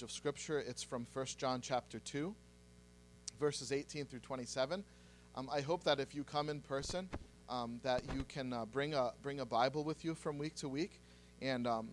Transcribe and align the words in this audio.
passage 0.00 0.02
of 0.02 0.10
Scripture. 0.10 0.58
It's 0.58 0.82
from 0.82 1.06
1 1.12 1.26
John 1.36 1.60
chapter 1.60 1.98
2, 1.98 2.34
verses 3.38 3.70
18 3.70 4.06
through 4.06 4.20
27. 4.20 4.82
Um, 5.34 5.50
I 5.52 5.60
hope 5.60 5.84
that 5.84 6.00
if 6.00 6.14
you 6.14 6.24
come 6.24 6.48
in 6.48 6.60
person, 6.60 7.08
um, 7.50 7.80
that 7.82 8.02
you 8.14 8.24
can 8.24 8.52
uh, 8.52 8.64
bring, 8.64 8.94
a, 8.94 9.12
bring 9.22 9.40
a 9.40 9.44
Bible 9.44 9.84
with 9.84 10.02
you 10.04 10.14
from 10.14 10.38
week 10.38 10.54
to 10.56 10.68
week. 10.68 11.00
And 11.42 11.66
um, 11.66 11.88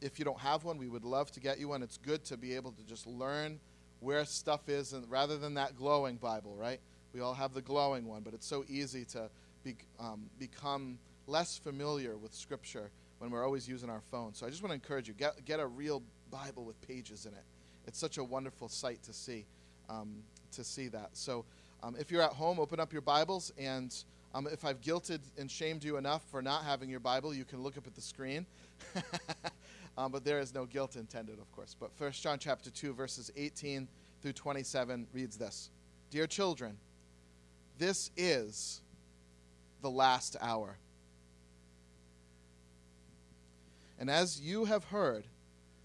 if 0.00 0.20
you 0.20 0.24
don't 0.24 0.38
have 0.38 0.64
one, 0.64 0.78
we 0.78 0.88
would 0.88 1.04
love 1.04 1.32
to 1.32 1.40
get 1.40 1.58
you 1.58 1.68
one. 1.68 1.82
It's 1.82 1.96
good 1.96 2.24
to 2.26 2.36
be 2.36 2.54
able 2.54 2.70
to 2.72 2.82
just 2.84 3.06
learn 3.06 3.58
where 4.00 4.24
stuff 4.24 4.68
is, 4.68 4.92
and 4.92 5.10
rather 5.10 5.36
than 5.36 5.54
that 5.54 5.74
glowing 5.74 6.16
Bible, 6.16 6.54
right? 6.56 6.80
We 7.12 7.20
all 7.20 7.34
have 7.34 7.54
the 7.54 7.62
glowing 7.62 8.06
one, 8.06 8.22
but 8.22 8.34
it's 8.34 8.46
so 8.46 8.64
easy 8.68 9.04
to 9.06 9.30
be, 9.64 9.74
um, 9.98 10.30
become 10.38 10.98
less 11.26 11.58
familiar 11.58 12.16
with 12.16 12.34
Scripture 12.34 12.90
when 13.18 13.30
we're 13.30 13.44
always 13.44 13.68
using 13.68 13.90
our 13.90 14.02
phone. 14.12 14.34
So 14.34 14.46
I 14.46 14.50
just 14.50 14.62
want 14.62 14.70
to 14.70 14.74
encourage 14.74 15.08
you 15.08 15.14
get, 15.14 15.44
get 15.44 15.58
a 15.58 15.66
real 15.66 16.02
Bible 16.30 16.64
with 16.64 16.80
pages 16.80 17.26
in 17.26 17.32
it. 17.32 17.44
It's 17.86 17.98
such 17.98 18.18
a 18.18 18.24
wonderful 18.24 18.68
sight 18.68 19.02
to 19.04 19.12
see, 19.12 19.46
um, 19.88 20.22
to 20.52 20.64
see 20.64 20.88
that. 20.88 21.10
So 21.12 21.44
um, 21.82 21.96
if 21.98 22.10
you're 22.10 22.22
at 22.22 22.32
home, 22.32 22.58
open 22.60 22.80
up 22.80 22.92
your 22.92 23.02
Bibles, 23.02 23.52
and 23.58 23.94
um, 24.34 24.46
if 24.50 24.64
I've 24.64 24.80
guilted 24.80 25.20
and 25.38 25.50
shamed 25.50 25.84
you 25.84 25.96
enough 25.96 26.22
for 26.30 26.42
not 26.42 26.64
having 26.64 26.90
your 26.90 27.00
Bible, 27.00 27.32
you 27.32 27.44
can 27.44 27.62
look 27.62 27.78
up 27.78 27.86
at 27.86 27.94
the 27.94 28.00
screen. 28.00 28.46
Um, 29.98 30.12
but 30.12 30.24
there 30.24 30.38
is 30.38 30.54
no 30.54 30.64
guilt 30.64 30.94
intended, 30.94 31.40
of 31.40 31.50
course. 31.50 31.74
But 31.78 31.92
First 31.92 32.22
John 32.22 32.38
chapter 32.38 32.70
2, 32.70 32.94
verses 32.94 33.32
18 33.36 33.88
through 34.22 34.32
27 34.32 35.08
reads 35.12 35.36
this 35.36 35.70
Dear 36.10 36.28
children, 36.28 36.78
this 37.78 38.12
is 38.16 38.80
the 39.82 39.90
last 39.90 40.36
hour. 40.40 40.78
And 43.98 44.08
as 44.08 44.40
you 44.40 44.66
have 44.66 44.84
heard 44.84 45.24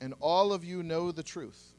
and 0.00 0.14
all 0.20 0.52
of 0.52 0.64
you 0.64 0.82
know 0.82 1.12
the 1.12 1.22
truth. 1.22 1.72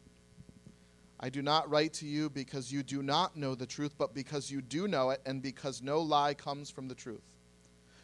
I 1.19 1.29
do 1.29 1.41
not 1.41 1.69
write 1.69 1.93
to 1.93 2.05
you 2.05 2.29
because 2.29 2.71
you 2.71 2.83
do 2.83 3.01
not 3.01 3.35
know 3.35 3.55
the 3.55 3.65
truth, 3.65 3.95
but 3.97 4.13
because 4.13 4.51
you 4.51 4.61
do 4.61 4.87
know 4.87 5.09
it, 5.09 5.21
and 5.25 5.41
because 5.41 5.81
no 5.81 5.99
lie 5.99 6.33
comes 6.33 6.69
from 6.69 6.87
the 6.87 6.95
truth. 6.95 7.23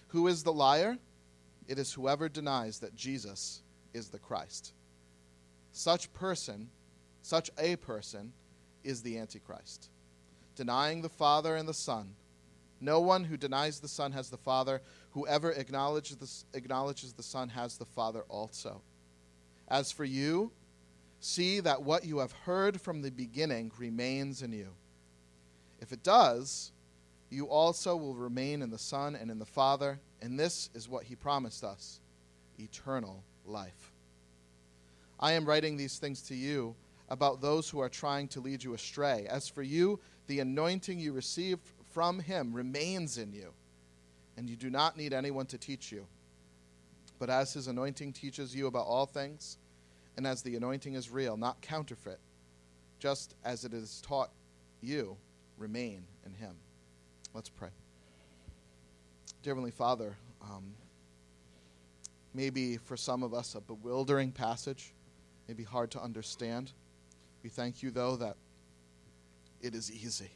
Who 0.08 0.28
is 0.28 0.44
the 0.44 0.54
liar? 0.54 0.98
It 1.68 1.78
is 1.78 1.94
whoever 1.94 2.28
denies 2.28 2.80
that 2.80 2.96
Jesus 2.96 3.62
is 3.94 4.10
the 4.10 4.20
Christ. 4.20 4.74
Such 5.72 6.12
person, 6.14 6.70
such 7.22 7.50
a 7.58 7.76
person, 7.78 8.34
is 8.84 9.02
the 9.02 9.18
Antichrist, 9.18 9.90
denying 10.56 11.02
the 11.02 11.10
Father 11.10 11.56
and 11.56 11.68
the 11.68 11.74
Son. 11.74 12.16
No 12.82 13.00
one 13.00 13.24
who 13.24 13.38
denies 13.38 13.80
the 13.80 13.88
Son 13.88 14.12
has 14.12 14.30
the 14.30 14.38
Father. 14.38 14.82
Whoever 15.12 15.52
acknowledges 15.52 16.18
the, 16.18 16.58
acknowledges 16.58 17.14
the 17.14 17.24
Son 17.24 17.48
has 17.50 17.78
the 17.78 17.86
Father 17.86 18.24
also. 18.28 18.82
As 19.68 19.92
for 19.92 20.06
you, 20.06 20.52
see 21.20 21.60
that 21.62 21.84
what 21.84 22.06
you 22.06 22.20
have 22.20 22.32
heard 22.32 22.82
from 22.82 23.02
the 23.02 23.12
beginning 23.12 23.72
remains 23.78 24.42
in 24.42 24.52
you. 24.52 24.70
If 25.80 25.92
it 25.92 26.04
does, 26.04 26.72
you 27.30 27.48
also 27.48 27.96
will 27.96 28.14
remain 28.14 28.62
in 28.62 28.70
the 28.70 28.78
Son 28.78 29.16
and 29.16 29.32
in 29.32 29.40
the 29.40 29.46
Father, 29.46 30.00
and 30.22 30.40
this 30.40 30.70
is 30.74 30.88
what 30.88 31.04
he 31.04 31.16
promised 31.16 31.64
us 31.64 32.00
eternal 32.60 33.24
life. 33.46 33.92
I 35.20 35.34
am 35.34 35.46
writing 35.46 35.78
these 35.78 35.98
things 35.98 36.22
to 36.24 36.36
you 36.36 36.76
about 37.10 37.42
those 37.42 37.70
who 37.70 37.80
are 37.80 37.90
trying 37.90 38.28
to 38.30 38.40
lead 38.40 38.64
you 38.64 38.74
astray. 38.74 39.26
As 39.30 39.48
for 39.48 39.64
you, 39.64 40.00
the 40.28 40.40
anointing 40.40 41.00
you 41.00 41.14
received 41.14 41.62
from 41.92 42.20
him 42.20 42.54
remains 42.54 43.18
in 43.18 43.34
you, 43.34 43.54
and 44.38 44.50
you 44.50 44.56
do 44.56 44.70
not 44.70 44.98
need 44.98 45.14
anyone 45.14 45.46
to 45.48 45.58
teach 45.58 45.92
you. 45.92 46.06
But 47.20 47.30
as 47.30 47.54
his 47.54 47.68
anointing 47.68 48.14
teaches 48.14 48.56
you 48.56 48.68
about 48.68 48.86
all 48.86 49.06
things, 49.06 49.58
and 50.18 50.28
as 50.28 50.42
the 50.42 50.56
anointing 50.56 50.94
is 50.94 51.10
real, 51.10 51.38
not 51.38 51.62
counterfeit, 51.62 52.20
just 53.00 53.36
as 53.44 53.66
it 53.66 53.74
is 53.74 54.02
taught 54.06 54.32
you, 54.82 55.18
remain 55.58 56.04
in 56.26 56.34
him. 56.34 56.56
Let's 57.34 57.50
pray. 57.50 57.70
Dear 59.42 59.52
Heavenly 59.52 59.72
Father, 59.72 60.16
um, 60.42 60.74
maybe 62.34 62.78
for 62.78 62.96
some 62.96 63.24
of 63.24 63.34
us 63.34 63.56
a 63.56 63.62
bewildering 63.62 64.32
passage, 64.32 64.94
maybe 65.48 65.64
hard 65.64 65.92
to 65.92 66.02
understand. 66.02 66.72
We 67.44 67.50
thank 67.50 67.84
you, 67.84 67.92
though, 67.92 68.16
that 68.18 68.38
it 69.62 69.76
is 69.76 69.92
easy. 69.92 70.32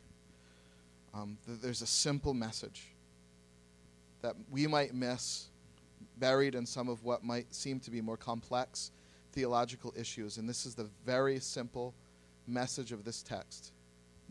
Um, 1.14 1.38
that 1.48 1.62
there's 1.62 1.82
a 1.82 1.88
simple 1.88 2.34
message 2.34 2.88
that 4.22 4.36
we 4.52 4.68
might 4.68 4.94
miss, 4.94 5.48
buried 6.18 6.56
in 6.56 6.66
some 6.66 6.90
of 6.90 7.04
what 7.04 7.24
might 7.24 7.54
seem 7.54 7.80
to 7.82 7.92
be 7.92 8.02
more 8.02 8.18
complex 8.18 8.92
theological 9.32 9.94
issues. 9.96 10.38
And 10.38 10.50
this 10.50 10.66
is 10.66 10.76
the 10.76 10.90
very 11.06 11.40
simple 11.40 11.94
message 12.48 12.92
of 12.92 13.04
this 13.04 13.22
text 13.22 13.72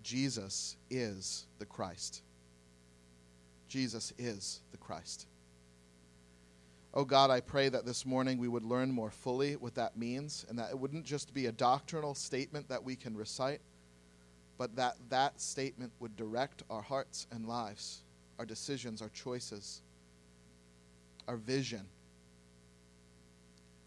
Jesus 0.03 0.77
is 0.91 1.47
the 1.59 1.67
Christ. 1.67 2.23
Jesus 3.69 4.13
is 4.19 4.61
the 4.71 4.79
Christ. 4.79 5.27
Oh 6.95 7.05
God, 7.05 7.31
I 7.31 7.41
pray 7.41 7.69
that 7.69 7.85
this 7.85 8.07
morning 8.07 8.39
we 8.39 8.49
would 8.49 8.65
learn 8.65 8.91
more 8.91 9.11
fully 9.11 9.55
what 9.57 9.75
that 9.75 9.99
means 9.99 10.47
and 10.49 10.59
that 10.59 10.71
it 10.71 10.79
wouldn't 10.79 11.05
just 11.05 11.35
be 11.35 11.47
a 11.47 11.53
doctrinal 11.53 12.15
statement 12.15 12.69
that 12.69 12.83
we 12.83 12.97
can 12.97 13.17
recite, 13.17 13.61
but 14.57 14.77
that 14.77 14.95
that 15.11 15.41
statement 15.41 15.93
would 16.01 16.17
direct 16.17 16.63
our 16.71 16.81
hearts 16.81 17.27
and 17.31 17.47
lives, 17.47 18.03
our 18.39 18.47
decisions, 18.47 19.03
our 19.03 19.11
choices, 19.11 19.83
our 21.29 21.37
vision. 21.37 21.83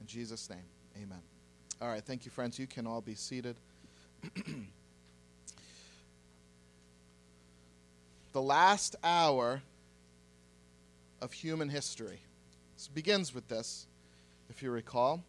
In 0.02 0.08
Jesus' 0.08 0.50
name, 0.50 0.66
amen. 0.98 1.22
All 1.82 1.88
right, 1.88 2.04
thank 2.04 2.26
you, 2.26 2.32
friends. 2.32 2.60
You 2.60 2.68
can 2.68 2.86
all 2.86 3.02
be 3.02 3.16
seated. 3.16 3.56
the 8.34 8.42
last 8.42 8.96
hour 9.04 9.62
of 11.22 11.34
human 11.34 11.70
history. 11.70 12.20
This 12.76 12.88
begins 12.88 13.34
with 13.34 13.48
this, 13.48 13.88
if 14.50 14.64
you 14.64 14.72
recall. 14.72 15.24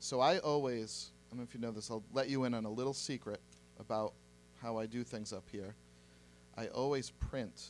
So 0.00 0.20
I 0.20 0.38
always, 0.38 1.10
I 1.26 1.30
don't 1.30 1.38
know 1.38 1.44
if 1.48 1.54
you 1.54 1.60
know 1.60 1.70
this, 1.70 1.90
I'll 1.90 2.02
let 2.12 2.28
you 2.28 2.44
in 2.44 2.54
on 2.54 2.64
a 2.64 2.70
little 2.70 2.94
secret 2.94 3.40
about 3.80 4.12
how 4.62 4.76
I 4.78 4.86
do 4.86 5.02
things 5.02 5.32
up 5.32 5.44
here. 5.50 5.74
I 6.56 6.66
always 6.68 7.10
print 7.10 7.68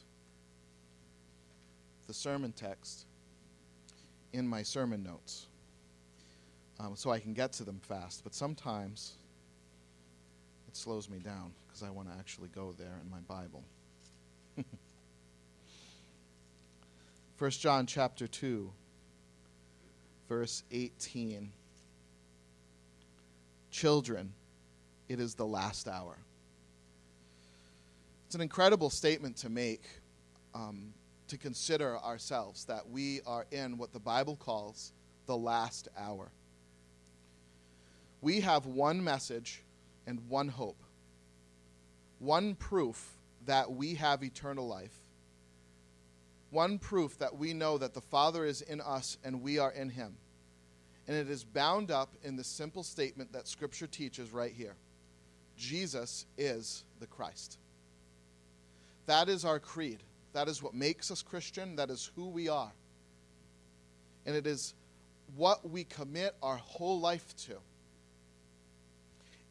the 2.06 2.14
sermon 2.14 2.52
text 2.52 3.06
in 4.32 4.46
my 4.46 4.62
sermon 4.62 5.02
notes 5.02 5.46
um, 6.80 6.96
so 6.96 7.10
I 7.10 7.20
can 7.20 7.34
get 7.34 7.52
to 7.54 7.64
them 7.64 7.80
fast. 7.80 8.24
But 8.24 8.34
sometimes 8.34 9.14
it 10.68 10.76
slows 10.76 11.08
me 11.08 11.18
down 11.18 11.52
because 11.66 11.82
I 11.82 11.90
want 11.90 12.10
to 12.10 12.14
actually 12.18 12.48
go 12.48 12.74
there 12.76 13.00
in 13.02 13.10
my 13.10 13.20
Bible. 13.20 13.62
1 17.38 17.50
John 17.50 17.86
chapter 17.86 18.26
2 18.26 18.70
verse 20.28 20.62
18 20.70 21.52
Children 23.70 24.32
it 25.08 25.20
is 25.20 25.34
the 25.34 25.46
last 25.46 25.88
hour. 25.88 26.16
It's 28.26 28.34
an 28.34 28.40
incredible 28.40 28.88
statement 28.88 29.36
to 29.38 29.48
make 29.48 29.82
um, 30.54 30.94
to 31.28 31.38
consider 31.38 31.98
ourselves 31.98 32.64
that 32.66 32.88
we 32.88 33.20
are 33.26 33.46
in 33.50 33.78
what 33.78 33.92
the 33.92 34.00
Bible 34.00 34.36
calls 34.36 34.92
the 35.26 35.36
last 35.36 35.88
hour. 35.96 36.30
We 38.20 38.40
have 38.40 38.66
one 38.66 39.02
message 39.02 39.62
and 40.06 40.28
one 40.28 40.48
hope, 40.48 40.82
one 42.18 42.54
proof 42.54 43.18
that 43.46 43.72
we 43.72 43.94
have 43.94 44.22
eternal 44.22 44.66
life 44.66 45.04
one 46.54 46.78
proof 46.78 47.18
that 47.18 47.36
we 47.36 47.52
know 47.52 47.76
that 47.76 47.94
the 47.94 48.00
Father 48.00 48.44
is 48.44 48.62
in 48.62 48.80
us 48.80 49.18
and 49.24 49.42
we 49.42 49.58
are 49.58 49.72
in 49.72 49.90
him. 49.90 50.16
And 51.06 51.16
it 51.16 51.28
is 51.28 51.44
bound 51.44 51.90
up 51.90 52.14
in 52.22 52.36
the 52.36 52.44
simple 52.44 52.84
statement 52.84 53.32
that 53.32 53.48
Scripture 53.48 53.88
teaches 53.88 54.30
right 54.30 54.52
here 54.52 54.76
Jesus 55.56 56.26
is 56.38 56.84
the 57.00 57.06
Christ. 57.06 57.58
That 59.06 59.28
is 59.28 59.44
our 59.44 59.58
creed. 59.58 60.02
That 60.34 60.48
is 60.48 60.62
what 60.62 60.74
makes 60.74 61.10
us 61.10 61.22
Christian. 61.22 61.76
That 61.76 61.90
is 61.90 62.10
who 62.14 62.28
we 62.28 62.48
are. 62.48 62.72
And 64.26 64.36
it 64.36 64.46
is 64.46 64.74
what 65.36 65.68
we 65.68 65.84
commit 65.84 66.34
our 66.42 66.56
whole 66.56 67.00
life 67.00 67.34
to. 67.46 67.56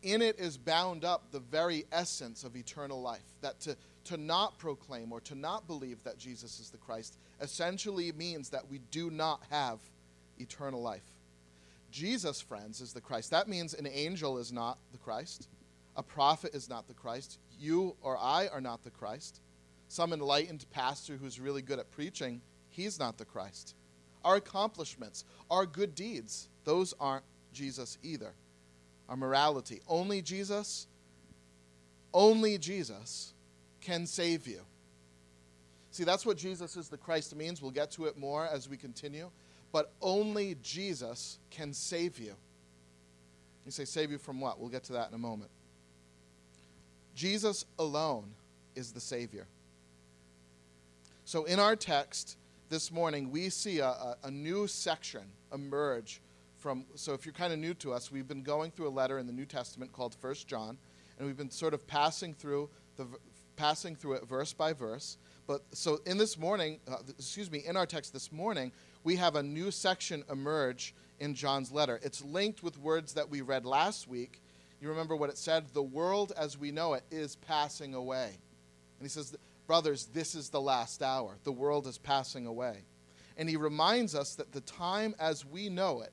in 0.03 0.21
it 0.21 0.37
is 0.37 0.57
bound 0.57 1.05
up 1.05 1.31
the 1.31 1.39
very 1.39 1.85
essence 1.91 2.43
of 2.43 2.55
eternal 2.55 3.01
life. 3.01 3.23
That 3.41 3.59
to, 3.61 3.77
to 4.05 4.17
not 4.17 4.57
proclaim 4.57 5.11
or 5.11 5.21
to 5.21 5.35
not 5.35 5.65
believe 5.65 6.03
that 6.03 6.17
Jesus 6.17 6.59
is 6.59 6.69
the 6.69 6.77
Christ 6.77 7.17
essentially 7.41 8.11
means 8.11 8.49
that 8.49 8.69
we 8.69 8.79
do 8.91 9.09
not 9.09 9.41
have 9.49 9.79
eternal 10.37 10.81
life. 10.81 11.03
Jesus, 11.91 12.41
friends, 12.41 12.81
is 12.81 12.91
the 12.91 13.01
Christ. 13.01 13.31
That 13.31 13.47
means 13.47 13.73
an 13.73 13.87
angel 13.87 14.37
is 14.39 14.51
not 14.51 14.77
the 14.91 14.97
Christ, 14.97 15.47
a 15.95 16.03
prophet 16.03 16.55
is 16.55 16.69
not 16.69 16.87
the 16.87 16.93
Christ, 16.93 17.37
you 17.59 17.95
or 18.01 18.17
I 18.17 18.47
are 18.47 18.61
not 18.61 18.83
the 18.83 18.89
Christ. 18.89 19.39
Some 19.87 20.13
enlightened 20.13 20.65
pastor 20.71 21.17
who's 21.17 21.39
really 21.39 21.61
good 21.61 21.79
at 21.79 21.91
preaching, 21.91 22.41
he's 22.69 22.99
not 22.99 23.17
the 23.17 23.25
Christ. 23.25 23.75
Our 24.23 24.37
accomplishments, 24.37 25.25
our 25.51 25.65
good 25.65 25.95
deeds, 25.95 26.49
those 26.63 26.93
aren't 26.99 27.25
Jesus 27.53 27.97
either. 28.03 28.33
Our 29.09 29.17
morality, 29.17 29.81
only 29.87 30.21
Jesus, 30.21 30.87
only 32.13 32.57
Jesus 32.57 33.33
can 33.81 34.05
save 34.05 34.47
you. 34.47 34.61
See, 35.91 36.03
that's 36.03 36.25
what 36.25 36.37
Jesus 36.37 36.75
is 36.75 36.89
the 36.89 36.97
Christ 36.97 37.35
means. 37.35 37.61
We'll 37.61 37.71
get 37.71 37.91
to 37.91 38.05
it 38.05 38.17
more 38.17 38.47
as 38.47 38.67
we 38.67 38.77
continue. 38.77 39.29
But 39.71 39.91
only 40.01 40.55
Jesus 40.63 41.37
can 41.51 41.73
save 41.73 42.17
you. 42.17 42.33
You 43.65 43.71
say, 43.71 43.85
save 43.85 44.11
you 44.11 44.17
from 44.17 44.39
what? 44.39 44.59
We'll 44.59 44.69
get 44.69 44.83
to 44.85 44.93
that 44.93 45.09
in 45.09 45.15
a 45.15 45.19
moment. 45.19 45.51
Jesus 47.15 47.65
alone 47.77 48.31
is 48.75 48.91
the 48.91 48.99
Savior. 48.99 49.45
So 51.25 51.45
in 51.45 51.59
our 51.59 51.75
text 51.75 52.37
this 52.69 52.91
morning, 52.91 53.31
we 53.31 53.49
see 53.49 53.79
a, 53.79 54.15
a, 54.23 54.31
new 54.31 54.67
section 54.67 55.23
emerge 55.53 56.21
from. 56.57 56.85
So 56.95 57.13
if 57.13 57.25
you're 57.25 57.33
kind 57.33 57.53
of 57.53 57.59
new 57.59 57.73
to 57.75 57.93
us, 57.93 58.11
we've 58.11 58.27
been 58.27 58.43
going 58.43 58.71
through 58.71 58.87
a 58.87 58.89
letter 58.89 59.19
in 59.19 59.27
the 59.27 59.33
New 59.33 59.45
Testament 59.45 59.91
called 59.91 60.15
First 60.15 60.47
John, 60.47 60.77
and 61.17 61.27
we've 61.27 61.37
been 61.37 61.51
sort 61.51 61.73
of 61.73 61.87
passing 61.87 62.33
through 62.33 62.69
the 62.97 63.07
passing 63.55 63.95
through 63.95 64.13
it 64.13 64.27
verse 64.27 64.53
by 64.53 64.73
verse. 64.73 65.17
But 65.47 65.61
so 65.71 65.99
in 66.05 66.17
this 66.17 66.37
morning, 66.37 66.79
uh, 66.87 66.97
excuse 67.09 67.51
me, 67.51 67.63
in 67.65 67.77
our 67.77 67.85
text 67.85 68.13
this 68.13 68.31
morning, 68.31 68.71
we 69.03 69.15
have 69.17 69.35
a 69.35 69.43
new 69.43 69.71
section 69.71 70.23
emerge 70.29 70.95
in 71.19 71.35
John's 71.35 71.71
letter. 71.71 71.99
It's 72.01 72.23
linked 72.23 72.63
with 72.63 72.77
words 72.79 73.13
that 73.13 73.29
we 73.29 73.41
read 73.41 73.65
last 73.65 74.07
week 74.07 74.41
you 74.83 74.89
remember 74.89 75.15
what 75.15 75.29
it 75.29 75.37
said? 75.37 75.69
The 75.73 75.81
world 75.81 76.33
as 76.35 76.57
we 76.57 76.69
know 76.69 76.93
it 76.93 77.03
is 77.09 77.37
passing 77.37 77.93
away. 77.93 78.25
And 78.27 79.01
he 79.01 79.07
says, 79.07 79.33
Brothers, 79.67 80.07
this 80.13 80.35
is 80.35 80.49
the 80.49 80.61
last 80.61 81.01
hour. 81.01 81.37
The 81.43 81.51
world 81.51 81.87
is 81.87 81.97
passing 81.97 82.45
away. 82.45 82.83
And 83.37 83.49
he 83.49 83.57
reminds 83.57 84.13
us 84.13 84.35
that 84.35 84.51
the 84.51 84.61
time 84.61 85.15
as 85.19 85.45
we 85.45 85.69
know 85.69 86.01
it, 86.01 86.11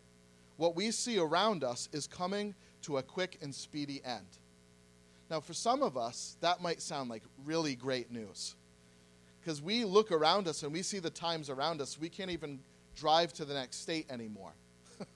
what 0.57 0.77
we 0.77 0.91
see 0.91 1.19
around 1.19 1.65
us, 1.65 1.89
is 1.93 2.07
coming 2.07 2.55
to 2.83 2.99
a 2.99 3.03
quick 3.03 3.39
and 3.43 3.55
speedy 3.55 4.01
end. 4.05 4.39
Now, 5.31 5.41
for 5.41 5.55
some 5.55 5.83
of 5.83 5.97
us, 5.97 6.37
that 6.41 6.61
might 6.61 6.83
sound 6.83 7.11
like 7.11 7.23
really 7.45 7.75
great 7.75 8.11
news. 8.11 8.57
Because 9.41 9.63
we 9.63 9.85
look 9.85 10.13
around 10.13 10.49
us 10.49 10.63
and 10.63 10.73
we 10.73 10.83
see 10.83 10.99
the 10.99 11.11
times 11.11 11.51
around 11.51 11.81
us, 11.81 11.99
we 11.99 12.09
can't 12.09 12.31
even 12.31 12.61
drive 12.95 13.33
to 13.35 13.45
the 13.45 13.55
next 13.55 13.81
state 13.81 14.11
anymore. 14.11 14.53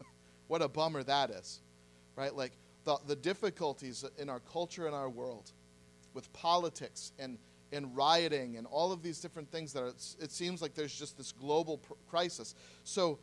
what 0.49 0.63
a 0.63 0.69
bummer 0.69 1.03
that 1.03 1.31
is. 1.31 1.61
Right? 2.17 2.35
Like, 2.35 2.53
the, 2.85 2.97
the 3.07 3.17
difficulties 3.17 4.05
in 4.19 4.29
our 4.29 4.41
culture 4.41 4.87
and 4.87 4.95
our 4.95 5.09
world 5.09 5.53
with 6.13 6.33
politics 6.33 7.13
and, 7.19 7.39
and 7.75 7.95
rioting 7.97 8.57
and 8.57 8.67
all 8.67 8.93
of 8.93 9.03
these 9.03 9.21
different 9.21 9.51
things 9.51 9.73
that 9.73 9.83
are, 9.83 9.93
it 10.21 10.31
seems 10.31 10.63
like 10.63 10.75
there's 10.75 10.95
just 10.95 11.17
this 11.17 11.33
global 11.33 11.79
pr- 11.79 11.95
crisis. 12.09 12.55
So, 12.85 13.19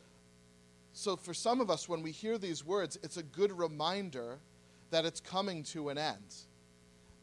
so 0.92 1.16
for 1.16 1.34
some 1.34 1.60
of 1.60 1.70
us, 1.70 1.88
when 1.88 2.02
we 2.02 2.12
hear 2.12 2.38
these 2.38 2.64
words, 2.64 2.98
it's 3.02 3.16
a 3.16 3.22
good 3.22 3.56
reminder 3.56 4.38
that 4.90 5.04
it's 5.04 5.20
coming 5.20 5.62
to 5.64 5.88
an 5.88 5.98
end. 5.98 6.34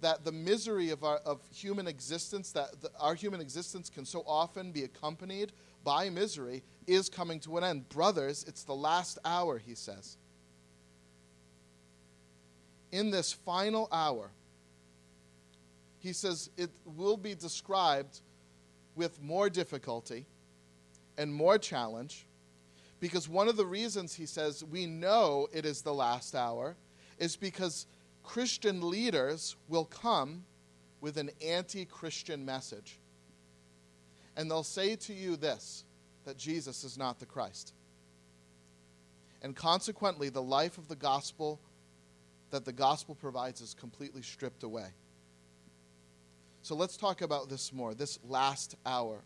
That 0.02 0.24
the 0.24 0.32
misery 0.32 0.92
of 0.92 1.04
our 1.04 1.18
of 1.18 1.42
human 1.54 1.86
existence, 1.86 2.52
that 2.54 2.82
the, 2.82 2.90
our 3.00 3.16
human 3.16 3.42
existence 3.42 3.90
can 3.90 4.06
so 4.06 4.24
often 4.26 4.72
be 4.72 4.86
accompanied 4.86 5.52
by 5.84 6.10
misery, 6.10 6.64
is 6.88 7.10
coming 7.10 7.40
to 7.42 7.58
an 7.58 7.64
end. 7.64 7.90
Brothers, 7.90 8.46
it's 8.48 8.64
the 8.64 8.76
last 8.76 9.20
hour, 9.26 9.58
he 9.58 9.76
says 9.76 10.18
in 12.92 13.12
this 13.12 13.34
final 13.34 13.88
hour, 13.92 14.32
he 16.00 16.14
says 16.14 16.50
it 16.58 16.72
will 16.86 17.18
be 17.18 17.36
described 17.36 18.22
with 18.96 19.22
more 19.22 19.50
difficulty 19.50 20.26
and 21.18 21.34
more 21.34 21.58
challenge 21.58 22.26
because 23.00 23.30
one 23.30 23.48
of 23.48 23.56
the 23.56 23.66
reasons 23.66 24.14
he 24.14 24.26
says 24.26 24.64
we 24.64 24.86
know 24.86 25.48
it 25.54 25.66
is 25.66 25.82
the 25.82 25.94
last 25.94 26.36
hour 26.36 26.76
is 27.18 27.36
because 27.36 27.86
Christian 28.24 28.90
leaders 28.90 29.56
will 29.68 29.86
come 29.86 30.44
with 31.02 31.18
an 31.18 31.32
anti 31.46 31.86
Christian 31.86 32.46
message. 32.46 33.00
And 34.36 34.50
they'll 34.50 34.64
say 34.64 34.96
to 34.96 35.14
you 35.14 35.36
this 35.36 35.84
that 36.26 36.38
Jesus 36.38 36.84
is 36.84 36.98
not 36.98 37.20
the 37.20 37.26
Christ. 37.26 37.74
And 39.42 39.56
consequently, 39.56 40.30
the 40.30 40.42
life 40.42 40.78
of 40.78 40.88
the 40.88 40.96
gospel 40.96 41.60
that 42.52 42.66
the 42.66 42.74
gospel 42.74 43.16
provides 43.16 43.62
is 43.62 43.74
completely 43.74 44.22
stripped 44.22 44.64
away. 44.64 44.88
So 46.62 46.76
let's 46.76 46.98
talk 46.98 47.22
about 47.22 47.50
this 47.50 47.74
more, 47.74 47.94
this 47.94 48.20
last 48.24 48.76
hour. 48.86 49.24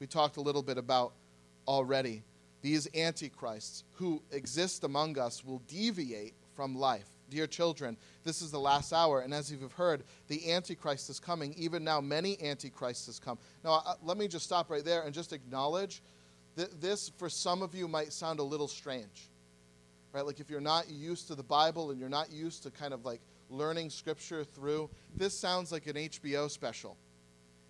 We 0.00 0.06
talked 0.06 0.36
a 0.36 0.40
little 0.40 0.62
bit 0.62 0.78
about 0.78 1.12
already. 1.68 2.22
These 2.62 2.88
antichrists 2.94 3.84
who 3.92 4.22
exist 4.32 4.84
among 4.84 5.18
us 5.18 5.44
will 5.44 5.60
deviate 5.68 6.34
from 6.54 6.74
life. 6.74 7.06
Dear 7.28 7.46
children, 7.46 7.96
this 8.24 8.40
is 8.40 8.50
the 8.50 8.60
last 8.60 8.92
hour, 8.92 9.20
and 9.20 9.34
as 9.34 9.50
you've 9.50 9.72
heard, 9.72 10.04
the 10.28 10.52
Antichrist 10.52 11.10
is 11.10 11.18
coming. 11.18 11.54
Even 11.54 11.82
now, 11.82 12.00
many 12.00 12.40
Antichrists 12.40 13.18
come. 13.18 13.36
Now, 13.64 13.82
uh, 13.84 13.94
let 14.02 14.16
me 14.16 14.28
just 14.28 14.44
stop 14.44 14.70
right 14.70 14.84
there 14.84 15.02
and 15.02 15.12
just 15.12 15.32
acknowledge 15.32 16.02
that 16.54 16.80
this, 16.80 17.10
for 17.18 17.28
some 17.28 17.62
of 17.62 17.74
you, 17.74 17.88
might 17.88 18.12
sound 18.12 18.38
a 18.38 18.44
little 18.44 18.68
strange 18.68 19.28
right? 20.16 20.24
Like 20.24 20.40
if 20.40 20.48
you're 20.48 20.62
not 20.62 20.88
used 20.88 21.28
to 21.28 21.34
the 21.34 21.42
Bible 21.42 21.90
and 21.90 22.00
you're 22.00 22.08
not 22.08 22.32
used 22.32 22.62
to 22.62 22.70
kind 22.70 22.94
of 22.94 23.04
like 23.04 23.20
learning 23.50 23.90
scripture 23.90 24.44
through, 24.44 24.90
this 25.14 25.38
sounds 25.38 25.72
like 25.72 25.86
an 25.86 25.96
HBO 25.96 26.50
special. 26.50 26.96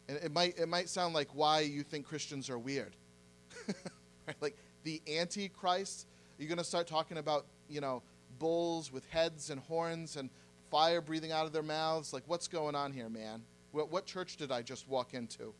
And 0.09 0.19
it 0.19 0.33
might, 0.33 0.59
it 0.59 0.69
might 0.69 0.89
sound 0.89 1.15
like 1.15 1.29
why 1.35 1.61
you 1.61 1.83
think 1.83 2.07
Christians 2.07 2.49
are 2.49 2.59
weird. 2.59 2.97
right? 4.27 4.37
Like 4.41 4.57
the 4.85 5.03
Antichrist, 5.09 6.07
you're 6.39 6.49
going 6.49 6.59
to 6.59 6.65
start 6.65 6.87
talking 6.87 7.19
about, 7.19 7.47
you 7.69 7.81
know, 7.81 8.03
bulls 8.39 8.93
with 8.93 9.09
heads 9.11 9.51
and 9.51 9.61
horns 9.61 10.17
and 10.17 10.31
fire 10.71 11.01
breathing 11.01 11.33
out 11.33 11.47
of 11.47 11.53
their 11.53 11.63
mouths. 11.63 12.13
Like, 12.13 12.23
what's 12.27 12.49
going 12.49 12.75
on 12.75 12.93
here, 12.93 13.09
man? 13.09 13.43
What, 13.73 13.91
what 13.91 14.07
church 14.07 14.37
did 14.37 14.53
I 14.53 14.63
just 14.63 14.89
walk 14.89 15.15
into? 15.15 15.55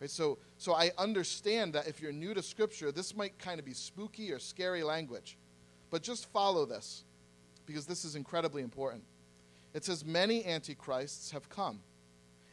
Right, 0.00 0.10
so, 0.10 0.38
so 0.58 0.74
I 0.74 0.90
understand 0.96 1.72
that 1.72 1.88
if 1.88 2.00
you're 2.00 2.12
new 2.12 2.32
to 2.34 2.42
Scripture, 2.42 2.92
this 2.92 3.16
might 3.16 3.36
kind 3.38 3.58
of 3.58 3.64
be 3.64 3.74
spooky 3.74 4.30
or 4.32 4.38
scary 4.38 4.84
language. 4.84 5.36
But 5.90 6.02
just 6.02 6.30
follow 6.32 6.66
this 6.66 7.04
because 7.66 7.86
this 7.86 8.04
is 8.04 8.14
incredibly 8.14 8.62
important. 8.62 9.02
It 9.74 9.84
says, 9.84 10.04
Many 10.04 10.44
antichrists 10.44 11.30
have 11.30 11.48
come. 11.48 11.80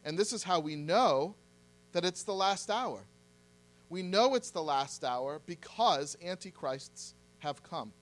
And 0.04 0.18
this 0.18 0.34
is 0.34 0.44
how 0.44 0.60
we 0.60 0.76
know 0.76 1.36
that 1.94 2.06
it's 2.06 2.24
the 2.24 2.34
last 2.34 2.70
hour. 2.70 3.00
We 3.90 4.02
know 4.02 4.36
it's 4.36 4.52
the 4.52 4.64
last 4.64 5.04
hour 5.04 5.42
because 5.46 6.18
antichrists 6.24 7.14
have 7.40 7.64
come. 7.64 7.94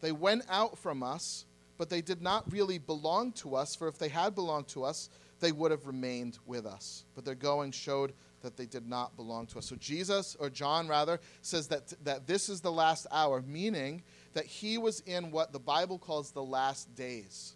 They 0.00 0.12
went 0.12 0.44
out 0.48 0.78
from 0.78 1.02
us, 1.02 1.46
but 1.76 1.90
they 1.90 2.00
did 2.00 2.22
not 2.22 2.50
really 2.52 2.78
belong 2.78 3.32
to 3.32 3.56
us, 3.56 3.74
for 3.74 3.88
if 3.88 3.98
they 3.98 4.08
had 4.08 4.34
belonged 4.34 4.68
to 4.68 4.84
us, 4.84 5.08
they 5.40 5.52
would 5.52 5.70
have 5.70 5.86
remained 5.86 6.38
with 6.46 6.66
us. 6.66 7.04
But 7.14 7.24
their 7.24 7.34
going 7.34 7.72
showed 7.72 8.12
that 8.42 8.56
they 8.56 8.66
did 8.66 8.86
not 8.86 9.16
belong 9.16 9.46
to 9.48 9.58
us. 9.58 9.66
So 9.66 9.76
Jesus, 9.76 10.36
or 10.38 10.50
John 10.50 10.86
rather, 10.86 11.18
says 11.42 11.68
that, 11.68 11.92
that 12.04 12.26
this 12.26 12.48
is 12.48 12.60
the 12.60 12.70
last 12.70 13.06
hour, 13.10 13.42
meaning 13.42 14.02
that 14.34 14.46
he 14.46 14.78
was 14.78 15.00
in 15.00 15.30
what 15.30 15.52
the 15.52 15.58
Bible 15.58 15.98
calls 15.98 16.30
the 16.30 16.42
last 16.42 16.94
days, 16.94 17.54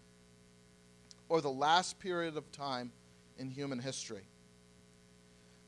or 1.29 1.41
the 1.41 1.51
last 1.51 1.99
period 1.99 2.37
of 2.37 2.51
time 2.53 2.93
in 3.39 3.49
human 3.49 3.79
history. 3.79 4.27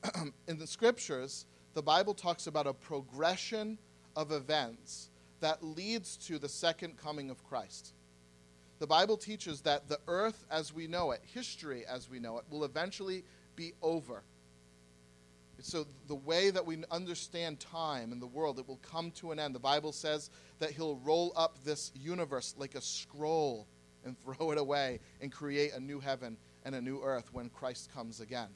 in 0.48 0.58
the 0.58 0.66
scriptures, 0.66 1.46
the 1.74 1.82
Bible 1.82 2.14
talks 2.14 2.46
about 2.46 2.66
a 2.66 2.72
progression 2.72 3.78
of 4.16 4.32
events 4.32 5.10
that 5.40 5.62
leads 5.62 6.16
to 6.16 6.38
the 6.38 6.48
second 6.48 6.96
coming 6.96 7.30
of 7.30 7.44
Christ. 7.44 7.94
The 8.78 8.86
Bible 8.86 9.16
teaches 9.16 9.60
that 9.62 9.88
the 9.88 10.00
earth 10.08 10.44
as 10.50 10.72
we 10.74 10.86
know 10.86 11.10
it, 11.10 11.20
history 11.22 11.84
as 11.86 12.08
we 12.08 12.18
know 12.18 12.38
it, 12.38 12.44
will 12.50 12.64
eventually 12.64 13.24
be 13.56 13.72
over 13.82 14.22
so 15.62 15.86
the 16.08 16.14
way 16.14 16.50
that 16.50 16.64
we 16.64 16.82
understand 16.90 17.60
time 17.60 18.12
and 18.12 18.20
the 18.20 18.26
world, 18.26 18.58
it 18.58 18.66
will 18.66 18.80
come 18.82 19.10
to 19.12 19.32
an 19.32 19.38
end. 19.38 19.54
The 19.54 19.60
Bible 19.60 19.92
says 19.92 20.30
that 20.58 20.70
he'll 20.70 20.96
roll 20.96 21.32
up 21.36 21.62
this 21.64 21.92
universe 21.94 22.54
like 22.56 22.74
a 22.74 22.80
scroll 22.80 23.66
and 24.04 24.16
throw 24.18 24.50
it 24.50 24.58
away 24.58 25.00
and 25.20 25.30
create 25.32 25.72
a 25.74 25.80
new 25.80 26.00
heaven 26.00 26.36
and 26.64 26.74
a 26.74 26.80
new 26.80 27.00
earth 27.02 27.32
when 27.32 27.48
Christ 27.50 27.92
comes 27.92 28.20
again. 28.20 28.48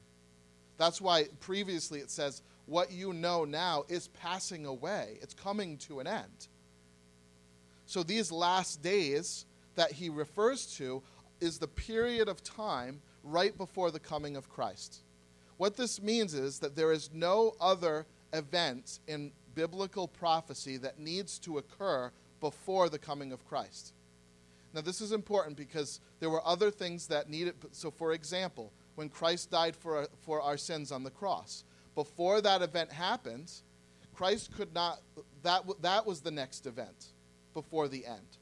That's 0.77 0.99
why 0.99 1.25
previously 1.39 1.99
it 1.99 2.11
says, 2.11 2.41
what 2.65 2.91
you 2.91 3.13
know 3.13 3.45
now 3.45 3.83
is 3.87 4.07
passing 4.09 4.65
away. 4.65 5.19
It's 5.21 5.33
coming 5.33 5.77
to 5.79 5.99
an 5.99 6.07
end. 6.07 6.47
So 7.85 8.03
these 8.03 8.31
last 8.31 8.81
days, 8.81 9.45
that 9.75 9.91
he 9.91 10.09
refers 10.09 10.65
to 10.77 11.03
is 11.39 11.59
the 11.59 11.67
period 11.67 12.27
of 12.27 12.43
time 12.43 13.01
right 13.23 13.57
before 13.57 13.91
the 13.91 13.99
coming 13.99 14.35
of 14.35 14.49
Christ. 14.49 15.01
What 15.57 15.77
this 15.77 16.01
means 16.01 16.33
is 16.33 16.59
that 16.59 16.75
there 16.75 16.91
is 16.91 17.09
no 17.13 17.55
other 17.61 18.05
event 18.33 18.99
in 19.07 19.31
biblical 19.53 20.07
prophecy 20.07 20.77
that 20.77 20.99
needs 20.99 21.39
to 21.39 21.57
occur 21.57 22.11
before 22.41 22.89
the 22.89 22.99
coming 22.99 23.31
of 23.31 23.45
Christ. 23.47 23.93
Now, 24.75 24.81
this 24.81 24.99
is 24.99 25.13
important 25.13 25.55
because 25.55 26.01
there 26.19 26.29
were 26.29 26.45
other 26.45 26.69
things 26.69 27.07
that 27.07 27.29
needed. 27.29 27.55
So, 27.71 27.89
for 27.89 28.11
example, 28.11 28.73
when 28.95 29.07
Christ 29.07 29.49
died 29.49 29.73
for, 29.73 30.05
for 30.19 30.41
our 30.41 30.57
sins 30.57 30.91
on 30.91 31.03
the 31.03 31.09
cross, 31.09 31.63
before 31.95 32.41
that 32.41 32.61
event 32.61 32.91
happened, 32.91 33.51
Christ 34.13 34.51
could 34.55 34.73
not, 34.73 34.99
that, 35.43 35.63
that 35.81 36.05
was 36.05 36.19
the 36.19 36.31
next 36.31 36.65
event 36.65 37.13
before 37.53 37.87
the 37.87 38.05
end. 38.05 38.37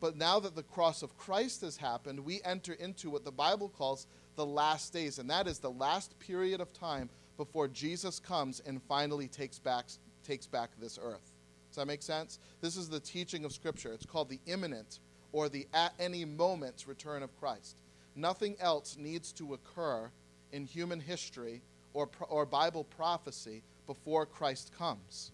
But 0.00 0.16
now 0.16 0.40
that 0.40 0.56
the 0.56 0.64
cross 0.64 1.02
of 1.02 1.16
Christ 1.16 1.60
has 1.60 1.76
happened, 1.76 2.18
we 2.24 2.40
enter 2.44 2.72
into 2.72 3.08
what 3.08 3.24
the 3.24 3.30
Bible 3.30 3.68
calls 3.68 4.08
the 4.34 4.46
last 4.46 4.92
days, 4.92 5.20
and 5.20 5.30
that 5.30 5.46
is 5.46 5.60
the 5.60 5.70
last 5.70 6.18
period 6.18 6.60
of 6.60 6.72
time 6.72 7.08
before 7.36 7.68
Jesus 7.68 8.18
comes 8.18 8.60
and 8.66 8.82
finally 8.82 9.28
takes 9.28 9.60
back, 9.60 9.86
takes 10.26 10.46
back 10.46 10.70
this 10.80 10.98
earth. 11.00 11.34
Does 11.68 11.76
that 11.76 11.86
make 11.86 12.02
sense? 12.02 12.40
This 12.60 12.76
is 12.76 12.88
the 12.88 12.98
teaching 12.98 13.44
of 13.44 13.52
Scripture. 13.52 13.92
It's 13.92 14.06
called 14.06 14.28
the 14.28 14.40
imminent 14.46 14.98
or 15.32 15.48
the 15.48 15.66
at 15.72 15.92
any 15.98 16.24
moment 16.24 16.84
return 16.86 17.22
of 17.22 17.38
Christ. 17.38 17.76
Nothing 18.16 18.56
else 18.60 18.96
needs 18.98 19.32
to 19.32 19.54
occur 19.54 20.10
in 20.52 20.64
human 20.64 21.00
history 21.00 21.62
or, 21.94 22.08
or 22.28 22.44
Bible 22.46 22.84
prophecy 22.84 23.62
before 23.86 24.26
Christ 24.26 24.72
comes. 24.76 25.30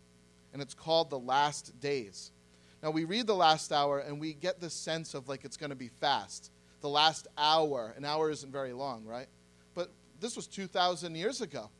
And 0.52 0.62
it's 0.62 0.74
called 0.74 1.10
the 1.10 1.18
last 1.18 1.78
days. 1.80 2.30
Now, 2.82 2.90
we 2.90 3.04
read 3.04 3.26
the 3.26 3.34
last 3.34 3.72
hour 3.72 3.98
and 3.98 4.20
we 4.20 4.32
get 4.32 4.60
this 4.60 4.74
sense 4.74 5.14
of 5.14 5.28
like 5.28 5.44
it's 5.44 5.56
going 5.56 5.70
to 5.70 5.76
be 5.76 5.88
fast. 5.88 6.50
The 6.80 6.88
last 6.88 7.26
hour, 7.36 7.94
an 7.96 8.04
hour 8.04 8.30
isn't 8.30 8.52
very 8.52 8.72
long, 8.72 9.04
right? 9.04 9.26
But 9.74 9.90
this 10.20 10.36
was 10.36 10.46
2,000 10.46 11.14
years 11.14 11.40
ago. 11.40 11.70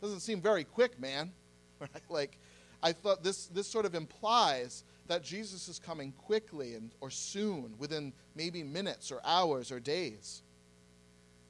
Doesn't 0.00 0.20
seem 0.20 0.40
very 0.40 0.64
quick, 0.64 1.00
man. 1.00 1.32
Right? 1.80 2.02
Like, 2.08 2.38
I 2.80 2.92
thought 2.92 3.24
this, 3.24 3.46
this 3.46 3.66
sort 3.66 3.86
of 3.86 3.96
implies 3.96 4.84
that 5.08 5.22
Jesus 5.22 5.68
is 5.68 5.78
coming 5.78 6.12
quickly 6.12 6.74
and, 6.74 6.94
or 7.00 7.10
soon, 7.10 7.74
within 7.78 8.12
maybe 8.34 8.62
minutes 8.62 9.10
or 9.10 9.20
hours 9.24 9.72
or 9.72 9.80
days. 9.80 10.42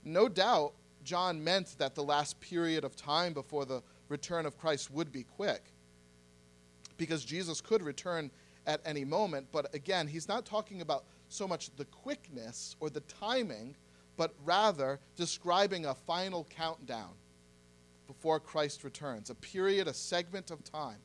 No 0.04 0.28
doubt, 0.28 0.73
John 1.04 1.42
meant 1.42 1.76
that 1.78 1.94
the 1.94 2.02
last 2.02 2.40
period 2.40 2.85
of 2.85 2.97
time 2.97 3.32
before 3.32 3.64
the 3.64 3.82
return 4.09 4.47
of 4.47 4.59
Christ 4.59 4.90
would 4.90 5.12
be 5.12 5.25
quick 5.25 5.73
because 6.97 7.25
Jesus 7.25 7.61
could 7.61 7.82
return 7.82 8.30
at 8.66 8.80
any 8.85 9.04
moment. 9.04 9.49
But 9.52 9.75
again, 9.75 10.06
he's 10.06 10.28
not 10.28 10.44
talking 10.44 10.80
about 10.80 11.04
so 11.28 11.49
much 11.49 11.75
the 11.76 11.85
quickness 11.87 12.76
or 12.80 12.90
the 12.90 13.00
timing, 13.00 13.75
but 14.16 14.35
rather 14.44 15.00
describing 15.16 15.87
a 15.87 15.94
final 15.94 16.44
countdown 16.44 17.14
before 18.06 18.38
Christ 18.38 18.85
returns, 18.85 19.30
a 19.30 19.35
period, 19.35 19.88
a 19.88 19.94
segment 19.94 20.50
of 20.50 20.62
time. 20.62 20.99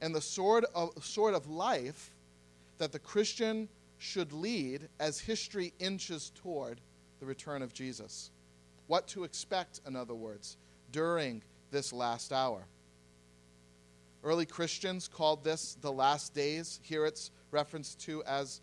And 0.00 0.14
the 0.14 0.20
sort 0.20 0.64
of, 0.74 1.04
sort 1.04 1.34
of 1.34 1.48
life 1.48 2.10
that 2.78 2.92
the 2.92 2.98
Christian 2.98 3.68
should 3.98 4.32
lead 4.32 4.88
as 4.98 5.20
history 5.20 5.72
inches 5.78 6.32
toward 6.34 6.80
the 7.20 7.26
return 7.26 7.60
of 7.62 7.74
Jesus. 7.74 8.30
What 8.86 9.06
to 9.08 9.24
expect, 9.24 9.80
in 9.86 9.94
other 9.94 10.14
words, 10.14 10.56
during 10.90 11.42
this 11.70 11.92
last 11.92 12.32
hour. 12.32 12.66
Early 14.24 14.46
Christians 14.46 15.08
called 15.08 15.44
this 15.44 15.76
the 15.80 15.92
last 15.92 16.34
days. 16.34 16.80
Here 16.82 17.06
it's 17.06 17.30
referenced 17.50 18.00
to 18.00 18.22
as 18.24 18.60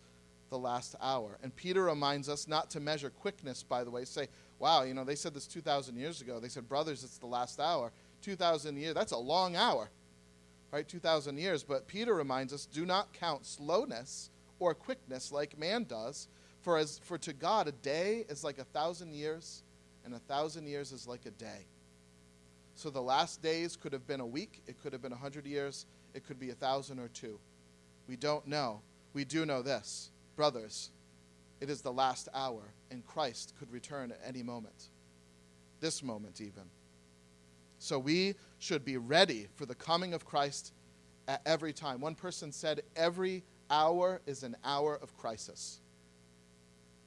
the 0.50 0.58
last 0.58 0.94
hour. 1.00 1.38
And 1.42 1.54
Peter 1.54 1.84
reminds 1.84 2.28
us 2.28 2.48
not 2.48 2.70
to 2.70 2.80
measure 2.80 3.10
quickness, 3.10 3.62
by 3.62 3.84
the 3.84 3.90
way. 3.90 4.04
Say, 4.04 4.28
wow, 4.58 4.82
you 4.82 4.94
know, 4.94 5.04
they 5.04 5.14
said 5.14 5.34
this 5.34 5.46
2,000 5.46 5.96
years 5.96 6.20
ago. 6.20 6.40
They 6.40 6.48
said, 6.48 6.68
brothers, 6.68 7.04
it's 7.04 7.18
the 7.18 7.26
last 7.26 7.60
hour. 7.60 7.92
2,000 8.22 8.76
years, 8.76 8.94
that's 8.94 9.12
a 9.12 9.18
long 9.18 9.56
hour, 9.56 9.90
right? 10.70 10.86
2,000 10.86 11.38
years. 11.38 11.62
But 11.62 11.86
Peter 11.86 12.14
reminds 12.14 12.52
us, 12.52 12.66
do 12.66 12.84
not 12.84 13.12
count 13.12 13.46
slowness 13.46 14.30
or 14.58 14.74
quickness 14.74 15.32
like 15.32 15.58
man 15.58 15.84
does. 15.84 16.28
For, 16.60 16.76
as, 16.76 17.00
for 17.04 17.18
to 17.18 17.32
God, 17.32 17.68
a 17.68 17.72
day 17.72 18.24
is 18.28 18.42
like 18.42 18.58
a 18.58 18.64
thousand 18.64 19.14
years, 19.14 19.62
and 20.04 20.14
a 20.14 20.18
thousand 20.18 20.66
years 20.66 20.92
is 20.92 21.06
like 21.06 21.24
a 21.26 21.30
day. 21.30 21.66
So 22.74 22.90
the 22.90 23.00
last 23.00 23.42
days 23.42 23.76
could 23.76 23.92
have 23.92 24.06
been 24.06 24.20
a 24.20 24.26
week, 24.26 24.62
it 24.66 24.80
could 24.82 24.92
have 24.92 25.02
been 25.02 25.12
a 25.12 25.16
hundred 25.16 25.46
years, 25.46 25.86
it 26.14 26.26
could 26.26 26.38
be 26.38 26.50
a 26.50 26.54
thousand 26.54 26.98
or 26.98 27.08
two. 27.08 27.38
We 28.08 28.16
don't 28.16 28.46
know. 28.46 28.80
We 29.12 29.24
do 29.24 29.44
know 29.44 29.62
this. 29.62 30.10
Brothers, 30.36 30.90
it 31.60 31.70
is 31.70 31.82
the 31.82 31.92
last 31.92 32.28
hour, 32.34 32.62
and 32.90 33.04
Christ 33.06 33.54
could 33.58 33.72
return 33.72 34.12
at 34.12 34.20
any 34.24 34.42
moment. 34.42 34.90
This 35.80 36.02
moment, 36.02 36.40
even. 36.40 36.64
So 37.78 37.98
we 37.98 38.34
should 38.58 38.84
be 38.84 38.96
ready 38.96 39.48
for 39.54 39.66
the 39.66 39.74
coming 39.74 40.14
of 40.14 40.24
Christ 40.24 40.72
at 41.28 41.42
every 41.46 41.72
time. 41.72 42.00
One 42.00 42.14
person 42.14 42.50
said, 42.52 42.82
Every 42.96 43.44
hour 43.70 44.20
is 44.26 44.42
an 44.42 44.56
hour 44.64 44.98
of 45.00 45.16
crisis. 45.16 45.80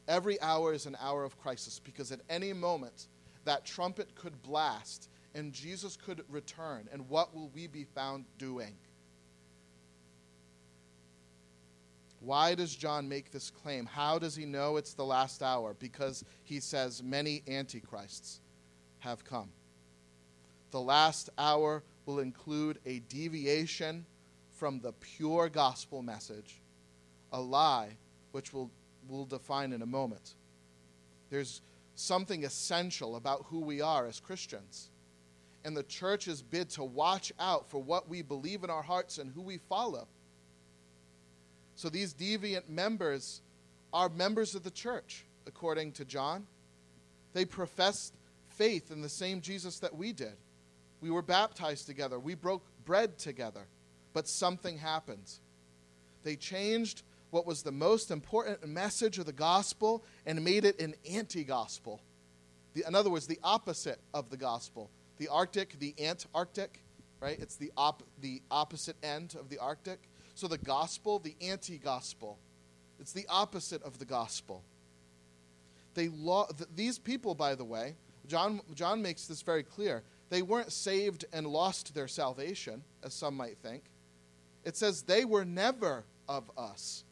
Every 0.08 0.42
hour 0.42 0.74
is 0.74 0.86
an 0.86 0.98
hour 1.00 1.24
of 1.24 1.40
crisis 1.40 1.80
because 1.80 2.12
at 2.12 2.22
any 2.30 2.54
moment 2.54 3.08
that 3.46 3.66
trumpet 3.66 4.14
could 4.16 4.42
blast 4.42 5.10
and 5.34 5.54
Jesus 5.54 5.98
could 5.98 6.24
return. 6.30 6.88
And 6.92 7.08
what 7.08 7.34
will 7.34 7.50
we 7.50 7.68
be 7.68 7.84
found 7.84 8.26
doing? 8.38 8.76
Why 12.20 12.54
does 12.54 12.76
John 12.76 13.10
make 13.10 13.32
this 13.32 13.50
claim? 13.50 13.86
How 13.86 14.20
does 14.20 14.36
he 14.36 14.46
know 14.46 14.78
it's 14.78 14.94
the 14.94 15.06
last 15.06 15.42
hour? 15.42 15.76
Because 15.80 16.24
he 16.44 16.60
says 16.60 17.02
many 17.02 17.42
antichrists 17.48 18.42
have 19.00 19.24
come. 19.24 19.50
The 20.72 20.82
last 20.82 21.30
hour 21.38 21.84
will 22.06 22.20
include 22.20 22.80
a 22.86 23.00
deviation 23.00 24.06
from 24.52 24.80
the 24.80 24.94
pure 24.94 25.50
gospel 25.50 26.02
message, 26.02 26.62
a 27.32 27.42
lie 27.42 27.98
which 28.32 28.54
we'll, 28.54 28.72
we'll 29.08 29.26
define 29.26 29.74
in 29.74 29.82
a 29.82 29.86
moment. 29.86 30.36
There's 31.30 31.62
something 31.96 32.46
essential 32.46 33.16
about 33.16 33.46
who 33.48 33.60
we 33.60 33.82
are 33.82 34.08
as 34.08 34.20
Christians 34.20 34.90
and 35.64 35.76
the 35.78 35.84
church 35.84 36.28
is 36.28 36.42
bid 36.42 36.70
to 36.72 36.84
watch 36.84 37.32
out 37.40 37.70
for 37.70 37.82
what 37.82 38.10
we 38.10 38.22
believe 38.22 38.64
in 38.64 38.70
our 38.70 38.82
hearts 38.82 39.18
and 39.18 39.32
who 39.32 39.42
we 39.42 39.58
follow. 39.58 40.08
So 41.76 41.90
these 41.90 42.14
deviant 42.14 42.70
members 42.70 43.42
are 43.94 44.10
members 44.10 44.56
of 44.56 44.64
the 44.64 44.72
church, 44.72 45.26
according 45.48 45.94
to 45.94 46.06
John. 46.06 46.48
They 47.34 47.46
professed 47.46 48.16
faith 48.50 48.92
in 48.92 49.02
the 49.02 49.10
same 49.10 49.42
Jesus 49.42 49.80
that 49.80 49.96
we 49.96 50.14
did. 50.14 50.34
We 51.02 51.10
were 51.10 51.22
baptized 51.22 51.88
together, 51.88 52.20
we 52.20 52.36
broke 52.36 52.64
bread 52.86 53.18
together, 53.18 53.68
but 54.14 54.28
something 54.28 54.78
happened. 54.78 55.32
They 56.24 56.36
changed 56.36 57.02
what 57.32 57.46
was 57.46 57.64
the 57.64 57.72
most 57.72 58.12
important 58.12 58.66
message 58.68 59.18
of 59.18 59.26
the 59.26 59.34
gospel 59.34 60.04
and 60.26 60.44
made 60.44 60.66
it 60.66 60.80
an 60.80 60.96
anti 61.10 61.44
gospel. 61.44 62.02
In 62.88 62.94
other 62.96 63.10
words, 63.10 63.28
the 63.28 63.40
opposite 63.44 64.00
of 64.14 64.30
the 64.30 64.38
gospel 64.38 64.90
the 65.18 65.28
Arctic, 65.28 65.78
the 65.78 65.94
Antarctic, 66.04 66.82
right? 67.20 67.38
It's 67.40 67.56
the, 67.56 67.72
op- 67.78 68.02
the 68.22 68.42
opposite 68.50 68.96
end 69.04 69.36
of 69.40 69.50
the 69.50 69.60
Arctic. 69.60 70.00
So 70.34 70.48
the 70.48 70.58
gospel, 70.58 71.20
the 71.20 71.36
anti 71.40 71.78
gospel, 71.78 72.40
it's 73.00 73.14
the 73.14 73.28
opposite 73.30 73.84
of 73.84 74.00
the 74.00 74.06
gospel. 74.06 74.64
They 75.94 76.08
lo- 76.08 76.48
th- 76.58 76.70
these 76.76 76.98
people, 76.98 77.36
by 77.36 77.54
the 77.54 77.64
way, 77.64 77.98
John, 78.26 78.62
John 78.74 79.04
makes 79.04 79.28
this 79.28 79.44
very 79.44 79.62
clear. 79.62 80.02
They 80.32 80.42
weren't 80.42 80.72
saved 80.72 81.26
and 81.32 81.46
lost 81.46 81.94
their 81.94 82.08
salvation, 82.08 82.84
as 83.04 83.14
some 83.14 83.38
might 83.38 83.60
think. 83.60 83.84
It 84.66 84.76
says 84.76 85.04
they 85.04 85.26
were 85.26 85.46
never 85.46 86.06
of 86.28 86.50
us, 86.58 87.04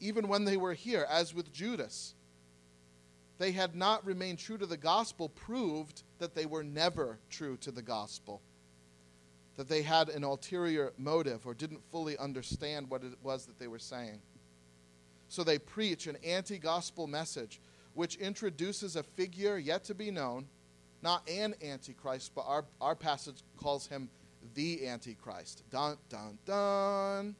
even 0.00 0.26
when 0.26 0.44
they 0.44 0.56
were 0.56 0.74
here, 0.74 1.06
as 1.08 1.32
with 1.32 1.52
Judas 1.52 2.14
they 3.40 3.52
had 3.52 3.74
not 3.74 4.04
remained 4.04 4.38
true 4.38 4.58
to 4.58 4.66
the 4.66 4.76
gospel 4.76 5.30
proved 5.30 6.02
that 6.18 6.34
they 6.34 6.44
were 6.44 6.62
never 6.62 7.18
true 7.30 7.56
to 7.62 7.70
the 7.70 7.80
gospel. 7.80 8.42
That 9.56 9.66
they 9.66 9.80
had 9.80 10.10
an 10.10 10.24
ulterior 10.24 10.92
motive 10.98 11.46
or 11.46 11.54
didn't 11.54 11.82
fully 11.90 12.18
understand 12.18 12.90
what 12.90 13.02
it 13.02 13.14
was 13.22 13.46
that 13.46 13.58
they 13.58 13.66
were 13.66 13.78
saying. 13.78 14.20
So 15.30 15.42
they 15.42 15.58
preach 15.58 16.06
an 16.06 16.18
anti 16.22 16.58
gospel 16.58 17.06
message 17.06 17.62
which 17.94 18.16
introduces 18.16 18.94
a 18.94 19.02
figure 19.02 19.56
yet 19.56 19.84
to 19.84 19.94
be 19.94 20.10
known, 20.10 20.46
not 21.02 21.28
an 21.28 21.54
antichrist, 21.62 22.32
but 22.34 22.44
our, 22.46 22.64
our 22.80 22.94
passage 22.94 23.42
calls 23.56 23.86
him 23.86 24.08
the 24.54 24.86
antichrist. 24.86 25.62
Dun, 25.70 25.96
dun, 26.08 26.38
dun. 26.44 27.36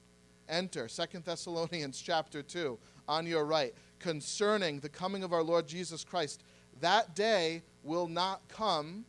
Enter 0.49 0.89
Second 0.89 1.25
Thessalonians 1.25 2.01
chapter 2.05 2.43
2 2.43 2.79
on 3.09 3.27
your 3.27 3.45
right 3.45 3.75
concerning 3.99 4.81
the 4.81 4.89
coming 4.89 5.23
of 5.23 5.33
our 5.33 5.43
Lord 5.43 5.67
Jesus 5.67 6.05
Christ. 6.05 6.43
That 6.81 7.15
day 7.15 7.63
will 7.83 8.09
not 8.09 8.43
come 8.49 9.05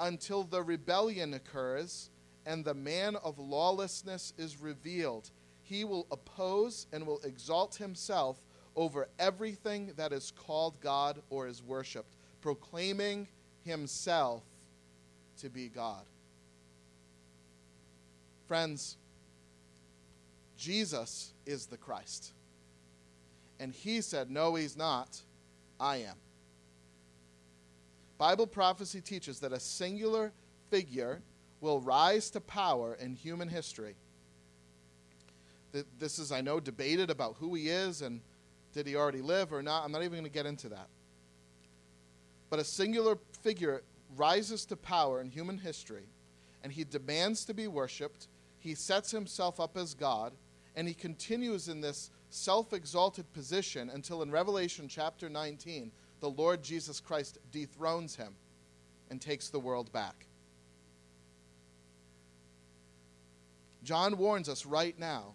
until 0.00 0.44
the 0.44 0.62
rebellion 0.62 1.34
occurs 1.34 2.10
and 2.46 2.64
the 2.64 2.74
man 2.74 3.16
of 3.16 3.38
lawlessness 3.38 4.32
is 4.38 4.60
revealed. 4.60 5.30
he 5.70 5.84
will 5.84 6.06
oppose 6.10 6.88
and 6.92 7.06
will 7.06 7.20
exalt 7.20 7.76
himself 7.76 8.40
over 8.74 9.08
everything 9.20 9.92
that 9.96 10.12
is 10.12 10.32
called 10.32 10.80
God 10.80 11.22
or 11.30 11.46
is 11.46 11.62
worshiped, 11.62 12.16
proclaiming 12.40 13.28
himself 13.64 14.42
to 15.40 15.48
be 15.48 15.68
God. 15.68 16.04
Friends, 18.46 18.96
Jesus 20.56 21.32
is 21.46 21.66
the 21.66 21.76
Christ. 21.76 22.32
And 23.58 23.72
he 23.72 24.00
said, 24.00 24.30
No, 24.30 24.54
he's 24.54 24.76
not. 24.76 25.20
I 25.78 25.98
am. 25.98 26.16
Bible 28.18 28.46
prophecy 28.46 29.00
teaches 29.00 29.40
that 29.40 29.52
a 29.52 29.60
singular 29.60 30.32
figure 30.70 31.22
will 31.60 31.80
rise 31.80 32.30
to 32.30 32.40
power 32.40 32.94
in 33.00 33.14
human 33.14 33.48
history. 33.48 33.94
This 35.98 36.18
is, 36.18 36.32
I 36.32 36.40
know, 36.40 36.60
debated 36.60 37.10
about 37.10 37.36
who 37.38 37.54
he 37.54 37.68
is 37.68 38.02
and 38.02 38.20
did 38.72 38.86
he 38.86 38.96
already 38.96 39.22
live 39.22 39.52
or 39.52 39.62
not. 39.62 39.84
I'm 39.84 39.92
not 39.92 40.02
even 40.02 40.12
going 40.12 40.24
to 40.24 40.30
get 40.30 40.46
into 40.46 40.68
that. 40.70 40.88
But 42.50 42.58
a 42.58 42.64
singular 42.64 43.16
figure 43.42 43.82
rises 44.16 44.66
to 44.66 44.76
power 44.76 45.20
in 45.20 45.30
human 45.30 45.58
history, 45.58 46.08
and 46.62 46.72
he 46.72 46.84
demands 46.84 47.44
to 47.44 47.54
be 47.54 47.68
worshiped. 47.68 48.26
He 48.58 48.74
sets 48.74 49.12
himself 49.12 49.60
up 49.60 49.76
as 49.76 49.94
God, 49.94 50.32
and 50.74 50.86
he 50.86 50.94
continues 50.94 51.68
in 51.68 51.80
this 51.80 52.10
self 52.28 52.72
exalted 52.72 53.32
position 53.32 53.88
until 53.88 54.22
in 54.22 54.30
Revelation 54.30 54.88
chapter 54.88 55.28
19, 55.28 55.92
the 56.20 56.30
Lord 56.30 56.62
Jesus 56.62 57.00
Christ 57.00 57.38
dethrones 57.50 58.16
him 58.16 58.34
and 59.08 59.20
takes 59.20 59.48
the 59.48 59.58
world 59.58 59.92
back. 59.92 60.26
John 63.82 64.18
warns 64.18 64.48
us 64.48 64.66
right 64.66 64.98
now 64.98 65.34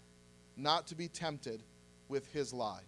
not 0.56 0.88
to 0.88 0.96
be 0.96 1.08
tempted 1.08 1.64
with 2.08 2.28
his 2.32 2.54
lie. 2.54 2.84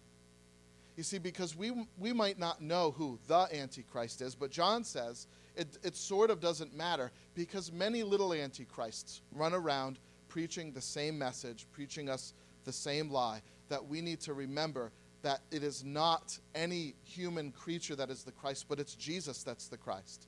You 0.98 1.04
see, 1.04 1.18
because 1.18 1.54
we, 1.54 1.70
we 1.96 2.12
might 2.12 2.40
not 2.40 2.60
know 2.60 2.90
who 2.90 3.20
the 3.28 3.46
Antichrist 3.54 4.20
is, 4.20 4.34
but 4.34 4.50
John 4.50 4.82
says 4.82 5.28
it, 5.54 5.78
it 5.84 5.94
sort 5.94 6.28
of 6.28 6.40
doesn't 6.40 6.74
matter 6.74 7.12
because 7.36 7.70
many 7.70 8.02
little 8.02 8.34
Antichrists 8.34 9.20
run 9.30 9.54
around 9.54 10.00
preaching 10.26 10.72
the 10.72 10.80
same 10.80 11.16
message, 11.16 11.68
preaching 11.70 12.10
us 12.10 12.34
the 12.64 12.72
same 12.72 13.10
lie, 13.10 13.42
that 13.68 13.86
we 13.86 14.00
need 14.00 14.18
to 14.22 14.34
remember 14.34 14.90
that 15.22 15.38
it 15.52 15.62
is 15.62 15.84
not 15.84 16.36
any 16.56 16.96
human 17.04 17.52
creature 17.52 17.94
that 17.94 18.10
is 18.10 18.24
the 18.24 18.32
Christ, 18.32 18.66
but 18.68 18.80
it's 18.80 18.96
Jesus 18.96 19.44
that's 19.44 19.68
the 19.68 19.76
Christ. 19.76 20.26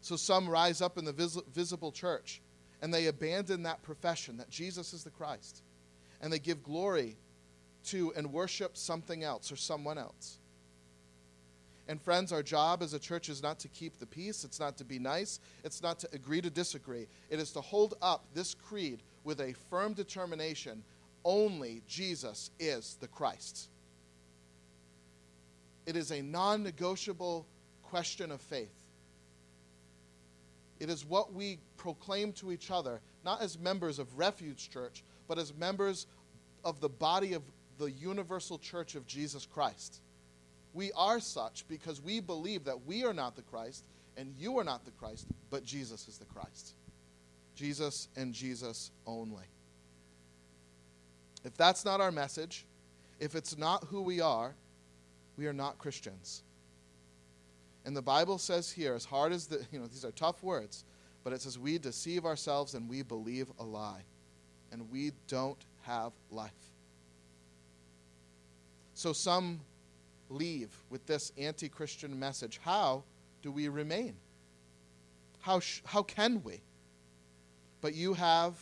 So 0.00 0.14
some 0.14 0.48
rise 0.48 0.80
up 0.80 0.96
in 0.96 1.04
the 1.04 1.12
vis- 1.12 1.42
visible 1.52 1.90
church 1.90 2.40
and 2.80 2.94
they 2.94 3.06
abandon 3.06 3.64
that 3.64 3.82
profession 3.82 4.36
that 4.36 4.48
Jesus 4.48 4.92
is 4.92 5.02
the 5.02 5.10
Christ 5.10 5.64
and 6.20 6.32
they 6.32 6.38
give 6.38 6.62
glory 6.62 7.16
to 7.86 8.12
and 8.16 8.32
worship 8.32 8.76
something 8.76 9.22
else 9.22 9.50
or 9.52 9.56
someone 9.56 9.98
else. 9.98 10.38
And 11.86 12.00
friends, 12.00 12.32
our 12.32 12.42
job 12.42 12.82
as 12.82 12.94
a 12.94 12.98
church 12.98 13.28
is 13.28 13.42
not 13.42 13.58
to 13.60 13.68
keep 13.68 13.98
the 13.98 14.06
peace, 14.06 14.44
it's 14.44 14.58
not 14.58 14.78
to 14.78 14.84
be 14.84 14.98
nice, 14.98 15.38
it's 15.64 15.82
not 15.82 15.98
to 15.98 16.08
agree 16.14 16.40
to 16.40 16.48
disagree. 16.48 17.06
It 17.28 17.38
is 17.38 17.52
to 17.52 17.60
hold 17.60 17.94
up 18.00 18.24
this 18.32 18.54
creed 18.54 19.02
with 19.22 19.40
a 19.40 19.54
firm 19.68 19.92
determination 19.92 20.82
only 21.24 21.82
Jesus 21.88 22.50
is 22.58 22.96
the 23.00 23.08
Christ. 23.08 23.68
It 25.86 25.96
is 25.96 26.10
a 26.10 26.22
non 26.22 26.62
negotiable 26.62 27.46
question 27.82 28.30
of 28.30 28.40
faith. 28.40 28.74
It 30.80 30.90
is 30.90 31.04
what 31.04 31.32
we 31.32 31.58
proclaim 31.76 32.32
to 32.34 32.52
each 32.52 32.70
other, 32.70 33.00
not 33.24 33.40
as 33.40 33.58
members 33.58 33.98
of 33.98 34.18
Refuge 34.18 34.70
Church, 34.70 35.02
but 35.28 35.38
as 35.38 35.54
members 35.54 36.06
of 36.64 36.80
the 36.80 36.88
body 36.88 37.32
of 37.32 37.42
the 37.78 37.90
universal 37.90 38.58
church 38.58 38.94
of 38.94 39.06
Jesus 39.06 39.46
Christ. 39.46 40.00
We 40.72 40.90
are 40.92 41.20
such 41.20 41.66
because 41.68 42.00
we 42.00 42.20
believe 42.20 42.64
that 42.64 42.84
we 42.86 43.04
are 43.04 43.12
not 43.12 43.36
the 43.36 43.42
Christ 43.42 43.84
and 44.16 44.34
you 44.38 44.58
are 44.58 44.64
not 44.64 44.84
the 44.84 44.90
Christ, 44.92 45.26
but 45.50 45.64
Jesus 45.64 46.08
is 46.08 46.18
the 46.18 46.24
Christ. 46.24 46.74
Jesus 47.54 48.08
and 48.16 48.32
Jesus 48.32 48.90
only. 49.06 49.44
If 51.44 51.56
that's 51.56 51.84
not 51.84 52.00
our 52.00 52.10
message, 52.10 52.64
if 53.20 53.34
it's 53.34 53.56
not 53.56 53.84
who 53.84 54.02
we 54.02 54.20
are, 54.20 54.54
we 55.36 55.46
are 55.46 55.52
not 55.52 55.78
Christians. 55.78 56.42
And 57.84 57.96
the 57.96 58.02
Bible 58.02 58.38
says 58.38 58.70
here, 58.70 58.94
as 58.94 59.04
hard 59.04 59.32
as 59.32 59.46
the, 59.46 59.64
you 59.72 59.78
know, 59.78 59.86
these 59.86 60.04
are 60.04 60.12
tough 60.12 60.42
words, 60.42 60.84
but 61.22 61.32
it 61.32 61.40
says 61.40 61.58
we 61.58 61.78
deceive 61.78 62.24
ourselves 62.24 62.74
and 62.74 62.88
we 62.88 63.02
believe 63.02 63.50
a 63.58 63.64
lie. 63.64 64.02
And 64.72 64.90
we 64.90 65.12
don't 65.28 65.62
have 65.82 66.12
life. 66.30 66.50
So 68.94 69.12
some 69.12 69.60
leave 70.28 70.70
with 70.88 71.06
this 71.06 71.32
anti 71.36 71.68
Christian 71.68 72.18
message. 72.18 72.60
How 72.62 73.04
do 73.42 73.50
we 73.50 73.68
remain? 73.68 74.16
How, 75.40 75.60
sh- 75.60 75.82
how 75.84 76.02
can 76.02 76.42
we? 76.42 76.62
But 77.80 77.94
you 77.94 78.14
have 78.14 78.54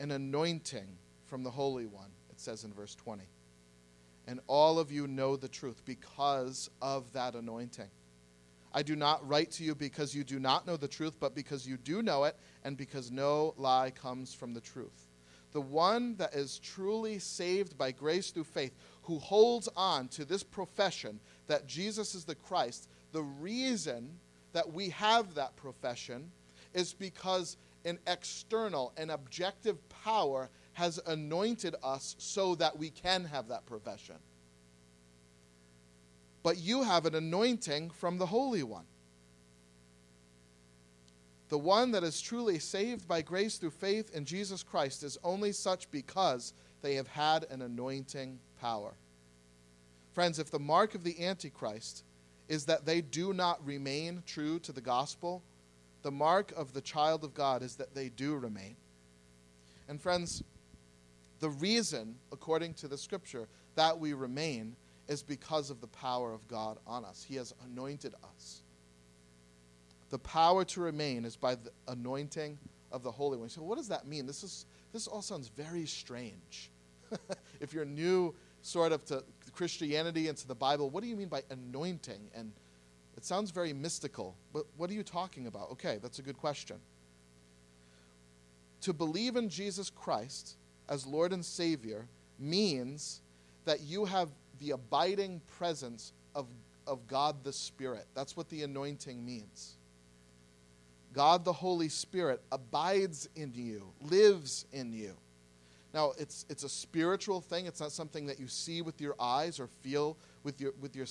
an 0.00 0.10
anointing 0.10 0.98
from 1.26 1.42
the 1.44 1.50
Holy 1.50 1.86
One, 1.86 2.10
it 2.30 2.38
says 2.38 2.64
in 2.64 2.72
verse 2.72 2.94
20. 2.94 3.24
And 4.26 4.40
all 4.46 4.78
of 4.78 4.92
you 4.92 5.06
know 5.06 5.36
the 5.36 5.48
truth 5.48 5.82
because 5.86 6.68
of 6.82 7.10
that 7.12 7.34
anointing. 7.34 7.88
I 8.72 8.82
do 8.82 8.94
not 8.94 9.26
write 9.26 9.50
to 9.52 9.64
you 9.64 9.74
because 9.74 10.14
you 10.14 10.22
do 10.22 10.38
not 10.38 10.66
know 10.66 10.76
the 10.76 10.86
truth, 10.86 11.16
but 11.18 11.34
because 11.34 11.66
you 11.66 11.76
do 11.76 12.02
know 12.02 12.24
it, 12.24 12.36
and 12.64 12.76
because 12.76 13.10
no 13.10 13.54
lie 13.56 13.90
comes 13.90 14.32
from 14.32 14.54
the 14.54 14.60
truth. 14.60 15.08
The 15.52 15.60
one 15.60 16.14
that 16.16 16.34
is 16.34 16.58
truly 16.58 17.18
saved 17.18 17.76
by 17.76 17.90
grace 17.90 18.30
through 18.30 18.44
faith, 18.44 18.72
who 19.02 19.18
holds 19.18 19.68
on 19.76 20.08
to 20.08 20.24
this 20.24 20.42
profession 20.42 21.20
that 21.46 21.66
Jesus 21.66 22.14
is 22.14 22.24
the 22.24 22.34
Christ, 22.34 22.88
the 23.12 23.22
reason 23.22 24.18
that 24.52 24.72
we 24.72 24.90
have 24.90 25.34
that 25.34 25.56
profession 25.56 26.30
is 26.74 26.92
because 26.92 27.56
an 27.84 27.98
external 28.06 28.92
and 28.96 29.10
objective 29.10 29.76
power 29.88 30.50
has 30.74 31.00
anointed 31.06 31.74
us 31.82 32.14
so 32.18 32.54
that 32.56 32.78
we 32.78 32.90
can 32.90 33.24
have 33.24 33.48
that 33.48 33.66
profession. 33.66 34.16
But 36.42 36.58
you 36.58 36.82
have 36.82 37.06
an 37.06 37.14
anointing 37.14 37.90
from 37.90 38.18
the 38.18 38.26
Holy 38.26 38.62
One. 38.62 38.86
The 41.48 41.58
one 41.58 41.90
that 41.90 42.04
is 42.04 42.20
truly 42.20 42.60
saved 42.60 43.08
by 43.08 43.22
grace 43.22 43.56
through 43.56 43.70
faith 43.70 44.14
in 44.14 44.24
Jesus 44.24 44.62
Christ 44.62 45.02
is 45.02 45.18
only 45.24 45.52
such 45.52 45.90
because 45.90 46.54
they 46.80 46.94
have 46.94 47.08
had 47.08 47.44
an 47.50 47.60
anointing 47.60 48.38
power. 48.60 48.94
Friends, 50.12 50.38
if 50.38 50.50
the 50.50 50.58
mark 50.58 50.94
of 50.94 51.04
the 51.04 51.24
Antichrist 51.24 52.04
is 52.48 52.66
that 52.66 52.84
they 52.84 53.00
do 53.00 53.32
not 53.32 53.64
remain 53.64 54.22
true 54.26 54.58
to 54.60 54.72
the 54.72 54.80
gospel, 54.80 55.42
the 56.02 56.10
mark 56.10 56.52
of 56.56 56.72
the 56.72 56.80
child 56.80 57.24
of 57.24 57.34
God 57.34 57.62
is 57.62 57.76
that 57.76 57.94
they 57.94 58.08
do 58.08 58.34
remain. 58.36 58.76
And 59.88 60.00
friends, 60.00 60.42
the 61.40 61.50
reason, 61.50 62.16
according 62.32 62.74
to 62.74 62.88
the 62.88 62.98
scripture, 62.98 63.48
that 63.76 63.98
we 63.98 64.12
remain 64.12 64.76
is 65.08 65.22
because 65.22 65.70
of 65.70 65.80
the 65.80 65.86
power 65.88 66.32
of 66.32 66.46
God 66.48 66.78
on 66.86 67.04
us. 67.04 67.24
He 67.26 67.36
has 67.36 67.54
anointed 67.64 68.14
us. 68.34 68.62
The 70.10 70.18
power 70.18 70.64
to 70.66 70.80
remain 70.80 71.24
is 71.24 71.36
by 71.36 71.54
the 71.54 71.70
anointing 71.88 72.58
of 72.92 73.02
the 73.02 73.10
Holy 73.10 73.38
One. 73.38 73.48
So, 73.48 73.62
what 73.62 73.78
does 73.78 73.88
that 73.88 74.06
mean? 74.06 74.26
This, 74.26 74.42
is, 74.42 74.66
this 74.92 75.06
all 75.06 75.22
sounds 75.22 75.48
very 75.48 75.86
strange. 75.86 76.70
if 77.60 77.72
you're 77.72 77.84
new, 77.84 78.34
sort 78.62 78.92
of, 78.92 79.04
to 79.06 79.22
Christianity 79.52 80.28
and 80.28 80.36
to 80.38 80.48
the 80.48 80.54
Bible, 80.54 80.90
what 80.90 81.02
do 81.02 81.08
you 81.08 81.16
mean 81.16 81.28
by 81.28 81.42
anointing? 81.50 82.20
And 82.34 82.52
it 83.16 83.24
sounds 83.24 83.50
very 83.50 83.72
mystical, 83.72 84.36
but 84.52 84.64
what 84.76 84.90
are 84.90 84.94
you 84.94 85.02
talking 85.02 85.46
about? 85.46 85.70
Okay, 85.72 85.98
that's 86.02 86.18
a 86.18 86.22
good 86.22 86.38
question. 86.38 86.76
To 88.82 88.92
believe 88.92 89.36
in 89.36 89.48
Jesus 89.48 89.90
Christ 89.90 90.56
as 90.88 91.06
Lord 91.06 91.32
and 91.32 91.44
Savior 91.44 92.06
means 92.38 93.20
that 93.64 93.82
you 93.82 94.04
have 94.06 94.28
the 94.58 94.70
abiding 94.72 95.40
presence 95.58 96.12
of, 96.34 96.46
of 96.86 97.06
God 97.06 97.44
the 97.44 97.52
Spirit. 97.52 98.06
That's 98.14 98.36
what 98.36 98.48
the 98.48 98.62
anointing 98.62 99.24
means. 99.24 99.76
God 101.12 101.44
the 101.44 101.52
Holy 101.52 101.88
Spirit 101.88 102.40
abides 102.52 103.28
in 103.34 103.52
you, 103.54 103.92
lives 104.00 104.66
in 104.72 104.92
you. 104.92 105.16
Now, 105.92 106.12
it's, 106.18 106.46
it's 106.48 106.62
a 106.62 106.68
spiritual 106.68 107.40
thing. 107.40 107.66
It's 107.66 107.80
not 107.80 107.92
something 107.92 108.26
that 108.26 108.38
you 108.38 108.46
see 108.46 108.80
with 108.82 109.00
your 109.00 109.16
eyes 109.18 109.58
or 109.58 109.66
feel 109.66 110.16
with 110.44 110.60
your, 110.60 110.72
with 110.80 110.94
your. 110.94 111.06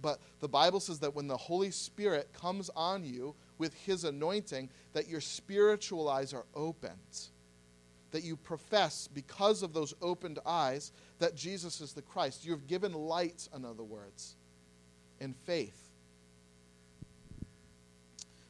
But 0.00 0.20
the 0.40 0.48
Bible 0.48 0.80
says 0.80 1.00
that 1.00 1.14
when 1.14 1.26
the 1.26 1.36
Holy 1.36 1.70
Spirit 1.70 2.32
comes 2.32 2.70
on 2.76 3.04
you 3.04 3.34
with 3.58 3.74
his 3.74 4.04
anointing, 4.04 4.70
that 4.92 5.08
your 5.08 5.20
spiritual 5.20 6.08
eyes 6.08 6.32
are 6.32 6.44
opened. 6.54 7.28
That 8.12 8.22
you 8.22 8.36
profess, 8.36 9.08
because 9.12 9.64
of 9.64 9.72
those 9.72 9.94
opened 10.00 10.38
eyes, 10.46 10.92
that 11.18 11.34
Jesus 11.34 11.80
is 11.80 11.94
the 11.94 12.02
Christ. 12.02 12.44
You've 12.44 12.68
given 12.68 12.92
light, 12.92 13.48
in 13.54 13.64
other 13.64 13.82
words, 13.82 14.36
in 15.18 15.32
faith. 15.32 15.88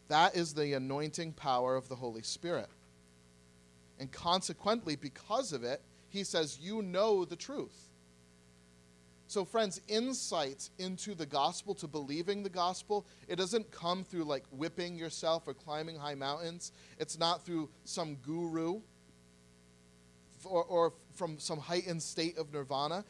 That 0.09 0.37
is 0.37 0.53
the 0.53 0.75
anointing 0.75 1.33
power 1.33 1.77
of 1.77 1.89
the 1.89 1.97
Holy 1.97 2.23
Spirit. 2.23 2.69
And 3.99 4.11
consequently, 4.11 4.97
because 4.97 5.53
of 5.53 5.63
it, 5.65 5.83
he 6.09 6.25
says, 6.25 6.59
You 6.61 6.83
know 6.83 7.25
the 7.25 7.37
truth. 7.37 7.91
So, 9.27 9.45
friends, 9.45 9.81
insight 9.89 10.69
into 10.79 11.15
the 11.15 11.27
gospel, 11.27 11.75
to 11.77 11.89
believing 11.89 12.43
the 12.43 12.51
gospel, 12.51 13.07
it 13.27 13.37
doesn't 13.37 13.71
come 13.71 14.05
through 14.05 14.25
like 14.25 14.45
whipping 14.51 14.97
yourself 14.97 15.49
or 15.49 15.55
climbing 15.55 15.97
high 15.97 16.15
mountains. 16.15 16.73
It's 16.99 17.19
not 17.19 17.45
through 17.45 17.71
some 17.85 18.17
guru 18.17 18.81
or, 20.45 20.65
or 20.65 20.93
from 21.15 21.39
some 21.39 21.59
heightened 21.59 22.03
state 22.03 22.37
of 22.37 22.53
nirvana. 22.53 23.05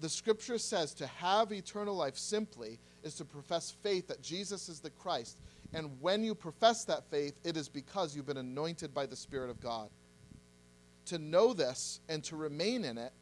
The 0.00 0.08
scripture 0.08 0.58
says 0.58 0.94
to 0.94 1.06
have 1.06 1.52
eternal 1.52 1.94
life 1.94 2.16
simply 2.16 2.78
is 3.02 3.14
to 3.16 3.24
profess 3.24 3.70
faith 3.70 4.08
that 4.08 4.22
Jesus 4.22 4.68
is 4.68 4.80
the 4.80 4.90
Christ. 4.90 5.38
And 5.74 6.00
when 6.00 6.22
you 6.22 6.34
profess 6.34 6.84
that 6.84 7.10
faith, 7.10 7.34
it 7.42 7.56
is 7.56 7.68
because 7.68 8.14
you've 8.14 8.26
been 8.26 8.36
anointed 8.36 8.94
by 8.94 9.06
the 9.06 9.16
Spirit 9.16 9.50
of 9.50 9.60
God. 9.60 9.90
To 11.06 11.18
know 11.18 11.52
this 11.52 12.00
and 12.08 12.22
to 12.24 12.36
remain 12.36 12.84
in 12.84 12.96
it 12.96 13.12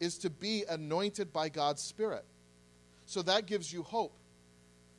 is 0.00 0.18
to 0.18 0.30
be 0.30 0.64
anointed 0.68 1.32
by 1.32 1.48
God's 1.48 1.82
Spirit. 1.82 2.24
So 3.06 3.22
that 3.22 3.46
gives 3.46 3.72
you 3.72 3.82
hope 3.82 4.16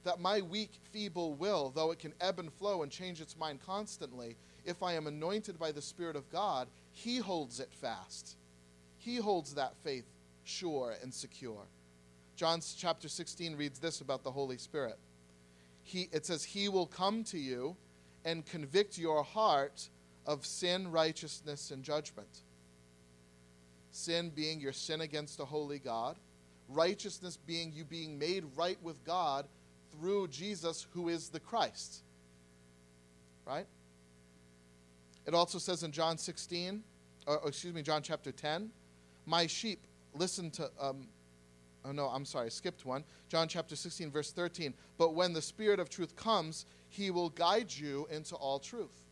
that 0.05 0.19
my 0.19 0.41
weak, 0.41 0.71
feeble 0.93 1.33
will, 1.33 1.71
though 1.75 1.91
it 1.91 1.99
can 1.99 2.13
ebb 2.21 2.39
and 2.39 2.53
flow 2.53 2.83
and 2.83 2.91
change 2.91 3.19
its 3.19 3.37
mind 3.37 3.59
constantly, 3.65 4.37
if 4.63 4.81
I 4.81 4.93
am 4.93 5.07
anointed 5.07 5.59
by 5.59 5.71
the 5.71 5.81
Spirit 5.81 6.15
of 6.15 6.31
God, 6.31 6.67
He 6.91 7.17
holds 7.17 7.59
it 7.59 7.73
fast. 7.73 8.37
He 8.97 9.17
holds 9.17 9.55
that 9.55 9.73
faith 9.83 10.05
sure 10.43 10.95
and 11.01 11.13
secure. 11.13 11.67
John 12.35 12.61
chapter 12.77 13.09
16 13.09 13.55
reads 13.55 13.79
this 13.79 14.01
about 14.01 14.23
the 14.23 14.31
Holy 14.31 14.57
Spirit. 14.57 14.97
He, 15.85 16.09
it 16.11 16.25
says, 16.25 16.43
He 16.43 16.67
will 16.67 16.87
come 16.87 17.23
to 17.25 17.37
you 17.37 17.77
and 18.25 18.43
convict 18.43 18.97
your 18.97 19.23
heart 19.23 19.87
of 20.25 20.45
sin, 20.45 20.91
righteousness, 20.91 21.69
and 21.69 21.83
judgment. 21.83 22.41
Sin 23.91 24.31
being 24.35 24.59
your 24.59 24.73
sin 24.73 25.01
against 25.01 25.39
a 25.39 25.45
holy 25.45 25.77
God, 25.77 26.17
righteousness 26.67 27.37
being 27.37 27.71
you 27.71 27.85
being 27.85 28.17
made 28.17 28.43
right 28.55 28.79
with 28.81 29.01
God 29.05 29.45
through 29.91 30.27
Jesus, 30.29 30.87
who 30.93 31.07
is 31.07 31.29
the 31.29 31.39
Christ. 31.39 32.01
Right? 33.45 33.67
It 35.27 35.35
also 35.35 35.59
says 35.59 35.83
in 35.83 35.91
John 35.91 36.17
16, 36.17 36.83
or 37.27 37.41
excuse 37.45 37.75
me, 37.75 37.83
John 37.83 38.01
chapter 38.01 38.31
10, 38.31 38.71
My 39.27 39.45
sheep 39.45 39.79
listen 40.15 40.49
to, 40.51 40.71
um, 40.81 41.07
oh 41.87 41.91
no, 41.91 42.07
I'm 42.07 42.25
sorry, 42.25 42.47
I 42.47 42.49
skipped 42.49 42.85
one. 42.85 43.03
John 43.29 43.47
chapter 43.47 43.75
16, 43.75 44.11
verse 44.11 44.31
13. 44.31 44.73
But 44.97 45.13
when 45.13 45.33
the 45.33 45.41
Spirit 45.41 45.79
of 45.79 45.89
truth 45.89 46.15
comes, 46.15 46.65
he 46.89 47.11
will 47.11 47.29
guide 47.29 47.71
you 47.71 48.07
into 48.09 48.35
all 48.35 48.59
truth. 48.59 49.05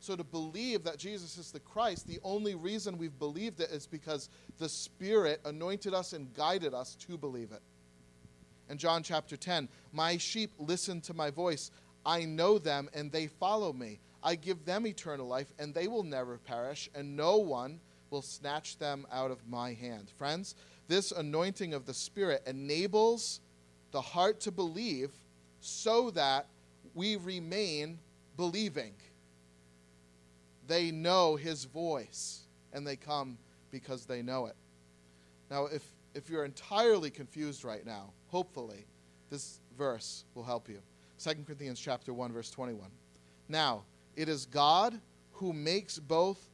So 0.00 0.16
to 0.16 0.24
believe 0.24 0.82
that 0.84 0.98
Jesus 0.98 1.38
is 1.38 1.52
the 1.52 1.60
Christ, 1.60 2.08
the 2.08 2.18
only 2.24 2.56
reason 2.56 2.98
we've 2.98 3.18
believed 3.18 3.60
it 3.60 3.70
is 3.70 3.86
because 3.86 4.28
the 4.58 4.68
Spirit 4.68 5.40
anointed 5.44 5.94
us 5.94 6.12
and 6.12 6.34
guided 6.34 6.74
us 6.74 6.96
to 7.06 7.16
believe 7.16 7.52
it. 7.52 7.62
In 8.68 8.78
John 8.78 9.02
chapter 9.02 9.36
10, 9.36 9.68
my 9.92 10.16
sheep 10.16 10.50
listen 10.58 11.00
to 11.02 11.14
my 11.14 11.30
voice. 11.30 11.70
I 12.04 12.24
know 12.24 12.58
them 12.58 12.88
and 12.94 13.12
they 13.12 13.28
follow 13.28 13.72
me. 13.72 14.00
I 14.22 14.34
give 14.34 14.64
them 14.64 14.86
eternal 14.86 15.28
life 15.28 15.52
and 15.58 15.74
they 15.74 15.88
will 15.88 16.04
never 16.04 16.38
perish, 16.38 16.90
and 16.94 17.16
no 17.16 17.36
one 17.36 17.80
will 18.10 18.22
snatch 18.22 18.78
them 18.78 19.06
out 19.10 19.30
of 19.30 19.48
my 19.48 19.72
hand. 19.72 20.10
Friends, 20.16 20.54
this 20.88 21.12
anointing 21.12 21.74
of 21.74 21.86
the 21.86 21.94
Spirit 21.94 22.42
enables 22.46 23.40
the 23.92 24.00
heart 24.00 24.40
to 24.40 24.50
believe 24.50 25.10
so 25.60 26.10
that 26.10 26.46
we 26.94 27.16
remain 27.16 27.98
believing. 28.36 28.94
They 30.66 30.90
know 30.90 31.36
his 31.36 31.64
voice 31.64 32.40
and 32.72 32.86
they 32.86 32.96
come 32.96 33.38
because 33.70 34.06
they 34.06 34.22
know 34.22 34.46
it. 34.46 34.56
Now, 35.50 35.66
if, 35.66 35.84
if 36.14 36.30
you're 36.30 36.44
entirely 36.44 37.10
confused 37.10 37.64
right 37.64 37.84
now, 37.84 38.12
hopefully 38.28 38.86
this 39.30 39.60
verse 39.76 40.24
will 40.34 40.44
help 40.44 40.68
you. 40.68 40.80
2 41.22 41.34
Corinthians 41.46 41.78
chapter 41.78 42.12
1 42.12 42.32
verse 42.32 42.50
21. 42.50 42.90
Now, 43.48 43.84
it 44.16 44.28
is 44.28 44.46
God 44.46 44.98
who 45.32 45.52
makes 45.52 45.98
both 45.98 46.50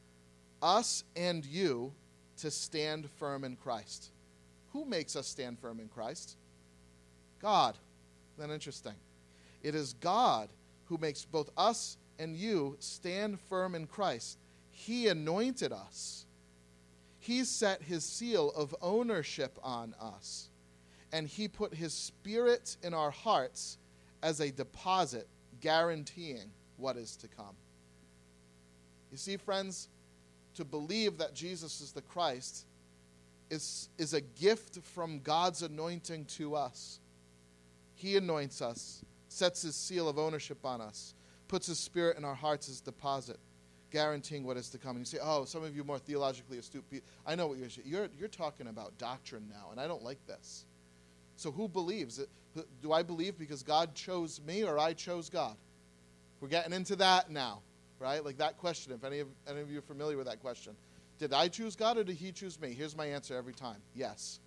us 0.62 1.04
and 1.16 1.44
you 1.44 1.92
to 2.38 2.50
stand 2.50 3.08
firm 3.18 3.44
in 3.44 3.56
Christ. 3.56 4.10
Who 4.72 4.84
makes 4.84 5.16
us 5.16 5.26
stand 5.26 5.58
firm 5.58 5.80
in 5.80 5.88
Christ? 5.88 6.36
God. 7.40 7.76
Isn't 8.36 8.48
that 8.48 8.54
interesting? 8.54 8.94
It 9.62 9.74
is 9.74 9.94
God 9.94 10.48
who 10.86 10.98
makes 10.98 11.24
both 11.24 11.50
us 11.56 11.96
and 12.18 12.36
you 12.36 12.76
stand 12.80 13.40
firm 13.40 13.74
in 13.74 13.86
Christ. 13.86 14.38
He 14.70 15.08
anointed 15.08 15.72
us. 15.72 16.26
He 17.18 17.44
set 17.44 17.82
his 17.82 18.04
seal 18.04 18.50
of 18.50 18.74
ownership 18.80 19.58
on 19.62 19.94
us. 20.00 20.48
And 21.12 21.26
he 21.26 21.48
put 21.48 21.74
his 21.74 21.92
spirit 21.92 22.76
in 22.82 22.94
our 22.94 23.10
hearts 23.10 23.78
as 24.22 24.40
a 24.40 24.50
deposit 24.50 25.26
guaranteeing 25.60 26.50
what 26.76 26.96
is 26.96 27.16
to 27.16 27.28
come. 27.28 27.56
You 29.10 29.16
see, 29.16 29.36
friends, 29.36 29.88
to 30.54 30.64
believe 30.64 31.18
that 31.18 31.34
Jesus 31.34 31.80
is 31.80 31.92
the 31.92 32.02
Christ 32.02 32.66
is, 33.50 33.88
is 33.98 34.14
a 34.14 34.20
gift 34.20 34.78
from 34.82 35.20
God's 35.20 35.62
anointing 35.62 36.26
to 36.26 36.54
us. 36.54 37.00
He 37.94 38.16
anoints 38.16 38.62
us, 38.62 39.04
sets 39.28 39.62
his 39.62 39.74
seal 39.74 40.08
of 40.08 40.18
ownership 40.18 40.64
on 40.64 40.80
us, 40.80 41.14
puts 41.48 41.66
his 41.66 41.78
spirit 41.78 42.16
in 42.16 42.24
our 42.24 42.34
hearts 42.34 42.68
as 42.68 42.80
deposit, 42.80 43.38
guaranteeing 43.90 44.44
what 44.44 44.56
is 44.56 44.68
to 44.70 44.78
come. 44.78 44.96
And 44.96 45.00
you 45.00 45.04
say, 45.04 45.18
oh, 45.22 45.44
some 45.44 45.64
of 45.64 45.74
you 45.74 45.82
more 45.82 45.98
theologically 45.98 46.58
astute 46.58 46.88
people, 46.90 47.08
I 47.26 47.34
know 47.34 47.48
what 47.48 47.58
you're 47.58 47.68
you're 47.84 48.08
you're 48.18 48.28
talking 48.28 48.68
about 48.68 48.96
doctrine 48.98 49.48
now, 49.50 49.70
and 49.70 49.80
I 49.80 49.88
don't 49.88 50.04
like 50.04 50.24
this. 50.26 50.64
So 51.36 51.50
who 51.50 51.68
believes? 51.68 52.20
Do 52.82 52.92
I 52.92 53.02
believe 53.02 53.38
because 53.38 53.62
God 53.62 53.94
chose 53.94 54.40
me 54.46 54.64
or 54.64 54.78
I 54.78 54.92
chose 54.92 55.28
God? 55.28 55.56
We're 56.40 56.48
getting 56.48 56.72
into 56.72 56.96
that 56.96 57.30
now 57.30 57.62
right? 57.98 58.24
Like 58.24 58.38
that 58.38 58.58
question, 58.58 58.92
if 58.92 59.04
any 59.04 59.20
of, 59.20 59.28
any 59.48 59.60
of 59.60 59.70
you 59.70 59.78
are 59.78 59.82
familiar 59.82 60.16
with 60.16 60.26
that 60.26 60.40
question. 60.40 60.74
Did 61.18 61.32
I 61.32 61.48
choose 61.48 61.74
God 61.74 61.98
or 61.98 62.04
did 62.04 62.16
He 62.16 62.32
choose 62.32 62.60
me? 62.60 62.72
Here's 62.72 62.96
my 62.96 63.06
answer 63.06 63.36
every 63.36 63.54
time 63.54 63.78
yes. 63.94 64.40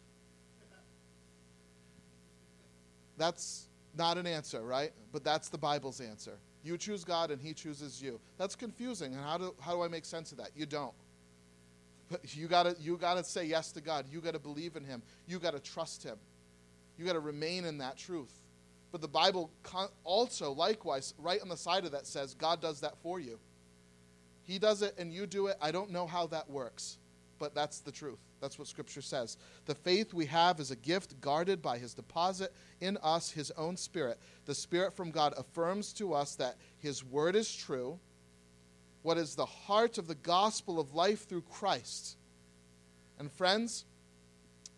That's 3.18 3.68
not 3.96 4.18
an 4.18 4.26
answer, 4.26 4.62
right? 4.62 4.92
But 5.12 5.24
that's 5.24 5.50
the 5.50 5.58
Bible's 5.58 6.02
answer. 6.02 6.40
You 6.64 6.78
choose 6.78 7.04
God 7.04 7.30
and 7.30 7.42
He 7.42 7.54
chooses 7.54 8.02
you. 8.02 8.20
That's 8.38 8.56
confusing. 8.56 9.14
And 9.14 9.24
how 9.24 9.38
do, 9.38 9.54
how 9.60 9.74
do 9.76 9.84
I 9.84 9.88
make 9.88 10.06
sense 10.06 10.32
of 10.32 10.38
that? 10.38 10.52
You 10.56 10.66
don't. 10.66 10.94
But 12.10 12.36
you 12.36 12.48
gotta 12.48 12.76
you 12.80 12.98
gotta 12.98 13.24
say 13.24 13.46
yes 13.46 13.72
to 13.74 13.82
God. 13.82 14.06
You 14.12 14.20
gotta 14.20 14.40
believe 14.40 14.76
in 14.76 14.84
Him. 14.84 15.02
You 15.28 15.40
gotta 15.40 15.60
trust 15.60 16.04
Him. 16.04 16.18
You 16.98 17.06
gotta 17.06 17.20
remain 17.20 17.66
in 17.66 17.78
that 17.80 17.98
truth. 17.98 18.34
But 18.92 19.02
the 19.02 19.08
Bible 19.08 19.50
also, 20.04 20.52
likewise, 20.52 21.14
right 21.18 21.42
on 21.42 21.48
the 21.48 21.56
side 21.56 21.86
of 21.86 21.92
that 21.92 22.06
says 22.06 22.34
God 22.34 22.62
does 22.62 22.82
that 22.82 22.98
for 23.02 23.20
you. 23.20 23.40
He 24.44 24.60
does 24.60 24.82
it 24.82 24.96
and 24.98 25.14
you 25.14 25.26
do 25.26 25.48
it. 25.48 25.58
I 25.62 25.72
don't 25.72 25.92
know 25.92 26.08
how 26.08 26.28
that 26.28 26.50
works, 26.50 26.98
but 27.40 27.56
that's 27.56 27.80
the 27.80 27.92
truth. 27.92 28.20
That's 28.42 28.58
what 28.58 28.68
Scripture 28.68 29.02
says. 29.02 29.38
The 29.66 29.76
faith 29.76 30.14
we 30.14 30.26
have 30.26 30.60
is 30.60 30.72
a 30.72 30.76
gift 30.76 31.22
guarded 31.22 31.62
by 31.62 31.78
His 31.78 31.94
deposit 31.94 32.52
in 32.82 32.98
us, 33.04 33.30
His 33.30 33.52
own 33.52 33.78
Spirit. 33.78 34.20
The 34.46 34.56
Spirit 34.56 34.96
from 34.96 35.12
God 35.12 35.34
affirms 35.38 35.94
to 35.94 36.14
us 36.14 36.36
that 36.36 36.58
His 36.80 37.06
Word 37.06 37.36
is 37.36 37.56
true. 37.56 38.00
What 39.04 39.18
is 39.18 39.36
the 39.36 39.46
heart 39.46 39.98
of 39.98 40.08
the 40.08 40.16
gospel 40.16 40.80
of 40.80 40.96
life 40.96 41.28
through 41.28 41.44
Christ? 41.44 42.18
And 43.20 43.32
friends, 43.32 43.86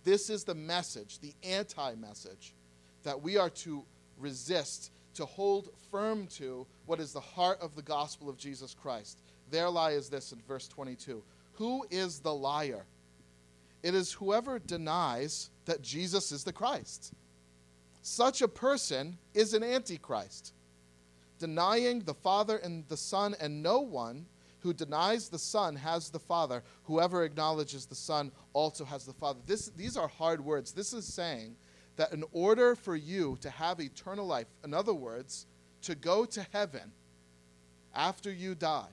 this 0.04 0.30
is 0.30 0.44
the 0.44 0.56
message, 0.56 1.20
the 1.20 1.34
anti 1.44 1.96
message, 1.96 2.54
that 3.04 3.22
we 3.22 3.38
are 3.38 3.50
to 3.50 3.86
resist, 4.18 4.92
to 5.16 5.26
hold 5.26 5.70
firm 5.92 6.28
to 6.28 6.68
what 6.86 7.00
is 7.00 7.14
the 7.14 7.22
heart 7.22 7.60
of 7.62 7.76
the 7.76 7.82
gospel 7.82 8.30
of 8.30 8.38
Jesus 8.38 8.74
Christ. 8.74 9.20
Their 9.54 9.70
lie 9.70 9.92
is 9.92 10.10
this 10.10 10.32
in 10.32 10.42
verse 10.48 10.68
22 10.68 11.22
Who 11.54 11.86
is 11.92 12.20
the 12.20 12.34
liar? 12.34 12.88
It 13.84 13.94
is 13.94 14.12
whoever 14.12 14.58
denies 14.58 15.52
that 15.66 15.84
Jesus 15.84 16.32
is 16.32 16.44
the 16.44 16.52
Christ. 16.52 17.14
Such 18.02 18.42
a 18.42 18.48
person 18.48 19.20
is 19.36 19.54
an 19.54 19.64
antichrist, 19.64 20.54
denying 21.38 22.00
the 22.00 22.16
Father 22.16 22.58
and 22.58 22.84
the 22.88 22.98
Son, 22.98 23.36
and 23.40 23.62
no 23.62 23.80
one 23.80 24.26
who 24.62 24.74
denies 24.74 25.30
the 25.30 25.38
Son 25.38 25.76
has 25.76 26.10
the 26.10 26.20
Father. 26.20 26.64
Whoever 26.86 27.24
acknowledges 27.24 27.86
the 27.86 27.94
Son 27.94 28.32
also 28.54 28.84
has 28.86 29.06
the 29.06 29.14
Father. 29.14 29.40
This, 29.46 29.68
these 29.78 29.96
are 29.96 30.08
hard 30.08 30.44
words. 30.44 30.72
This 30.72 30.94
is 30.94 31.06
saying 31.06 31.58
that 31.98 32.12
in 32.12 32.24
order 32.32 32.74
for 32.74 32.96
you 32.96 33.38
to 33.42 33.52
have 33.52 33.80
eternal 33.80 34.26
life, 34.26 34.48
in 34.64 34.74
other 34.74 34.96
words, 34.96 35.46
to 35.84 35.94
go 35.94 36.26
to 36.26 36.44
heaven 36.52 36.92
after 37.94 38.32
you 38.32 38.56
die, 38.56 38.90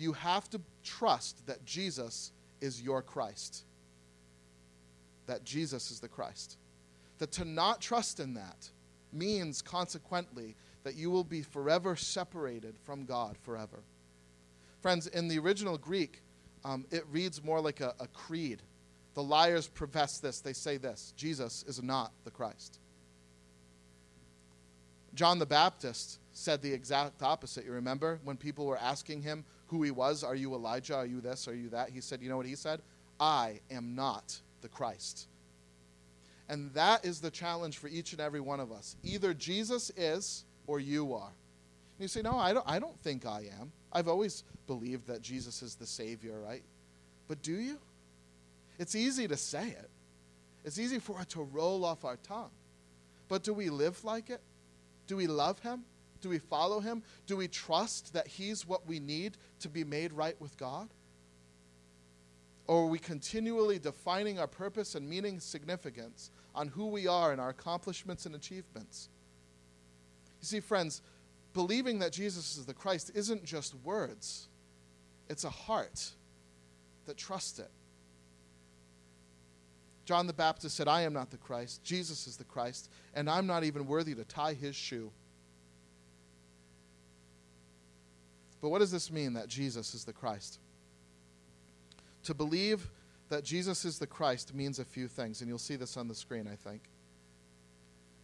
you 0.00 0.14
have 0.14 0.48
to 0.50 0.60
trust 0.82 1.46
that 1.46 1.64
Jesus 1.64 2.32
is 2.60 2.80
your 2.80 3.02
Christ. 3.02 3.64
That 5.26 5.44
Jesus 5.44 5.90
is 5.90 6.00
the 6.00 6.08
Christ. 6.08 6.56
That 7.18 7.32
to 7.32 7.44
not 7.44 7.80
trust 7.80 8.18
in 8.18 8.34
that 8.34 8.70
means, 9.12 9.60
consequently, 9.60 10.56
that 10.84 10.94
you 10.94 11.10
will 11.10 11.24
be 11.24 11.42
forever 11.42 11.96
separated 11.96 12.76
from 12.84 13.04
God 13.04 13.36
forever. 13.42 13.82
Friends, 14.80 15.06
in 15.06 15.28
the 15.28 15.38
original 15.38 15.76
Greek, 15.76 16.22
um, 16.64 16.86
it 16.90 17.04
reads 17.10 17.44
more 17.44 17.60
like 17.60 17.80
a, 17.80 17.94
a 18.00 18.06
creed. 18.08 18.62
The 19.14 19.22
liars 19.22 19.68
profess 19.68 20.18
this. 20.18 20.40
They 20.40 20.54
say 20.54 20.78
this 20.78 21.12
Jesus 21.16 21.62
is 21.66 21.82
not 21.82 22.12
the 22.24 22.30
Christ. 22.30 22.78
John 25.14 25.38
the 25.38 25.46
Baptist 25.46 26.20
said 26.32 26.62
the 26.62 26.72
exact 26.72 27.22
opposite. 27.22 27.64
You 27.64 27.72
remember 27.72 28.20
when 28.24 28.36
people 28.36 28.64
were 28.64 28.78
asking 28.78 29.22
him 29.22 29.44
who 29.70 29.82
he 29.84 29.92
was? 29.92 30.24
Are 30.24 30.34
you 30.34 30.52
Elijah? 30.54 30.96
Are 30.96 31.06
you 31.06 31.20
this? 31.20 31.46
Are 31.46 31.54
you 31.54 31.68
that? 31.70 31.90
He 31.90 32.00
said, 32.00 32.20
You 32.20 32.28
know 32.28 32.36
what 32.36 32.46
he 32.46 32.56
said? 32.56 32.80
I 33.20 33.60
am 33.70 33.94
not 33.94 34.38
the 34.62 34.68
Christ. 34.68 35.28
And 36.48 36.72
that 36.74 37.04
is 37.04 37.20
the 37.20 37.30
challenge 37.30 37.78
for 37.78 37.86
each 37.86 38.10
and 38.10 38.20
every 38.20 38.40
one 38.40 38.58
of 38.58 38.72
us. 38.72 38.96
Either 39.04 39.32
Jesus 39.32 39.90
is 39.96 40.44
or 40.66 40.80
you 40.80 41.14
are. 41.14 41.28
And 41.28 42.00
you 42.00 42.08
say, 42.08 42.20
No, 42.20 42.36
I 42.36 42.52
don't, 42.52 42.68
I 42.68 42.80
don't 42.80 42.98
think 43.00 43.24
I 43.26 43.48
am. 43.60 43.70
I've 43.92 44.08
always 44.08 44.42
believed 44.66 45.06
that 45.06 45.22
Jesus 45.22 45.62
is 45.62 45.76
the 45.76 45.86
Savior, 45.86 46.40
right? 46.40 46.64
But 47.28 47.40
do 47.40 47.52
you? 47.52 47.78
It's 48.78 48.96
easy 48.96 49.28
to 49.28 49.36
say 49.36 49.68
it, 49.68 49.90
it's 50.64 50.78
easy 50.78 50.98
for 50.98 51.20
it 51.20 51.28
to 51.30 51.42
roll 51.42 51.84
off 51.84 52.04
our 52.04 52.16
tongue. 52.16 52.50
But 53.28 53.44
do 53.44 53.54
we 53.54 53.70
live 53.70 54.02
like 54.02 54.30
it? 54.30 54.40
Do 55.06 55.16
we 55.16 55.28
love 55.28 55.60
Him? 55.60 55.84
Do 56.20 56.28
we 56.28 56.38
follow 56.38 56.80
Him? 56.80 57.02
Do 57.26 57.36
we 57.36 57.48
trust 57.48 58.12
that 58.14 58.26
He's 58.26 58.66
what 58.66 58.86
we 58.86 59.00
need 59.00 59.36
to 59.60 59.68
be 59.68 59.84
made 59.84 60.12
right 60.12 60.38
with 60.40 60.56
God? 60.56 60.88
Or 62.66 62.84
are 62.84 62.86
we 62.86 62.98
continually 62.98 63.78
defining 63.78 64.38
our 64.38 64.46
purpose 64.46 64.94
and 64.94 65.08
meaning 65.08 65.40
significance 65.40 66.30
on 66.54 66.68
who 66.68 66.86
we 66.86 67.06
are 67.06 67.32
and 67.32 67.40
our 67.40 67.48
accomplishments 67.48 68.26
and 68.26 68.34
achievements? 68.34 69.08
You 70.40 70.46
see, 70.46 70.60
friends, 70.60 71.02
believing 71.52 71.98
that 71.98 72.12
Jesus 72.12 72.56
is 72.56 72.66
the 72.66 72.74
Christ 72.74 73.10
isn't 73.14 73.44
just 73.44 73.74
words, 73.82 74.48
it's 75.28 75.44
a 75.44 75.50
heart 75.50 76.10
that 77.06 77.16
trusts 77.16 77.58
it. 77.58 77.70
John 80.04 80.26
the 80.26 80.32
Baptist 80.32 80.76
said, 80.76 80.88
I 80.88 81.02
am 81.02 81.12
not 81.12 81.30
the 81.30 81.36
Christ. 81.36 81.84
Jesus 81.84 82.26
is 82.26 82.36
the 82.36 82.44
Christ, 82.44 82.90
and 83.14 83.30
I'm 83.30 83.46
not 83.46 83.64
even 83.64 83.86
worthy 83.86 84.14
to 84.14 84.24
tie 84.24 84.54
his 84.54 84.74
shoe. 84.74 85.12
But 88.60 88.68
what 88.68 88.80
does 88.80 88.90
this 88.90 89.10
mean 89.10 89.34
that 89.34 89.48
Jesus 89.48 89.94
is 89.94 90.04
the 90.04 90.12
Christ? 90.12 90.58
To 92.24 92.34
believe 92.34 92.90
that 93.30 93.44
Jesus 93.44 93.84
is 93.84 93.98
the 93.98 94.06
Christ 94.06 94.54
means 94.54 94.78
a 94.78 94.84
few 94.84 95.08
things, 95.08 95.40
and 95.40 95.48
you'll 95.48 95.58
see 95.58 95.76
this 95.76 95.96
on 95.96 96.08
the 96.08 96.14
screen, 96.14 96.48
I 96.50 96.56
think. 96.56 96.82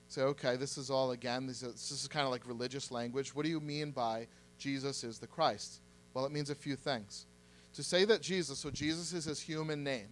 Say, 0.08 0.22
okay, 0.22 0.56
this 0.56 0.76
is 0.76 0.90
all 0.90 1.12
again, 1.12 1.46
this 1.46 1.62
is, 1.62 1.72
this 1.72 1.90
is 1.90 2.08
kind 2.08 2.26
of 2.26 2.32
like 2.32 2.46
religious 2.46 2.90
language. 2.90 3.34
What 3.34 3.44
do 3.44 3.50
you 3.50 3.60
mean 3.60 3.90
by 3.90 4.28
Jesus 4.58 5.02
is 5.04 5.18
the 5.18 5.26
Christ? 5.26 5.80
Well, 6.14 6.26
it 6.26 6.32
means 6.32 6.50
a 6.50 6.54
few 6.54 6.76
things. 6.76 7.26
To 7.74 7.82
say 7.82 8.04
that 8.04 8.22
Jesus, 8.22 8.58
so 8.58 8.70
Jesus 8.70 9.12
is 9.12 9.24
his 9.24 9.40
human 9.40 9.84
name, 9.84 10.08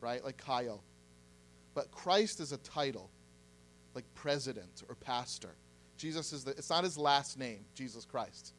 right? 0.00 0.24
Like 0.24 0.36
Kyle. 0.38 0.82
But 1.74 1.90
Christ 1.90 2.40
is 2.40 2.52
a 2.52 2.56
title, 2.58 3.10
like 3.94 4.04
president 4.14 4.82
or 4.88 4.94
pastor. 4.94 5.54
Jesus 5.96 6.32
is 6.32 6.44
the, 6.44 6.52
it's 6.52 6.70
not 6.70 6.84
his 6.84 6.98
last 6.98 7.38
name, 7.38 7.64
Jesus 7.74 8.04
Christ. 8.04 8.52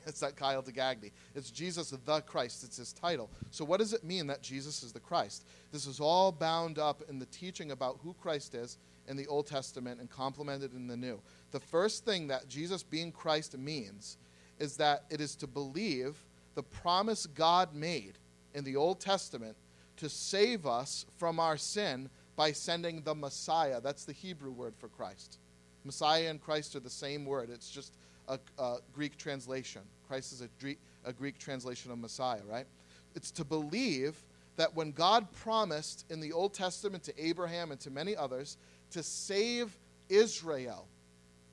it's 0.06 0.22
not 0.22 0.36
Kyle 0.36 0.62
DeGagny. 0.62 1.12
It's 1.34 1.50
Jesus 1.50 1.90
the 1.90 2.20
Christ. 2.22 2.64
It's 2.64 2.76
his 2.76 2.92
title. 2.92 3.30
So, 3.50 3.64
what 3.64 3.80
does 3.80 3.92
it 3.92 4.04
mean 4.04 4.26
that 4.28 4.42
Jesus 4.42 4.82
is 4.82 4.92
the 4.92 5.00
Christ? 5.00 5.46
This 5.72 5.86
is 5.86 6.00
all 6.00 6.32
bound 6.32 6.78
up 6.78 7.02
in 7.08 7.18
the 7.18 7.26
teaching 7.26 7.70
about 7.70 7.98
who 8.02 8.14
Christ 8.14 8.54
is 8.54 8.78
in 9.08 9.16
the 9.16 9.26
Old 9.26 9.46
Testament 9.46 10.00
and 10.00 10.10
complemented 10.10 10.74
in 10.74 10.86
the 10.86 10.96
New. 10.96 11.20
The 11.50 11.60
first 11.60 12.04
thing 12.04 12.28
that 12.28 12.48
Jesus 12.48 12.82
being 12.82 13.12
Christ 13.12 13.56
means 13.56 14.16
is 14.58 14.76
that 14.76 15.04
it 15.10 15.20
is 15.20 15.36
to 15.36 15.46
believe 15.46 16.16
the 16.54 16.62
promise 16.62 17.26
God 17.26 17.74
made 17.74 18.18
in 18.54 18.64
the 18.64 18.76
Old 18.76 19.00
Testament 19.00 19.56
to 19.96 20.08
save 20.08 20.66
us 20.66 21.06
from 21.18 21.38
our 21.38 21.56
sin 21.56 22.08
by 22.36 22.52
sending 22.52 23.02
the 23.02 23.14
Messiah. 23.14 23.80
That's 23.80 24.04
the 24.04 24.12
Hebrew 24.12 24.50
word 24.50 24.74
for 24.76 24.88
Christ. 24.88 25.38
Messiah 25.84 26.30
and 26.30 26.40
Christ 26.40 26.74
are 26.74 26.80
the 26.80 26.90
same 26.90 27.24
word. 27.24 27.50
It's 27.50 27.70
just 27.70 27.94
a, 28.28 28.38
a 28.58 28.76
Greek 28.92 29.16
translation. 29.16 29.82
Christ 30.08 30.32
is 30.32 30.42
a, 30.42 30.76
a 31.04 31.12
Greek 31.12 31.38
translation 31.38 31.90
of 31.90 31.98
Messiah, 31.98 32.42
right? 32.48 32.66
It's 33.14 33.30
to 33.32 33.44
believe 33.44 34.16
that 34.56 34.74
when 34.74 34.92
God 34.92 35.30
promised 35.32 36.04
in 36.10 36.20
the 36.20 36.32
Old 36.32 36.54
Testament 36.54 37.02
to 37.04 37.24
Abraham 37.24 37.72
and 37.72 37.80
to 37.80 37.90
many 37.90 38.16
others 38.16 38.56
to 38.92 39.02
save 39.02 39.76
Israel, 40.08 40.86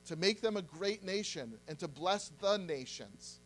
to 0.06 0.16
make 0.16 0.40
them 0.40 0.56
a 0.56 0.62
great 0.62 1.04
nation, 1.04 1.54
and 1.68 1.78
to 1.78 1.88
bless 1.88 2.30
the 2.40 2.58
nations, 2.58 3.40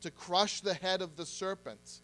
to 0.00 0.10
crush 0.10 0.60
the 0.60 0.74
head 0.74 1.00
of 1.02 1.16
the 1.16 1.24
serpent, 1.24 2.00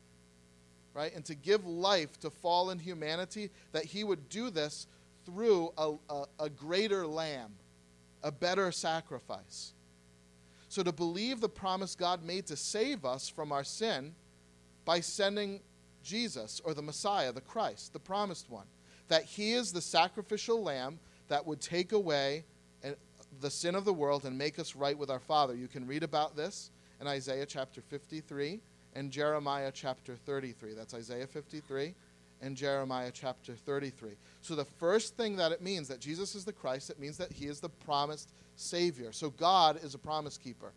right? 0.95 1.15
And 1.15 1.25
to 1.27 1.35
give 1.35 1.67
life 1.67 2.19
to 2.21 2.31
fallen 2.31 2.79
humanity, 2.79 3.51
that 3.73 3.85
he 3.85 4.05
would 4.05 4.29
do 4.29 4.51
this 4.51 4.87
through 5.27 5.73
a, 5.77 5.95
a, 6.09 6.25
a 6.41 6.49
greater 6.49 7.07
lamb, 7.07 7.53
a 8.23 8.33
better 8.33 8.73
sacrifice. 8.73 9.73
So, 10.69 10.83
to 10.83 10.93
believe 10.93 11.41
the 11.41 11.49
promise 11.49 11.95
God 11.95 12.23
made 12.23 12.47
to 12.47 12.57
save 12.57 13.05
us 13.05 13.29
from 13.29 13.53
our 13.53 13.65
sin 13.65 14.15
by 14.85 15.01
sending 15.01 15.61
Jesus 16.03 16.61
or 16.65 16.75
the 16.75 16.83
Messiah, 16.83 17.33
the 17.33 17.41
Christ, 17.41 17.93
the 17.93 17.99
promised 17.99 18.51
one, 18.51 18.67
that 19.09 19.25
he 19.25 19.53
is 19.53 19.73
the 19.73 19.81
sacrificial 19.81 20.63
lamb 20.63 20.99
that 21.29 21.47
would 21.47 21.61
take 21.61 21.93
away 21.93 22.45
uh, 22.85 22.91
the 23.41 23.51
sin 23.51 23.75
of 23.75 23.85
the 23.85 23.93
world 23.93 24.25
and 24.25 24.37
make 24.37 24.59
us 24.59 24.77
right 24.77 24.97
with 24.97 25.11
our 25.11 25.21
Father. 25.21 25.55
You 25.55 25.69
can 25.69 25.87
read 25.87 26.03
about 26.03 26.37
this 26.37 26.71
in 27.01 27.07
Isaiah 27.07 27.47
chapter 27.47 27.81
53 27.81 28.61
and 28.95 29.11
Jeremiah 29.11 29.71
chapter 29.73 30.17
33. 30.17 30.75
That's 30.75 30.95
Isaiah 30.95 31.27
53 31.27 31.95
and 32.41 32.57
Jeremiah 32.57 33.11
chapter 33.13 33.55
33. 33.55 34.11
So, 34.43 34.55
the 34.55 34.65
first 34.65 35.17
thing 35.17 35.37
that 35.37 35.53
it 35.53 35.63
means 35.63 35.89
that 35.89 36.01
Jesus 36.01 36.35
is 36.35 36.45
the 36.45 36.53
Christ, 36.53 36.91
it 36.91 37.01
means 37.01 37.17
that 37.19 37.33
he 37.33 37.47
is 37.47 37.61
the 37.61 37.69
promised 37.69 38.33
Savior. 38.59 39.13
So, 39.13 39.31
God 39.31 39.83
is 39.83 39.95
a 39.95 39.99
promise 39.99 40.39
keeper. 40.39 40.73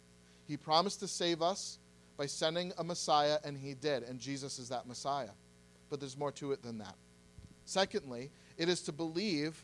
He 0.48 0.58
promised 0.58 1.00
to 1.00 1.08
save 1.08 1.42
us 1.42 1.80
by 2.18 2.26
sending 2.26 2.72
a 2.78 2.84
Messiah, 2.84 3.38
and 3.44 3.58
he 3.58 3.74
did, 3.74 4.04
and 4.04 4.20
Jesus 4.20 4.60
is 4.60 4.70
that 4.70 4.88
Messiah. 4.88 5.32
But 5.90 6.00
there's 6.00 6.18
more 6.18 6.32
to 6.34 6.52
it 6.52 6.62
than 6.62 6.78
that. 6.80 6.96
Secondly, 7.66 8.32
it 8.58 8.70
is 8.70 8.82
to 8.84 8.92
believe 8.92 9.64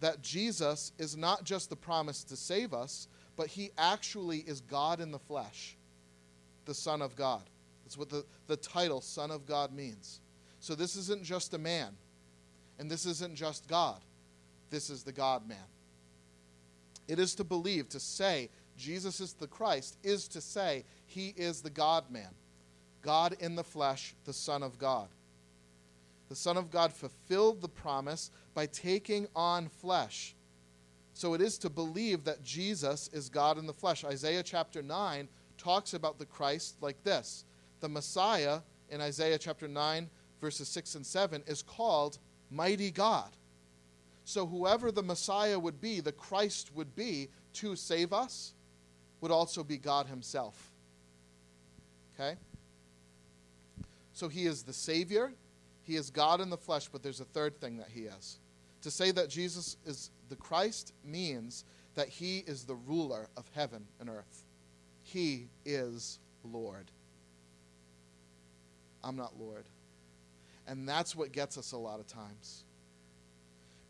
that 0.00 0.20
Jesus 0.22 0.92
is 0.98 1.16
not 1.16 1.44
just 1.44 1.70
the 1.70 1.76
promise 1.76 2.24
to 2.24 2.36
save 2.36 2.74
us, 2.74 3.08
but 3.36 3.46
he 3.46 3.70
actually 3.78 4.38
is 4.38 4.60
God 4.62 5.00
in 5.00 5.12
the 5.12 5.18
flesh, 5.18 5.76
the 6.64 6.74
Son 6.74 7.02
of 7.02 7.14
God. 7.14 7.42
That's 7.84 7.96
what 7.96 8.10
the, 8.10 8.24
the 8.46 8.56
title 8.56 9.00
Son 9.00 9.30
of 9.30 9.46
God 9.46 9.72
means. 9.72 10.20
So 10.60 10.74
this 10.74 10.96
isn't 10.96 11.22
just 11.22 11.54
a 11.54 11.58
man, 11.58 11.90
and 12.78 12.90
this 12.90 13.06
isn't 13.06 13.34
just 13.34 13.68
God. 13.68 14.00
This 14.70 14.90
is 14.90 15.02
the 15.02 15.12
God 15.12 15.46
man. 15.48 15.58
It 17.08 17.18
is 17.18 17.34
to 17.36 17.44
believe, 17.44 17.88
to 17.90 18.00
say 18.00 18.50
Jesus 18.76 19.20
is 19.20 19.32
the 19.32 19.46
Christ, 19.46 19.98
is 20.02 20.28
to 20.28 20.40
say 20.40 20.84
he 21.06 21.34
is 21.36 21.60
the 21.60 21.70
God 21.70 22.10
man, 22.10 22.30
God 23.02 23.36
in 23.40 23.54
the 23.54 23.64
flesh, 23.64 24.14
the 24.24 24.32
Son 24.32 24.62
of 24.62 24.78
God. 24.78 25.08
The 26.28 26.36
Son 26.36 26.56
of 26.56 26.70
God 26.70 26.92
fulfilled 26.92 27.60
the 27.60 27.68
promise 27.68 28.30
by 28.54 28.66
taking 28.66 29.26
on 29.36 29.68
flesh. 29.68 30.34
So 31.12 31.34
it 31.34 31.42
is 31.42 31.58
to 31.58 31.68
believe 31.68 32.24
that 32.24 32.42
Jesus 32.42 33.10
is 33.12 33.28
God 33.28 33.58
in 33.58 33.66
the 33.66 33.72
flesh. 33.72 34.04
Isaiah 34.04 34.42
chapter 34.42 34.80
9 34.80 35.28
talks 35.58 35.92
about 35.92 36.18
the 36.18 36.24
Christ 36.24 36.76
like 36.80 37.02
this 37.04 37.44
The 37.80 37.88
Messiah 37.88 38.60
in 38.88 39.00
Isaiah 39.00 39.38
chapter 39.38 39.68
9 39.68 40.08
verses 40.42 40.68
6 40.68 40.96
and 40.96 41.06
7, 41.06 41.42
is 41.46 41.62
called 41.62 42.18
Mighty 42.50 42.90
God. 42.90 43.30
So, 44.24 44.46
whoever 44.46 44.92
the 44.92 45.02
Messiah 45.02 45.58
would 45.58 45.80
be, 45.80 46.00
the 46.00 46.12
Christ 46.12 46.70
would 46.74 46.94
be 46.94 47.28
to 47.54 47.74
save 47.74 48.12
us, 48.12 48.54
would 49.20 49.30
also 49.30 49.64
be 49.64 49.76
God 49.76 50.06
Himself. 50.06 50.70
Okay? 52.14 52.36
So, 54.12 54.28
He 54.28 54.46
is 54.46 54.62
the 54.62 54.72
Savior, 54.72 55.32
He 55.82 55.96
is 55.96 56.10
God 56.10 56.40
in 56.40 56.50
the 56.50 56.56
flesh, 56.56 56.88
but 56.88 57.02
there's 57.02 57.20
a 57.20 57.24
third 57.24 57.60
thing 57.60 57.78
that 57.78 57.88
He 57.92 58.02
is. 58.02 58.38
To 58.82 58.90
say 58.90 59.10
that 59.10 59.28
Jesus 59.28 59.76
is 59.86 60.10
the 60.28 60.36
Christ 60.36 60.92
means 61.04 61.64
that 61.94 62.08
He 62.08 62.38
is 62.46 62.64
the 62.64 62.74
ruler 62.74 63.28
of 63.36 63.44
heaven 63.54 63.86
and 64.00 64.08
earth. 64.08 64.44
He 65.02 65.48
is 65.64 66.20
Lord. 66.44 66.90
I'm 69.04 69.16
not 69.16 69.38
Lord. 69.38 69.64
And 70.66 70.88
that's 70.88 71.16
what 71.16 71.32
gets 71.32 71.58
us 71.58 71.72
a 71.72 71.76
lot 71.76 71.98
of 71.98 72.06
times. 72.06 72.64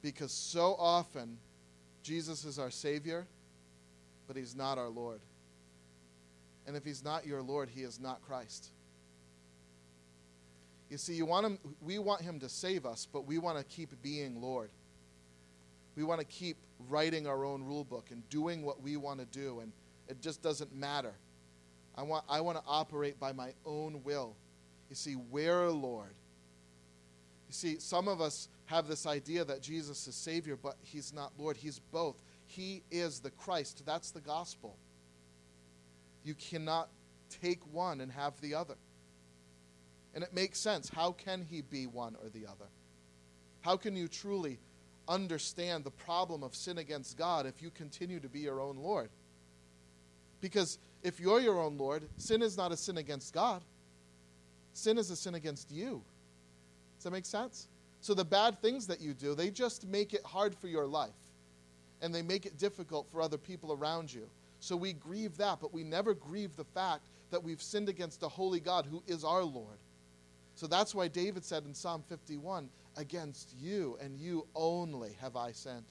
Because 0.02 0.32
so 0.32 0.74
often, 0.78 1.38
Jesus 2.02 2.44
is 2.44 2.58
our 2.58 2.70
Savior, 2.70 3.26
but 4.26 4.36
He's 4.36 4.54
not 4.54 4.76
our 4.78 4.88
Lord. 4.88 5.20
And 6.66 6.76
if 6.76 6.84
He's 6.84 7.04
not 7.04 7.26
your 7.26 7.42
Lord, 7.42 7.68
He 7.68 7.82
is 7.82 8.00
not 8.00 8.20
Christ. 8.22 8.68
You 10.90 10.98
see, 10.98 11.14
you 11.14 11.24
want 11.24 11.46
him, 11.46 11.58
we 11.80 11.98
want 11.98 12.20
Him 12.20 12.38
to 12.40 12.48
save 12.48 12.84
us, 12.84 13.06
but 13.10 13.26
we 13.26 13.38
want 13.38 13.56
to 13.56 13.64
keep 13.64 13.90
being 14.02 14.42
Lord. 14.42 14.70
We 15.96 16.04
want 16.04 16.20
to 16.20 16.26
keep 16.26 16.56
writing 16.88 17.26
our 17.26 17.44
own 17.44 17.62
rule 17.62 17.84
book 17.84 18.08
and 18.10 18.28
doing 18.28 18.62
what 18.62 18.82
we 18.82 18.96
want 18.96 19.20
to 19.20 19.26
do, 19.26 19.60
and 19.60 19.72
it 20.08 20.20
just 20.20 20.42
doesn't 20.42 20.74
matter. 20.74 21.14
I 21.96 22.02
want, 22.02 22.24
I 22.28 22.40
want 22.40 22.58
to 22.58 22.64
operate 22.66 23.20
by 23.20 23.32
my 23.32 23.52
own 23.64 24.02
will 24.02 24.34
You 24.92 24.96
see, 24.96 25.16
we're 25.16 25.70
Lord. 25.70 26.14
You 27.48 27.54
see, 27.54 27.78
some 27.78 28.08
of 28.08 28.20
us 28.20 28.48
have 28.66 28.88
this 28.88 29.06
idea 29.06 29.44
that 29.44 29.62
Jesus 29.62 30.06
is 30.06 30.14
Savior, 30.14 30.56
but 30.56 30.76
He's 30.82 31.12
not 31.12 31.32
Lord. 31.38 31.56
He's 31.56 31.78
both. 31.78 32.16
He 32.46 32.82
is 32.90 33.20
the 33.20 33.30
Christ. 33.30 33.82
That's 33.84 34.10
the 34.10 34.20
gospel. 34.20 34.76
You 36.24 36.34
cannot 36.34 36.88
take 37.42 37.60
one 37.72 38.00
and 38.00 38.12
have 38.12 38.40
the 38.40 38.54
other. 38.54 38.76
And 40.14 40.22
it 40.22 40.34
makes 40.34 40.58
sense. 40.58 40.88
How 40.88 41.12
can 41.12 41.42
He 41.42 41.62
be 41.62 41.86
one 41.86 42.16
or 42.22 42.28
the 42.28 42.46
other? 42.46 42.66
How 43.62 43.76
can 43.76 43.96
you 43.96 44.08
truly 44.08 44.58
understand 45.08 45.84
the 45.84 45.90
problem 45.90 46.42
of 46.42 46.54
sin 46.54 46.78
against 46.78 47.16
God 47.16 47.46
if 47.46 47.62
you 47.62 47.70
continue 47.70 48.20
to 48.20 48.28
be 48.28 48.40
your 48.40 48.60
own 48.60 48.76
Lord? 48.76 49.10
Because 50.40 50.78
if 51.02 51.20
you're 51.20 51.40
your 51.40 51.60
own 51.60 51.78
Lord, 51.78 52.04
sin 52.16 52.42
is 52.42 52.56
not 52.56 52.72
a 52.72 52.76
sin 52.76 52.98
against 52.98 53.32
God, 53.32 53.62
sin 54.72 54.98
is 54.98 55.10
a 55.10 55.16
sin 55.16 55.34
against 55.34 55.70
you. 55.70 56.02
Does 56.96 57.04
that 57.04 57.12
make 57.12 57.26
sense? 57.26 57.68
So 58.02 58.14
the 58.14 58.24
bad 58.24 58.60
things 58.60 58.88
that 58.88 59.00
you 59.00 59.14
do, 59.14 59.34
they 59.34 59.48
just 59.48 59.86
make 59.86 60.12
it 60.12 60.24
hard 60.24 60.54
for 60.54 60.66
your 60.66 60.86
life. 60.86 61.10
And 62.02 62.12
they 62.12 62.20
make 62.20 62.44
it 62.44 62.58
difficult 62.58 63.08
for 63.10 63.22
other 63.22 63.38
people 63.38 63.72
around 63.72 64.12
you. 64.12 64.28
So 64.58 64.76
we 64.76 64.92
grieve 64.92 65.36
that, 65.36 65.60
but 65.60 65.72
we 65.72 65.84
never 65.84 66.12
grieve 66.12 66.56
the 66.56 66.64
fact 66.64 67.06
that 67.30 67.42
we've 67.42 67.62
sinned 67.62 67.88
against 67.88 68.24
a 68.24 68.28
holy 68.28 68.58
God 68.58 68.86
who 68.86 69.02
is 69.06 69.22
our 69.22 69.44
Lord. 69.44 69.78
So 70.56 70.66
that's 70.66 70.94
why 70.94 71.06
David 71.08 71.44
said 71.44 71.64
in 71.64 71.74
Psalm 71.74 72.02
51 72.08 72.68
Against 72.98 73.54
you 73.58 73.96
and 74.02 74.18
you 74.18 74.46
only 74.54 75.16
have 75.22 75.34
I 75.34 75.52
sinned. 75.52 75.86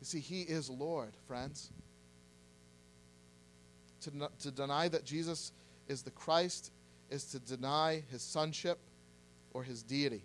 You 0.00 0.06
see, 0.06 0.20
He 0.20 0.42
is 0.42 0.70
Lord, 0.70 1.12
friends. 1.26 1.70
To, 4.02 4.30
to 4.40 4.50
deny 4.50 4.88
that 4.88 5.04
Jesus 5.04 5.52
is 5.88 6.02
the 6.02 6.10
Christ 6.12 6.72
is 7.10 7.24
to 7.26 7.38
deny 7.40 8.02
his 8.10 8.22
sonship 8.22 8.78
or 9.52 9.62
his 9.62 9.82
deity, 9.82 10.24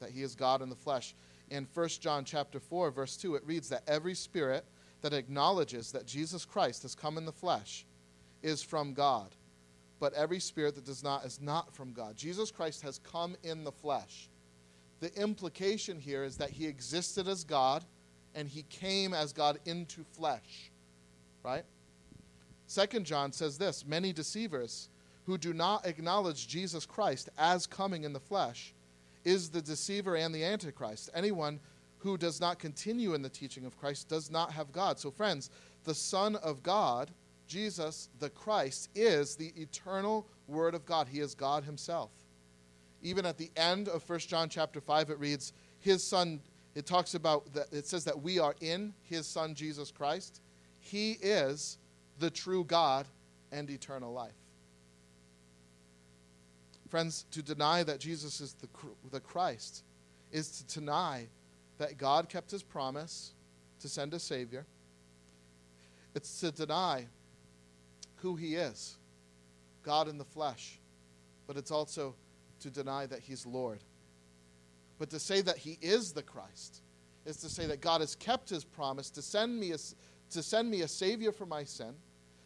that 0.00 0.10
he 0.10 0.22
is 0.22 0.34
God 0.34 0.62
in 0.62 0.68
the 0.68 0.74
flesh. 0.74 1.14
In 1.50 1.66
1 1.72 1.88
John 2.00 2.24
chapter 2.24 2.60
4, 2.60 2.90
verse 2.90 3.16
2, 3.16 3.34
it 3.34 3.46
reads 3.46 3.68
that 3.68 3.82
every 3.86 4.14
spirit 4.14 4.64
that 5.02 5.12
acknowledges 5.12 5.92
that 5.92 6.06
Jesus 6.06 6.44
Christ 6.44 6.82
has 6.82 6.94
come 6.94 7.18
in 7.18 7.26
the 7.26 7.32
flesh 7.32 7.84
is 8.42 8.62
from 8.62 8.94
God. 8.94 9.34
But 10.00 10.14
every 10.14 10.40
spirit 10.40 10.74
that 10.74 10.84
does 10.84 11.02
not 11.02 11.24
is 11.24 11.40
not 11.40 11.74
from 11.74 11.92
God. 11.92 12.16
Jesus 12.16 12.50
Christ 12.50 12.82
has 12.82 12.98
come 12.98 13.36
in 13.42 13.64
the 13.64 13.72
flesh. 13.72 14.28
The 15.00 15.14
implication 15.20 15.98
here 15.98 16.24
is 16.24 16.36
that 16.38 16.50
he 16.50 16.66
existed 16.66 17.28
as 17.28 17.44
God 17.44 17.84
and 18.34 18.48
he 18.48 18.62
came 18.64 19.14
as 19.14 19.32
God 19.32 19.58
into 19.66 20.04
flesh. 20.04 20.70
Right? 21.42 21.64
Second 22.66 23.04
John 23.04 23.32
says 23.32 23.58
this 23.58 23.84
many 23.86 24.12
deceivers 24.12 24.88
who 25.26 25.38
do 25.38 25.52
not 25.52 25.86
acknowledge 25.86 26.48
Jesus 26.48 26.86
Christ 26.86 27.28
as 27.38 27.66
coming 27.66 28.04
in 28.04 28.12
the 28.12 28.20
flesh 28.20 28.74
is 29.24 29.48
the 29.48 29.62
deceiver 29.62 30.16
and 30.16 30.34
the 30.34 30.44
antichrist. 30.44 31.10
Anyone 31.14 31.60
who 31.98 32.18
does 32.18 32.40
not 32.40 32.58
continue 32.58 33.14
in 33.14 33.22
the 33.22 33.28
teaching 33.28 33.64
of 33.64 33.78
Christ 33.78 34.08
does 34.08 34.30
not 34.30 34.52
have 34.52 34.70
God. 34.72 34.98
So, 34.98 35.10
friends, 35.10 35.48
the 35.84 35.94
Son 35.94 36.36
of 36.36 36.62
God, 36.62 37.10
Jesus 37.46 38.10
the 38.20 38.28
Christ, 38.28 38.90
is 38.94 39.36
the 39.36 39.52
eternal 39.56 40.26
Word 40.46 40.74
of 40.74 40.84
God. 40.84 41.08
He 41.08 41.20
is 41.20 41.34
God 41.34 41.64
Himself. 41.64 42.10
Even 43.02 43.24
at 43.24 43.38
the 43.38 43.50
end 43.56 43.88
of 43.88 44.06
1 44.08 44.18
John 44.20 44.50
chapter 44.50 44.80
5, 44.80 45.10
it 45.10 45.18
reads, 45.18 45.54
His 45.78 46.02
Son, 46.02 46.40
it 46.74 46.84
talks 46.84 47.14
about 47.14 47.50
that, 47.54 47.72
it 47.72 47.86
says 47.86 48.04
that 48.04 48.20
we 48.20 48.38
are 48.38 48.54
in 48.60 48.92
His 49.02 49.26
Son, 49.26 49.54
Jesus 49.54 49.90
Christ. 49.90 50.42
He 50.80 51.12
is 51.22 51.78
the 52.18 52.30
true 52.30 52.64
God 52.64 53.06
and 53.50 53.70
eternal 53.70 54.12
life. 54.12 54.43
Friends, 56.94 57.26
to 57.32 57.42
deny 57.42 57.82
that 57.82 57.98
Jesus 57.98 58.40
is 58.40 58.52
the, 58.52 58.68
the 59.10 59.18
Christ 59.18 59.82
is 60.30 60.48
to 60.60 60.78
deny 60.78 61.26
that 61.78 61.98
God 61.98 62.28
kept 62.28 62.52
his 62.52 62.62
promise 62.62 63.32
to 63.80 63.88
send 63.88 64.14
a 64.14 64.20
Savior. 64.20 64.64
It's 66.14 66.38
to 66.38 66.52
deny 66.52 67.06
who 68.18 68.36
he 68.36 68.54
is, 68.54 68.96
God 69.82 70.06
in 70.06 70.18
the 70.18 70.24
flesh. 70.24 70.78
But 71.48 71.56
it's 71.56 71.72
also 71.72 72.14
to 72.60 72.70
deny 72.70 73.06
that 73.06 73.18
he's 73.18 73.44
Lord. 73.44 73.80
But 75.00 75.10
to 75.10 75.18
say 75.18 75.40
that 75.40 75.58
he 75.58 75.78
is 75.82 76.12
the 76.12 76.22
Christ 76.22 76.80
is 77.26 77.38
to 77.38 77.48
say 77.48 77.66
that 77.66 77.80
God 77.80 78.02
has 78.02 78.14
kept 78.14 78.48
his 78.48 78.62
promise 78.62 79.10
to 79.10 79.20
send 79.20 79.58
me 79.58 79.72
a, 79.72 79.78
to 80.30 80.44
send 80.44 80.70
me 80.70 80.82
a 80.82 80.88
Savior 80.88 81.32
for 81.32 81.44
my 81.44 81.64
sin. 81.64 81.94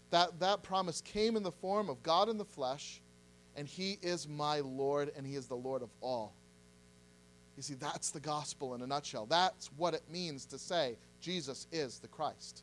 That, 0.09 0.41
that 0.41 0.63
promise 0.63 1.03
came 1.03 1.37
in 1.37 1.43
the 1.43 1.53
form 1.53 1.91
of 1.91 2.03
God 2.03 2.31
in 2.31 2.39
the 2.39 2.47
flesh 2.47 3.03
and 3.59 3.67
he 3.67 3.99
is 4.03 4.29
my 4.29 4.61
Lord, 4.61 5.11
and 5.17 5.27
he 5.27 5.35
is 5.35 5.49
the 5.49 5.57
Lord 5.57 5.83
of 5.83 5.91
all. 6.01 6.33
You 7.57 7.63
see, 7.65 7.75
that's 7.75 8.13
the 8.13 8.21
gospel 8.21 8.77
in 8.77 8.83
a 8.83 8.87
nutshell. 8.87 9.27
That's 9.27 9.69
what 9.77 9.95
it 9.95 10.05
means 10.09 10.47
to 10.47 10.59
say 10.59 10.97
Jesus 11.21 11.67
is 11.73 11.99
the 11.99 12.07
Christ. 12.07 12.63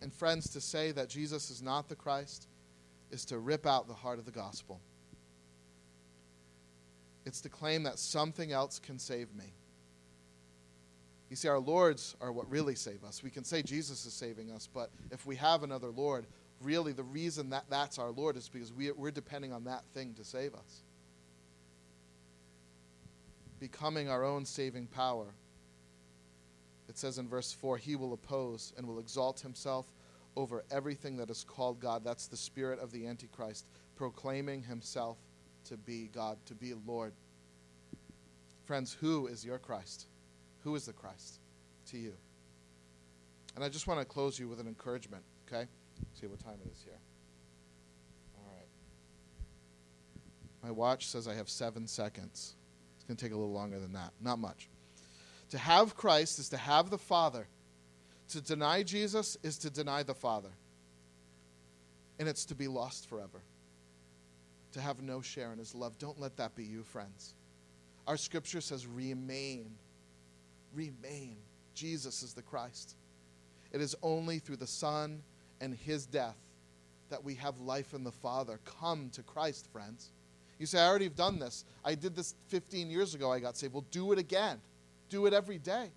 And, 0.00 0.14
friends, 0.14 0.50
to 0.50 0.60
say 0.60 0.92
that 0.92 1.08
Jesus 1.08 1.50
is 1.50 1.62
not 1.62 1.88
the 1.88 1.96
Christ 1.96 2.46
is 3.10 3.24
to 3.24 3.40
rip 3.40 3.66
out 3.66 3.88
the 3.88 3.94
heart 3.94 4.20
of 4.20 4.24
the 4.24 4.30
gospel. 4.30 4.80
It's 7.26 7.40
to 7.40 7.48
claim 7.48 7.82
that 7.82 7.98
something 7.98 8.52
else 8.52 8.78
can 8.78 9.00
save 9.00 9.34
me. 9.34 9.52
You 11.30 11.36
see, 11.36 11.48
our 11.48 11.58
Lords 11.58 12.16
are 12.20 12.32
what 12.32 12.50
really 12.50 12.74
save 12.74 13.04
us. 13.04 13.22
We 13.22 13.30
can 13.30 13.44
say 13.44 13.62
Jesus 13.62 14.06
is 14.06 14.14
saving 14.14 14.50
us, 14.50 14.68
but 14.72 14.90
if 15.10 15.26
we 15.26 15.36
have 15.36 15.62
another 15.62 15.90
Lord, 15.90 16.26
really 16.60 16.92
the 16.92 17.02
reason 17.02 17.50
that 17.50 17.64
that's 17.68 17.98
our 17.98 18.10
Lord 18.10 18.36
is 18.36 18.48
because 18.48 18.72
we, 18.72 18.90
we're 18.92 19.10
depending 19.10 19.52
on 19.52 19.64
that 19.64 19.84
thing 19.92 20.14
to 20.14 20.24
save 20.24 20.54
us. 20.54 20.82
Becoming 23.60 24.08
our 24.08 24.24
own 24.24 24.44
saving 24.44 24.86
power. 24.86 25.26
It 26.88 26.96
says 26.96 27.18
in 27.18 27.28
verse 27.28 27.52
4 27.52 27.76
He 27.76 27.96
will 27.96 28.14
oppose 28.14 28.72
and 28.76 28.86
will 28.86 28.98
exalt 28.98 29.40
himself 29.40 29.86
over 30.36 30.64
everything 30.70 31.16
that 31.18 31.30
is 31.30 31.44
called 31.44 31.80
God. 31.80 32.04
That's 32.04 32.26
the 32.26 32.36
spirit 32.36 32.78
of 32.78 32.92
the 32.92 33.06
Antichrist, 33.06 33.66
proclaiming 33.96 34.62
himself 34.62 35.18
to 35.64 35.76
be 35.76 36.08
God, 36.14 36.38
to 36.46 36.54
be 36.54 36.72
Lord. 36.86 37.12
Friends, 38.64 38.96
who 39.00 39.26
is 39.26 39.44
your 39.44 39.58
Christ? 39.58 40.06
Who 40.64 40.74
is 40.74 40.86
the 40.86 40.92
Christ 40.92 41.40
to 41.90 41.98
you? 41.98 42.14
And 43.54 43.64
I 43.64 43.68
just 43.68 43.86
want 43.86 44.00
to 44.00 44.04
close 44.04 44.38
you 44.38 44.48
with 44.48 44.60
an 44.60 44.66
encouragement, 44.66 45.22
okay? 45.46 45.68
See 46.14 46.26
what 46.26 46.38
time 46.38 46.58
it 46.64 46.70
is 46.72 46.82
here. 46.84 46.98
All 48.36 48.52
right. 48.54 48.68
My 50.62 50.70
watch 50.70 51.06
says 51.06 51.26
I 51.26 51.34
have 51.34 51.48
seven 51.48 51.86
seconds. 51.86 52.54
It's 52.96 53.04
going 53.04 53.16
to 53.16 53.24
take 53.24 53.32
a 53.32 53.36
little 53.36 53.52
longer 53.52 53.80
than 53.80 53.92
that. 53.94 54.12
Not 54.20 54.38
much. 54.38 54.68
To 55.50 55.58
have 55.58 55.96
Christ 55.96 56.38
is 56.38 56.48
to 56.50 56.56
have 56.56 56.90
the 56.90 56.98
Father. 56.98 57.48
To 58.30 58.40
deny 58.40 58.82
Jesus 58.82 59.36
is 59.42 59.58
to 59.58 59.70
deny 59.70 60.02
the 60.02 60.14
Father. 60.14 60.50
And 62.18 62.28
it's 62.28 62.44
to 62.46 62.54
be 62.54 62.68
lost 62.68 63.08
forever. 63.08 63.42
To 64.72 64.80
have 64.80 65.00
no 65.00 65.22
share 65.22 65.52
in 65.52 65.58
his 65.58 65.74
love. 65.74 65.98
Don't 65.98 66.20
let 66.20 66.36
that 66.36 66.54
be 66.54 66.64
you, 66.64 66.82
friends. 66.82 67.34
Our 68.06 68.16
scripture 68.16 68.60
says, 68.60 68.86
remain 68.86 69.70
remain. 70.74 71.36
Jesus 71.74 72.22
is 72.22 72.34
the 72.34 72.42
Christ. 72.42 72.96
It 73.72 73.80
is 73.80 73.94
only 74.02 74.38
through 74.38 74.56
the 74.56 74.66
Son 74.66 75.22
and 75.60 75.74
his 75.74 76.06
death 76.06 76.36
that 77.10 77.22
we 77.22 77.34
have 77.34 77.58
life 77.60 77.94
in 77.94 78.04
the 78.04 78.12
Father. 78.12 78.60
Come 78.80 79.10
to 79.10 79.22
Christ, 79.22 79.68
friends. 79.72 80.10
You 80.58 80.66
say, 80.66 80.80
I 80.80 80.86
already 80.86 81.04
have 81.04 81.16
done 81.16 81.38
this. 81.38 81.64
I 81.84 81.94
did 81.94 82.16
this 82.16 82.34
15 82.48 82.90
years 82.90 83.14
ago, 83.14 83.32
I 83.32 83.38
got 83.38 83.56
saved. 83.56 83.72
Well, 83.72 83.84
do 83.90 84.12
it 84.12 84.18
again. 84.18 84.60
Do 85.08 85.26
it 85.26 85.32
every 85.32 85.58
day. 85.58 85.90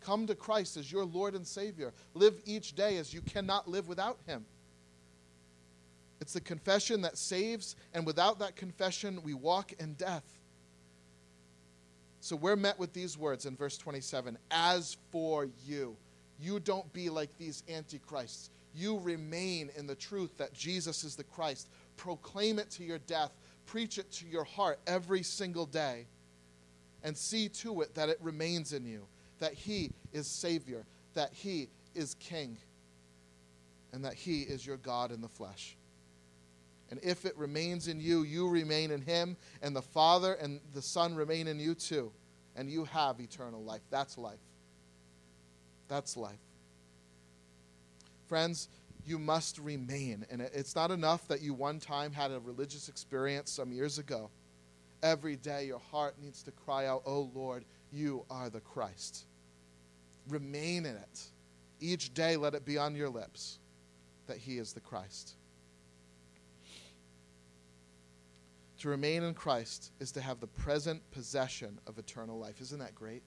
Come 0.00 0.26
to 0.26 0.34
Christ 0.34 0.76
as 0.76 0.90
your 0.90 1.04
Lord 1.04 1.34
and 1.34 1.46
Savior. 1.46 1.92
Live 2.14 2.40
each 2.44 2.74
day 2.74 2.96
as 2.96 3.14
you 3.14 3.20
cannot 3.20 3.68
live 3.68 3.86
without 3.86 4.18
Him. 4.26 4.44
It's 6.20 6.32
the 6.32 6.40
confession 6.40 7.02
that 7.02 7.18
saves, 7.18 7.76
and 7.92 8.06
without 8.06 8.38
that 8.38 8.56
confession, 8.56 9.22
we 9.22 9.34
walk 9.34 9.72
in 9.78 9.94
death. 9.94 10.24
So 12.22 12.36
we're 12.36 12.54
met 12.54 12.78
with 12.78 12.92
these 12.92 13.18
words 13.18 13.46
in 13.46 13.56
verse 13.56 13.76
27 13.76 14.38
As 14.52 14.96
for 15.10 15.48
you, 15.66 15.96
you 16.38 16.60
don't 16.60 16.90
be 16.92 17.10
like 17.10 17.36
these 17.36 17.64
antichrists. 17.68 18.50
You 18.76 19.00
remain 19.00 19.70
in 19.76 19.88
the 19.88 19.96
truth 19.96 20.38
that 20.38 20.54
Jesus 20.54 21.02
is 21.02 21.16
the 21.16 21.24
Christ. 21.24 21.68
Proclaim 21.96 22.60
it 22.60 22.70
to 22.70 22.84
your 22.84 23.00
death, 23.00 23.32
preach 23.66 23.98
it 23.98 24.08
to 24.12 24.26
your 24.28 24.44
heart 24.44 24.78
every 24.86 25.24
single 25.24 25.66
day, 25.66 26.06
and 27.02 27.16
see 27.16 27.48
to 27.48 27.80
it 27.80 27.92
that 27.96 28.08
it 28.08 28.18
remains 28.22 28.72
in 28.72 28.86
you, 28.86 29.04
that 29.40 29.54
He 29.54 29.90
is 30.12 30.28
Savior, 30.28 30.86
that 31.14 31.32
He 31.32 31.70
is 31.92 32.14
King, 32.20 32.56
and 33.92 34.04
that 34.04 34.14
He 34.14 34.42
is 34.42 34.64
your 34.64 34.76
God 34.76 35.10
in 35.10 35.20
the 35.20 35.28
flesh. 35.28 35.76
And 36.92 37.00
if 37.02 37.24
it 37.24 37.34
remains 37.38 37.88
in 37.88 38.00
you, 38.00 38.22
you 38.22 38.46
remain 38.46 38.90
in 38.90 39.00
him, 39.00 39.38
and 39.62 39.74
the 39.74 39.80
Father 39.80 40.34
and 40.34 40.60
the 40.74 40.82
Son 40.82 41.14
remain 41.14 41.48
in 41.48 41.58
you 41.58 41.74
too. 41.74 42.12
And 42.54 42.68
you 42.68 42.84
have 42.84 43.18
eternal 43.18 43.62
life. 43.64 43.80
That's 43.88 44.18
life. 44.18 44.36
That's 45.88 46.18
life. 46.18 46.36
Friends, 48.26 48.68
you 49.06 49.18
must 49.18 49.56
remain. 49.56 50.26
And 50.30 50.42
it's 50.42 50.76
not 50.76 50.90
enough 50.90 51.26
that 51.28 51.40
you 51.40 51.54
one 51.54 51.80
time 51.80 52.12
had 52.12 52.30
a 52.30 52.40
religious 52.40 52.90
experience 52.90 53.50
some 53.50 53.72
years 53.72 53.96
ago. 53.96 54.28
Every 55.02 55.36
day, 55.36 55.64
your 55.64 55.80
heart 55.90 56.16
needs 56.22 56.42
to 56.42 56.50
cry 56.50 56.88
out, 56.88 57.04
Oh 57.06 57.30
Lord, 57.34 57.64
you 57.90 58.26
are 58.28 58.50
the 58.50 58.60
Christ. 58.60 59.24
Remain 60.28 60.84
in 60.84 60.96
it. 60.96 61.22
Each 61.80 62.12
day, 62.12 62.36
let 62.36 62.52
it 62.52 62.66
be 62.66 62.76
on 62.76 62.94
your 62.94 63.08
lips 63.08 63.60
that 64.26 64.36
He 64.36 64.58
is 64.58 64.74
the 64.74 64.80
Christ. 64.80 65.36
To 68.82 68.88
remain 68.88 69.22
in 69.22 69.34
Christ 69.34 69.92
is 70.00 70.10
to 70.10 70.20
have 70.20 70.40
the 70.40 70.48
present 70.48 71.08
possession 71.12 71.78
of 71.86 71.98
eternal 71.98 72.36
life. 72.36 72.60
Isn't 72.60 72.80
that 72.80 72.96
great? 72.96 73.22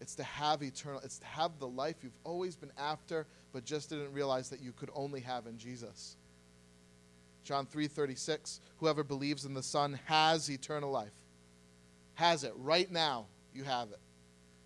It's 0.00 0.14
to 0.14 0.22
have 0.22 0.62
eternal, 0.62 1.00
it's 1.00 1.18
to 1.18 1.26
have 1.26 1.58
the 1.58 1.66
life 1.66 1.96
you've 2.04 2.16
always 2.22 2.54
been 2.54 2.70
after, 2.78 3.26
but 3.52 3.64
just 3.64 3.88
didn't 3.88 4.12
realize 4.12 4.48
that 4.50 4.60
you 4.60 4.70
could 4.70 4.88
only 4.94 5.18
have 5.22 5.48
in 5.48 5.58
Jesus. 5.58 6.16
John 7.42 7.66
3:36, 7.66 8.60
whoever 8.76 9.02
believes 9.02 9.46
in 9.46 9.54
the 9.54 9.64
Son 9.64 9.98
has 10.04 10.48
eternal 10.48 10.92
life. 10.92 11.24
Has 12.14 12.44
it 12.44 12.52
right 12.54 12.88
now, 12.88 13.26
you 13.52 13.64
have 13.64 13.90
it. 13.90 13.98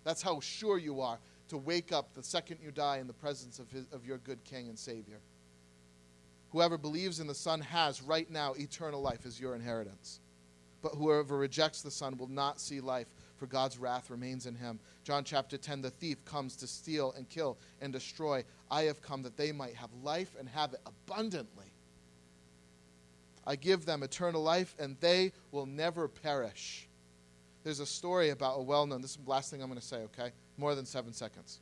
That's 0.03 0.21
how 0.21 0.41
sure 0.41 0.77
you 0.77 1.01
are 1.01 1.17
to 1.47 1.57
wake 1.57 1.91
up 1.91 2.13
the 2.13 2.21
second 2.21 2.59
you 2.61 2.69
die 2.69 2.97
in 2.97 3.07
the 3.07 3.13
presence 3.13 3.57
of, 3.57 3.71
his, 3.71 3.87
of 3.91 4.05
your 4.05 4.19
good 4.19 4.43
King 4.43 4.69
and 4.69 4.77
Savior. 4.77 5.21
Whoever 6.55 6.77
believes 6.77 7.19
in 7.19 7.27
the 7.27 7.35
Son 7.35 7.59
has 7.59 8.01
right 8.01 8.31
now 8.31 8.53
eternal 8.53 9.01
life 9.01 9.25
as 9.25 9.37
your 9.37 9.55
inheritance. 9.55 10.21
But 10.81 10.93
whoever 10.93 11.37
rejects 11.37 11.81
the 11.81 11.91
Son 11.91 12.15
will 12.15 12.29
not 12.29 12.61
see 12.61 12.79
life, 12.79 13.07
for 13.35 13.45
God's 13.45 13.77
wrath 13.77 14.09
remains 14.09 14.45
in 14.45 14.55
him. 14.55 14.79
John 15.03 15.25
chapter 15.25 15.57
10 15.57 15.81
The 15.81 15.89
thief 15.89 16.23
comes 16.23 16.55
to 16.55 16.67
steal 16.67 17.11
and 17.17 17.27
kill 17.27 17.57
and 17.81 17.91
destroy. 17.91 18.45
I 18.71 18.83
have 18.83 19.01
come 19.01 19.23
that 19.23 19.35
they 19.35 19.51
might 19.51 19.75
have 19.75 19.89
life 20.01 20.33
and 20.39 20.47
have 20.47 20.71
it 20.71 20.79
abundantly. 20.85 21.73
I 23.45 23.57
give 23.57 23.85
them 23.85 24.01
eternal 24.01 24.41
life, 24.41 24.75
and 24.79 24.95
they 25.01 25.33
will 25.51 25.65
never 25.65 26.07
perish. 26.07 26.87
There's 27.65 27.81
a 27.81 27.85
story 27.85 28.29
about 28.29 28.59
a 28.59 28.61
well 28.61 28.87
known, 28.87 29.01
this 29.01 29.11
is 29.11 29.17
the 29.17 29.29
last 29.29 29.51
thing 29.51 29.61
I'm 29.61 29.67
going 29.67 29.77
to 29.77 29.85
say, 29.85 30.03
okay? 30.03 30.31
More 30.57 30.73
than 30.73 30.85
seven 30.85 31.11
seconds. 31.11 31.59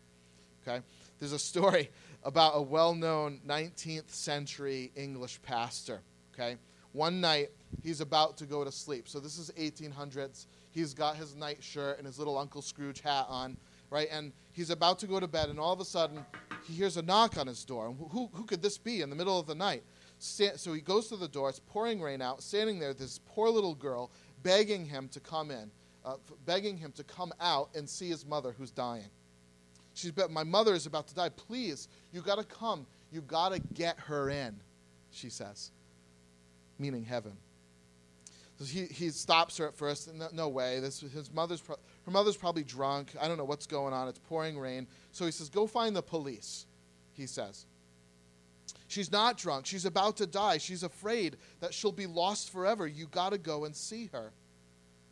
Okay? 0.68 0.84
There's 1.20 1.34
a 1.34 1.40
story 1.40 1.90
about 2.24 2.54
a 2.56 2.62
well 2.62 2.94
known 2.94 3.42
19th 3.48 4.10
century 4.10 4.92
English 4.96 5.42
pastor. 5.42 6.02
Okay? 6.34 6.58
One 6.94 7.20
night, 7.20 7.50
he's 7.82 8.02
about 8.02 8.38
to 8.38 8.46
go 8.46 8.64
to 8.64 8.72
sleep. 8.72 9.08
So 9.08 9.20
this 9.20 9.38
is 9.38 9.52
1800s. 9.58 10.46
He's 10.70 10.94
got 10.94 11.16
his 11.16 11.36
nightshirt 11.36 11.98
and 11.98 12.06
his 12.06 12.20
little 12.20 12.38
Uncle 12.38 12.62
Scrooge 12.62 13.02
hat 13.02 13.26
on, 13.30 13.58
right? 13.90 14.08
And 14.12 14.32
he's 14.52 14.70
about 14.70 15.00
to 15.00 15.08
go 15.08 15.20
to 15.20 15.28
bed, 15.28 15.50
and 15.50 15.60
all 15.60 15.74
of 15.74 15.80
a 15.80 15.86
sudden, 15.86 16.24
he 16.68 16.74
hears 16.74 16.98
a 16.98 17.02
knock 17.02 17.38
on 17.38 17.48
his 17.48 17.66
door. 17.66 17.96
Who, 18.12 18.30
who 18.32 18.46
could 18.46 18.62
this 18.62 18.78
be 18.78 19.02
in 19.02 19.10
the 19.10 19.16
middle 19.16 19.40
of 19.40 19.48
the 19.48 19.56
night? 19.56 19.84
So 20.20 20.74
he 20.74 20.82
goes 20.82 21.08
to 21.08 21.18
the 21.18 21.28
door. 21.28 21.50
It's 21.50 21.60
pouring 21.60 22.00
rain 22.00 22.22
out. 22.22 22.42
Standing 22.42 22.80
there, 22.80 22.94
this 22.94 23.20
poor 23.26 23.50
little 23.50 23.76
girl 23.76 24.12
begging 24.44 24.86
him 24.86 25.10
to 25.10 25.20
come 25.20 25.52
in, 25.52 25.72
uh, 26.06 26.16
begging 26.46 26.78
him 26.78 26.92
to 26.94 27.04
come 27.04 27.34
out 27.42 27.70
and 27.76 27.90
see 27.90 28.10
his 28.10 28.26
mother 28.26 28.54
who's 28.58 28.72
dying. 28.72 29.10
She's, 29.94 30.12
my 30.30 30.44
mother 30.44 30.74
is 30.74 30.86
about 30.86 31.08
to 31.08 31.16
die. 31.16 31.30
Please, 31.30 31.88
you 32.12 32.22
got 32.22 32.38
to 32.38 32.44
come. 32.44 32.86
You 33.12 33.22
got 33.22 33.54
to 33.54 33.60
get 33.60 34.00
her 34.00 34.30
in, 34.30 34.60
she 35.12 35.30
says, 35.30 35.72
meaning 36.80 37.04
heaven. 37.04 37.34
So 38.60 38.66
he, 38.66 38.86
he 38.86 39.10
stops 39.10 39.58
her 39.58 39.68
at 39.68 39.76
first. 39.76 40.14
No, 40.14 40.28
no 40.34 40.50
way. 40.50 40.80
This, 40.80 41.02
his 41.02 41.32
mother's 41.32 41.62
pro- 41.62 41.78
her 42.06 42.12
mother's 42.12 42.38
probably 42.38 42.64
drunk. 42.64 43.14
I 43.20 43.28
don't 43.28 43.38
know 43.38 43.46
what's 43.46 43.68
going 43.68 43.94
on. 43.94 44.08
It's 44.08 44.20
pouring 44.20 44.58
rain. 44.58 44.88
So 45.12 45.26
he 45.26 45.32
says, 45.32 45.50
Go 45.50 45.68
find 45.68 45.96
the 45.96 46.02
police, 46.02 46.66
he 47.14 47.28
says. 47.28 47.66
She's 48.88 49.12
not 49.12 49.38
drunk. 49.38 49.66
She's 49.66 49.86
about 49.86 50.18
to 50.18 50.28
die. 50.28 50.58
She's 50.58 50.84
afraid 50.84 51.38
that 51.62 51.74
she'll 51.74 51.92
be 51.92 52.06
lost 52.06 52.52
forever. 52.52 52.86
You 52.86 53.08
got 53.08 53.32
to 53.32 53.40
go 53.40 53.66
and 53.66 53.76
see 53.76 54.10
her. 54.14 54.32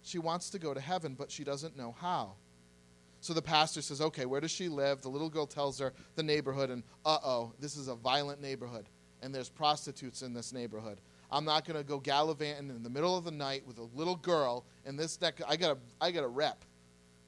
She 0.03 0.19
wants 0.19 0.49
to 0.51 0.59
go 0.59 0.73
to 0.73 0.79
heaven, 0.79 1.15
but 1.17 1.31
she 1.31 1.43
doesn't 1.43 1.77
know 1.77 1.95
how. 1.99 2.33
So 3.21 3.33
the 3.33 3.41
pastor 3.41 3.81
says, 3.81 4.01
Okay, 4.01 4.25
where 4.25 4.41
does 4.41 4.51
she 4.51 4.67
live? 4.67 5.01
The 5.01 5.09
little 5.09 5.29
girl 5.29 5.47
tells 5.47 5.79
her 5.79 5.93
the 6.15 6.23
neighborhood, 6.23 6.69
and 6.69 6.83
uh 7.05 7.19
oh, 7.23 7.53
this 7.59 7.77
is 7.77 7.87
a 7.87 7.95
violent 7.95 8.41
neighborhood, 8.41 8.89
and 9.21 9.33
there's 9.33 9.49
prostitutes 9.49 10.21
in 10.21 10.33
this 10.33 10.51
neighborhood. 10.51 10.99
I'm 11.31 11.45
not 11.45 11.63
going 11.63 11.77
to 11.77 11.83
go 11.83 11.97
gallivanting 11.97 12.69
in 12.69 12.83
the 12.83 12.89
middle 12.89 13.15
of 13.15 13.23
the 13.23 13.31
night 13.31 13.65
with 13.65 13.77
a 13.77 13.87
little 13.95 14.17
girl 14.17 14.65
in 14.85 14.97
this 14.97 15.15
deck. 15.15 15.39
I 15.47 15.55
got 15.55 15.77
I 16.01 16.11
got 16.11 16.23
a 16.23 16.27
rep, 16.27 16.65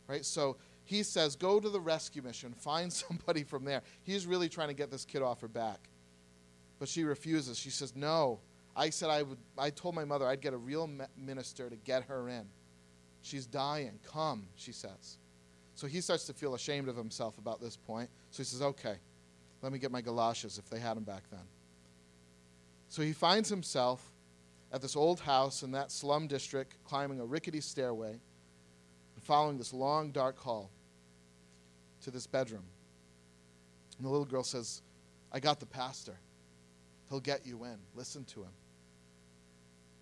right? 0.08 0.26
So 0.26 0.58
he 0.86 1.04
says, 1.04 1.36
go 1.36 1.60
to 1.60 1.70
the 1.70 1.80
rescue 1.80 2.22
mission, 2.22 2.54
find 2.58 2.91
somebody 2.91 3.44
from 3.44 3.64
there. 3.64 3.82
He's 4.04 4.26
really 4.26 4.50
trying 4.50 4.68
to 4.70 4.74
get 4.74 4.91
this 4.91 5.06
kid 5.06 5.22
off 5.22 5.41
her 5.41 5.48
back. 5.48 5.89
But 6.80 6.89
she 6.89 7.04
refuses. 7.04 7.58
She 7.58 7.70
says, 7.70 7.96
no. 7.96 8.39
I 8.76 8.89
said 8.89 9.10
I 9.10 9.22
would, 9.22 9.38
I 9.58 9.70
told 9.70 9.94
my 9.94 10.04
mother 10.04 10.26
I'd 10.26 10.41
get 10.41 10.54
a 10.54 10.58
real 10.58 10.89
minister 11.16 11.70
to 11.70 11.76
get 11.76 12.04
her 12.06 12.28
in. 12.28 12.46
She's 13.22 13.46
dying. 13.46 14.00
Come, 14.04 14.48
she 14.56 14.72
says. 14.72 15.18
So 15.76 15.88
he 15.88 16.01
starts 16.01 16.26
to 16.26 16.34
feel 16.34 16.53
ashamed 16.55 16.88
of 16.88 16.95
himself 16.95 17.38
about 17.38 17.59
this 17.59 17.78
point. 17.78 18.09
So 18.32 18.38
he 18.38 18.43
says, 18.45 18.61
okay, 18.61 18.95
let 19.61 19.71
me 19.71 19.80
get 19.80 19.91
my 19.91 20.01
galoshes 20.01 20.57
if 20.57 20.69
they 20.69 20.80
had 20.80 20.95
them 20.95 21.03
back 21.03 21.24
then. 21.32 21.47
So 22.89 23.01
he 23.01 23.13
finds 23.13 23.49
himself 23.49 24.11
at 24.71 24.82
this 24.82 24.95
old 24.95 25.19
house 25.19 25.63
in 25.63 25.71
that 25.71 25.91
slum 25.91 26.28
district, 26.28 26.76
climbing 26.84 27.19
a 27.19 27.26
rickety 27.26 27.61
stairway 27.61 28.11
and 28.11 29.24
following 29.24 29.57
this 29.57 29.74
long, 29.74 30.11
dark 30.11 30.38
hall 30.38 30.69
to 32.03 32.11
this 32.11 32.28
bedroom. 32.28 32.65
And 33.97 34.05
the 34.05 34.09
little 34.09 34.26
girl 34.26 34.43
says, 34.43 34.82
I 35.32 35.39
got 35.39 35.59
the 35.59 35.65
pastor. 35.65 36.19
He'll 37.09 37.19
get 37.19 37.45
you 37.45 37.63
in. 37.63 37.78
Listen 37.95 38.26
to 38.26 38.41
him. 38.41 38.51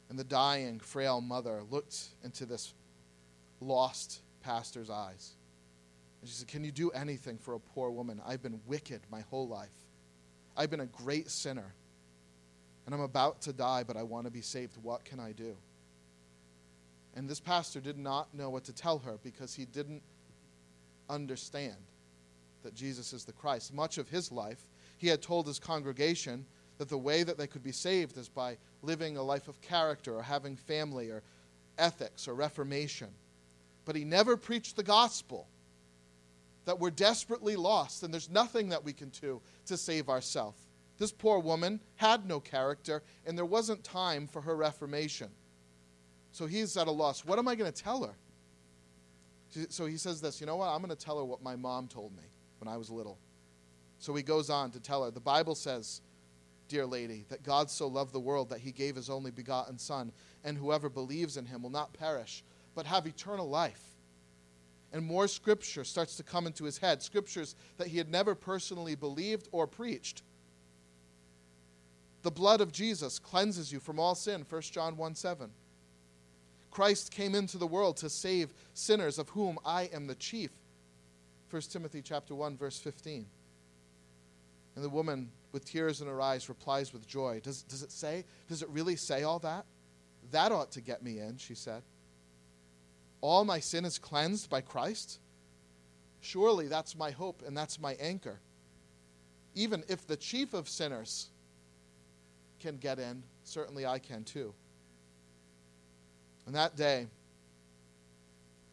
And 0.09 0.19
the 0.19 0.24
dying, 0.24 0.80
frail 0.80 1.22
mother 1.22 1.61
looked 1.69 2.09
into 2.24 2.45
this 2.45 2.74
lost 3.61 4.22
pastor's 4.41 4.89
eyes. 4.89 5.34
And 6.22 6.30
she 6.30 6.36
said, 6.36 6.47
Can 6.47 6.63
you 6.63 6.72
do 6.72 6.91
anything 6.91 7.38
for 7.38 7.53
a 7.55 7.59
poor 7.59 7.89
woman? 7.91 8.22
I've 8.26 8.41
been 8.41 8.61
wicked 8.65 9.01
my 9.11 9.22
whole 9.22 9.47
life. 9.47 9.76
I've 10.55 10.69
been 10.69 10.82
a 10.82 10.86
great 10.86 11.30
sinner 11.30 11.74
and 12.86 12.95
I'm 12.95 13.01
about 13.01 13.41
to 13.43 13.53
die, 13.53 13.84
but 13.84 13.97
I 13.97 14.03
want 14.03 14.26
to 14.26 14.32
be 14.32 14.41
saved. 14.41 14.78
What 14.82 15.05
can 15.05 15.19
I 15.19 15.32
do? 15.32 15.55
And 17.15 17.30
this 17.30 17.39
pastor 17.39 17.80
did 17.80 17.97
not 17.97 18.34
know 18.34 18.49
what 18.49 18.63
to 18.65 18.74
tell 18.74 18.99
her 18.99 19.19
because 19.24 19.53
he 19.53 19.65
didn't 19.65 20.01
understand 21.09 21.76
that 22.63 22.74
Jesus 22.74 23.13
is 23.13 23.26
the 23.26 23.34
Christ. 23.34 23.74
Much 23.74 23.97
of 23.97 24.09
his 24.09 24.32
life, 24.32 24.61
he 24.97 25.07
had 25.07 25.22
told 25.22 25.47
his 25.47 25.59
congregation 25.59 26.45
that 26.78 26.89
the 26.89 26.97
way 26.97 27.24
that 27.24 27.38
they 27.38 27.47
could 27.47 27.63
be 27.63 27.72
saved 27.72 28.17
is 28.17 28.30
by 28.30 28.57
living 28.82 29.17
a 29.17 29.24
life 29.24 29.47
of 29.47 29.61
character 29.61 30.15
or 30.15 30.24
having 30.24 30.55
family 30.55 31.09
or 31.09 31.22
ethics 31.78 32.28
or 32.28 32.34
reformation. 32.34 33.09
But 33.86 33.95
he 33.95 34.03
never 34.03 34.38
preached 34.38 34.76
the 34.76 34.84
gospel 34.84 35.47
that 36.66 36.80
we're 36.80 36.91
desperately 36.91 37.55
lost 37.55 38.03
and 38.03 38.14
there's 38.14 38.30
nothing 38.30 38.70
that 38.70 38.84
we 38.84 38.93
can 38.93 39.09
do 39.09 39.41
to 39.66 39.78
save 39.78 40.09
ourselves. 40.09 40.59
This 40.97 41.12
poor 41.12 41.39
woman 41.39 41.80
had 41.95 42.28
no 42.28 42.39
character, 42.39 43.01
and 43.26 43.36
there 43.36 43.43
wasn't 43.43 43.84
time 43.84 44.28
for 44.28 44.39
her 44.41 44.55
reformation. 44.55 45.30
So 46.32 46.45
he's 46.45 46.78
at 46.78 46.88
a 46.88 46.91
loss. 46.91 47.26
What 47.26 47.39
am 47.39 47.47
I 47.47 47.55
going 47.55 47.72
to 47.72 47.84
tell 47.84 48.03
her? 48.03 48.14
So 49.70 49.88
he 49.88 49.97
says 49.97 50.22
this 50.22 50.39
You 50.39 50.45
know 50.45 50.57
what? 50.57 50.70
I'm 50.70 50.78
going 50.78 50.95
to 50.95 50.95
tell 50.95 51.18
her 51.18 51.26
what 51.26 51.41
my 51.41 51.55
mom 51.55 51.88
told 51.88 52.16
me 52.16 52.24
when 52.59 52.68
I 52.68 52.78
was 52.78 52.91
little. 52.91 53.18
So 53.97 54.14
he 54.14 54.24
goes 54.24 54.49
on 54.49 54.70
to 54.72 54.80
tell 54.80 55.03
her 55.03 55.12
the 55.12 55.20
Bible 55.20 55.55
says, 55.55 56.01
Dear 56.68 56.86
lady, 56.86 57.26
that 57.30 57.43
God 57.43 57.72
so 57.72 57.88
loved 57.88 58.14
the 58.14 58.20
world 58.20 58.49
that 58.49 58.59
he 58.59 58.72
gave 58.72 58.95
his 58.95 59.09
only 59.09 59.32
begotten 59.32 59.78
Son, 59.78 60.12
and 60.43 60.57
whoever 60.57 60.88
believes 60.88 61.36
in 61.36 61.45
him 61.45 61.64
will 61.64 61.70
not 61.70 61.93
perish, 61.93 62.43
but 62.76 62.86
have 62.86 63.07
eternal 63.07 63.49
life. 63.49 63.91
And 64.94 65.06
more 65.06 65.28
scripture 65.28 65.84
starts 65.84 66.18
to 66.18 66.24
come 66.24 66.46
into 66.46 66.66
his 66.66 66.78
head, 66.78 67.02
scriptures 67.02 67.56
that 67.78 67.88
he 67.88 67.98
had 67.98 68.10
never 68.10 68.36
personally 68.36 68.96
believed 68.96 69.48
or 69.52 69.68
preached. 69.68 70.22
The 72.24 72.32
blood 72.32 72.62
of 72.62 72.72
Jesus 72.72 73.18
cleanses 73.18 73.72
you 73.72 73.80
from 73.80 74.00
all 74.00 74.16
sin, 74.16 74.46
1 74.48 74.62
John 74.64 74.98
1 74.98 75.16
7. 75.16 75.50
Christ 76.70 77.12
came 77.12 77.36
into 77.36 77.58
the 77.58 77.68
world 77.68 77.98
to 77.98 78.10
save 78.10 78.54
sinners, 78.74 79.20
of 79.20 79.30
whom 79.30 79.58
I 79.66 79.89
am 79.94 80.08
the 80.08 80.16
chief. 80.16 80.52
1 81.50 81.62
Timothy 81.64 82.02
chapter 82.02 82.34
1, 82.34 82.58
verse 82.58 82.80
15. 82.80 83.26
And 84.76 84.86
the 84.86 84.89
woman, 84.89 85.30
with 85.52 85.66
tears 85.66 86.00
in 86.00 86.08
her 86.08 86.22
eyes, 86.22 86.48
replies 86.48 86.94
with 86.94 87.06
joy. 87.08 87.42
Does, 87.44 87.64
does 87.64 87.84
it 87.84 87.92
say? 87.92 88.24
Does 88.48 88.62
it 88.62 88.70
really 88.70 88.96
say 88.96 89.24
all 89.24 89.39
that? 89.39 89.66
That 90.32 90.54
ought 90.54 90.72
to 90.72 90.82
get 90.82 91.04
me 91.04 91.20
in, 91.20 91.38
she 91.38 91.56
said. 91.56 91.84
All 93.22 93.45
my 93.45 93.59
sin 93.59 93.86
is 93.86 93.99
cleansed 93.99 94.49
by 94.49 94.61
Christ? 94.61 95.19
Surely 96.19 96.67
that's 96.67 96.97
my 96.97 97.11
hope 97.11 97.43
and 97.45 97.55
that's 97.55 97.80
my 97.80 97.93
anchor. 97.93 98.39
Even 99.55 99.84
if 99.88 100.05
the 100.07 100.17
chief 100.17 100.53
of 100.53 100.67
sinners 100.67 101.30
can 102.59 102.78
get 102.78 102.99
in, 102.99 103.24
certainly 103.43 103.86
I 103.86 103.99
can 103.99 104.24
too. 104.24 104.53
And 106.45 106.55
that 106.55 106.76
day, 106.76 107.07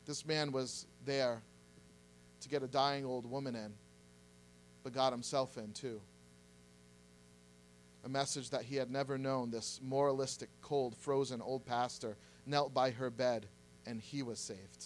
this 0.07 0.24
man 0.26 0.53
was 0.53 0.86
there 1.05 1.42
to 2.40 2.49
get 2.49 2.62
a 2.62 2.66
dying 2.66 3.05
old 3.05 3.28
woman 3.28 3.55
in, 3.55 3.74
but 4.82 4.94
got 4.94 5.12
himself 5.12 5.59
in 5.59 5.72
too. 5.72 6.01
a 8.05 8.09
message 8.09 8.51
that 8.51 8.62
he 8.62 8.76
had 8.76 8.90
never 8.90 9.18
known. 9.18 9.51
This 9.51 9.80
moralistic, 9.82 10.49
cold, 10.62 10.96
frozen 10.96 11.42
old 11.42 11.66
pastor 11.66 12.16
knelt 12.46 12.72
by 12.72 12.90
her 12.90 13.11
bed 13.11 13.46
and 13.89 14.01
he 14.01 14.22
was 14.22 14.39
saved. 14.39 14.84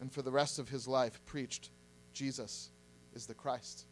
And 0.00 0.10
for 0.10 0.22
the 0.22 0.30
rest 0.30 0.58
of 0.58 0.70
his 0.70 0.88
life, 0.88 1.20
preached 1.26 1.70
Jesus 2.14 2.70
is 3.14 3.26
the 3.26 3.34
Christ. 3.34 3.84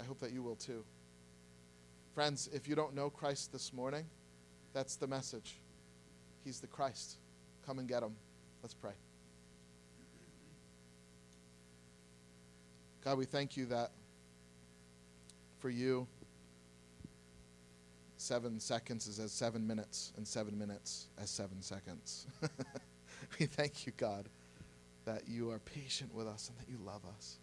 I 0.00 0.04
hope 0.04 0.20
that 0.20 0.32
you 0.32 0.42
will 0.42 0.56
too. 0.56 0.84
Friends, 2.14 2.48
if 2.52 2.66
you 2.66 2.74
don't 2.74 2.94
know 2.94 3.10
Christ 3.10 3.52
this 3.52 3.72
morning, 3.72 4.06
that's 4.72 4.96
the 4.96 5.06
message. 5.06 5.60
He's 6.44 6.60
the 6.60 6.66
Christ. 6.66 7.18
Come 7.66 7.78
and 7.78 7.86
get 7.86 8.02
him. 8.02 8.14
Let's 8.62 8.74
pray. 8.74 8.92
God, 13.04 13.18
we 13.18 13.26
thank 13.26 13.56
you 13.56 13.66
that 13.66 13.90
for 15.60 15.68
you, 15.68 16.06
seven 18.28 18.60
seconds 18.60 19.06
is 19.06 19.18
as 19.18 19.32
seven 19.32 19.66
minutes, 19.66 20.12
and 20.18 20.28
seven 20.28 20.58
minutes 20.58 21.08
as 21.20 21.30
seven 21.30 21.62
seconds. 21.62 22.26
we 23.40 23.46
thank 23.46 23.86
you, 23.86 23.92
God, 23.96 24.28
that 25.06 25.22
you 25.26 25.50
are 25.50 25.58
patient 25.60 26.14
with 26.14 26.26
us 26.28 26.50
and 26.50 26.58
that 26.58 26.70
you 26.70 26.78
love 26.84 27.00
us. 27.16 27.38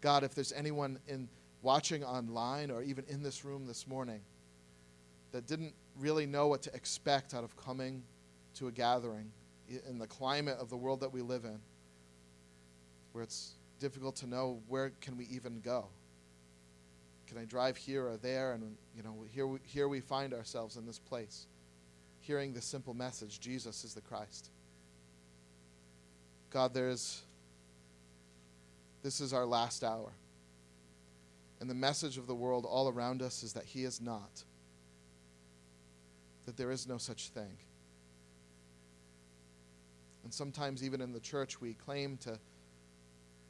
God, 0.00 0.24
if 0.24 0.34
there's 0.34 0.52
anyone 0.52 0.98
in 1.06 1.28
watching 1.62 2.02
online 2.02 2.72
or 2.72 2.82
even 2.82 3.04
in 3.08 3.22
this 3.22 3.44
room 3.44 3.66
this 3.66 3.86
morning 3.86 4.20
that 5.30 5.46
didn't 5.46 5.74
really 5.96 6.26
know 6.26 6.48
what 6.48 6.60
to 6.62 6.74
expect 6.74 7.32
out 7.32 7.44
of 7.44 7.56
coming 7.56 8.02
to 8.54 8.66
a 8.66 8.72
gathering 8.72 9.30
in 9.88 9.96
the 9.96 10.08
climate 10.08 10.56
of 10.60 10.70
the 10.70 10.76
world 10.76 11.00
that 11.00 11.12
we 11.12 11.22
live 11.22 11.44
in, 11.44 11.60
where 13.12 13.22
it's 13.22 13.52
difficult 13.78 14.16
to 14.16 14.26
know 14.26 14.58
where 14.66 14.90
can 15.00 15.16
we 15.16 15.26
even 15.30 15.60
go. 15.60 15.86
Can 17.26 17.38
I 17.38 17.44
drive 17.44 17.76
here 17.76 18.06
or 18.06 18.16
there? 18.16 18.52
And 18.52 18.76
you 18.96 19.02
know, 19.02 19.24
here 19.32 19.46
we, 19.46 19.58
here 19.64 19.88
we 19.88 20.00
find 20.00 20.32
ourselves 20.32 20.76
in 20.76 20.86
this 20.86 20.98
place, 20.98 21.46
hearing 22.20 22.52
the 22.52 22.62
simple 22.62 22.94
message: 22.94 23.40
Jesus 23.40 23.84
is 23.84 23.94
the 23.94 24.00
Christ. 24.00 24.50
God, 26.50 26.72
there's 26.72 27.22
this 29.02 29.20
is 29.20 29.32
our 29.32 29.46
last 29.46 29.84
hour. 29.84 30.12
And 31.60 31.70
the 31.70 31.74
message 31.74 32.18
of 32.18 32.26
the 32.26 32.34
world 32.34 32.66
all 32.68 32.88
around 32.88 33.22
us 33.22 33.42
is 33.42 33.52
that 33.54 33.64
He 33.64 33.84
is 33.84 34.00
not, 34.00 34.44
that 36.44 36.56
there 36.56 36.70
is 36.70 36.86
no 36.86 36.98
such 36.98 37.28
thing. 37.28 37.56
And 40.24 40.34
sometimes, 40.34 40.82
even 40.82 41.00
in 41.00 41.12
the 41.12 41.20
church, 41.20 41.60
we 41.60 41.74
claim 41.74 42.16
to 42.18 42.38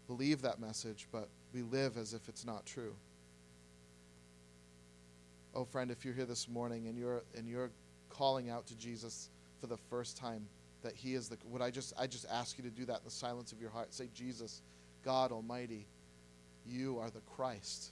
believe 0.07 0.43
that 0.43 0.61
message, 0.61 1.09
but 1.11 1.29
we 1.55 1.63
live 1.63 1.97
as 1.97 2.13
if 2.13 2.29
it's 2.29 2.45
not 2.45 2.67
true. 2.67 2.95
Oh, 5.57 5.65
friend, 5.65 5.91
if 5.91 6.05
you're 6.05 6.13
here 6.13 6.27
this 6.27 6.49
morning 6.49 6.87
and 6.87 6.99
you're, 6.99 7.23
and 7.35 7.49
you're 7.49 7.71
calling 8.11 8.51
out 8.51 8.67
to 8.67 8.77
Jesus 8.77 9.31
for 9.59 9.67
the 9.67 9.79
first 9.89 10.19
time, 10.19 10.47
that 10.83 10.95
He 10.95 11.15
is 11.15 11.31
the. 11.31 11.39
Would 11.47 11.63
I 11.63 11.71
just 11.71 11.95
I 11.99 12.07
just 12.07 12.27
ask 12.31 12.59
you 12.59 12.65
to 12.65 12.71
do 12.71 12.85
that 12.85 12.99
in 12.99 13.05
the 13.05 13.11
silence 13.11 13.53
of 13.53 13.61
your 13.61 13.71
heart? 13.71 13.95
Say, 13.95 14.11
Jesus, 14.15 14.61
God 15.03 15.33
Almighty, 15.33 15.87
you 16.67 16.99
are 16.99 17.09
the 17.09 17.21
Christ. 17.21 17.91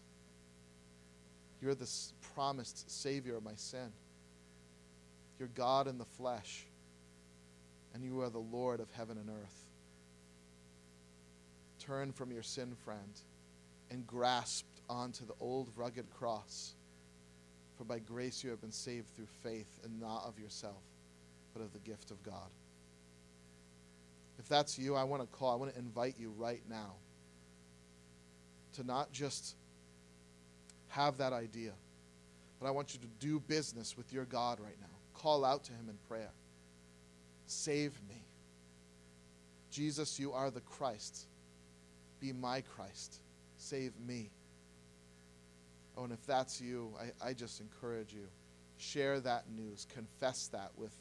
You're 1.62 1.74
the 1.74 1.90
promised 2.34 2.90
Savior 2.90 3.36
of 3.36 3.42
my 3.42 3.54
sin. 3.54 3.90
You're 5.38 5.48
God 5.54 5.88
in 5.88 5.96
the 5.96 6.04
flesh, 6.04 6.66
and 7.94 8.04
you 8.04 8.20
are 8.20 8.28
the 8.28 8.38
Lord 8.38 8.80
of 8.80 8.90
heaven 8.92 9.16
and 9.16 9.30
earth. 9.30 9.64
Turn 11.78 12.12
from 12.12 12.30
your 12.30 12.42
sin, 12.42 12.76
friend, 12.84 13.20
and 13.90 14.06
grasp 14.06 14.66
onto 14.90 15.24
the 15.24 15.34
old 15.40 15.70
rugged 15.76 16.10
cross. 16.10 16.74
For 17.76 17.84
by 17.84 17.98
grace 17.98 18.44
you 18.44 18.50
have 18.50 18.60
been 18.60 18.72
saved 18.72 19.08
through 19.16 19.28
faith, 19.42 19.80
and 19.84 20.00
not 20.00 20.24
of 20.24 20.38
yourself, 20.38 20.82
but 21.52 21.62
of 21.62 21.72
the 21.72 21.80
gift 21.80 22.10
of 22.10 22.22
God. 22.22 22.50
If 24.38 24.48
that's 24.48 24.78
you, 24.78 24.94
I 24.94 25.04
want 25.04 25.22
to 25.22 25.28
call, 25.28 25.52
I 25.52 25.56
want 25.56 25.72
to 25.72 25.78
invite 25.78 26.14
you 26.18 26.32
right 26.36 26.62
now 26.68 26.94
to 28.74 28.84
not 28.84 29.12
just 29.12 29.54
have 30.88 31.18
that 31.18 31.32
idea, 31.32 31.72
but 32.60 32.66
I 32.66 32.70
want 32.70 32.94
you 32.94 33.00
to 33.00 33.06
do 33.18 33.40
business 33.40 33.96
with 33.96 34.12
your 34.12 34.24
God 34.24 34.60
right 34.60 34.76
now. 34.80 34.86
Call 35.14 35.44
out 35.44 35.64
to 35.64 35.72
Him 35.72 35.88
in 35.88 35.96
prayer. 36.08 36.30
Save 37.46 37.92
me. 38.08 38.22
Jesus, 39.70 40.18
you 40.18 40.32
are 40.32 40.50
the 40.50 40.60
Christ. 40.60 41.26
Be 42.20 42.32
my 42.32 42.60
Christ. 42.60 43.20
Save 43.58 43.92
me. 44.06 44.30
Oh, 45.96 46.04
and 46.04 46.12
if 46.12 46.24
that's 46.26 46.60
you, 46.60 46.92
I, 47.00 47.28
I 47.28 47.32
just 47.32 47.60
encourage 47.60 48.12
you. 48.12 48.26
Share 48.76 49.20
that 49.20 49.44
news. 49.50 49.86
Confess 49.94 50.48
that 50.48 50.70
with 50.76 50.92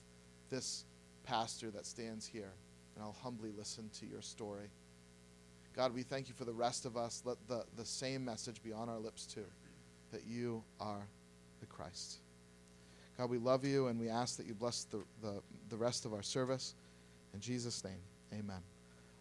this 0.50 0.86
pastor 1.24 1.72
that 1.72 1.86
stands 1.86 2.28
here 2.28 2.54
and 2.96 3.04
I'll 3.04 3.18
humbly 3.24 3.52
listen 3.58 3.90
to 4.00 4.06
your 4.06 4.22
story. 4.22 4.70
God, 5.76 5.94
we 5.94 6.04
thank 6.04 6.28
you 6.28 6.36
for 6.36 6.46
the 6.46 6.54
rest 6.54 6.86
of 6.86 6.96
us. 6.96 7.24
Let 7.26 7.38
the, 7.48 7.66
the 7.76 7.86
same 7.86 8.24
message 8.24 8.62
be 8.62 8.72
on 8.72 8.90
our 8.90 9.00
lips 9.00 9.26
too 9.26 9.46
that 10.12 10.26
you 10.28 10.64
are 10.80 11.08
the 11.60 11.66
Christ. 11.66 12.20
God, 13.18 13.32
we 13.32 13.40
love 13.40 13.66
you 13.66 13.88
and 13.88 14.00
we 14.00 14.10
ask 14.10 14.38
that 14.38 14.46
you 14.46 14.54
bless 14.54 14.84
the, 14.86 15.00
the, 15.22 15.42
the 15.70 15.78
rest 15.78 16.06
of 16.06 16.14
our 16.14 16.22
service. 16.22 16.76
In 17.34 17.40
Jesus' 17.40 17.84
name, 17.84 18.02
amen. 18.32 18.73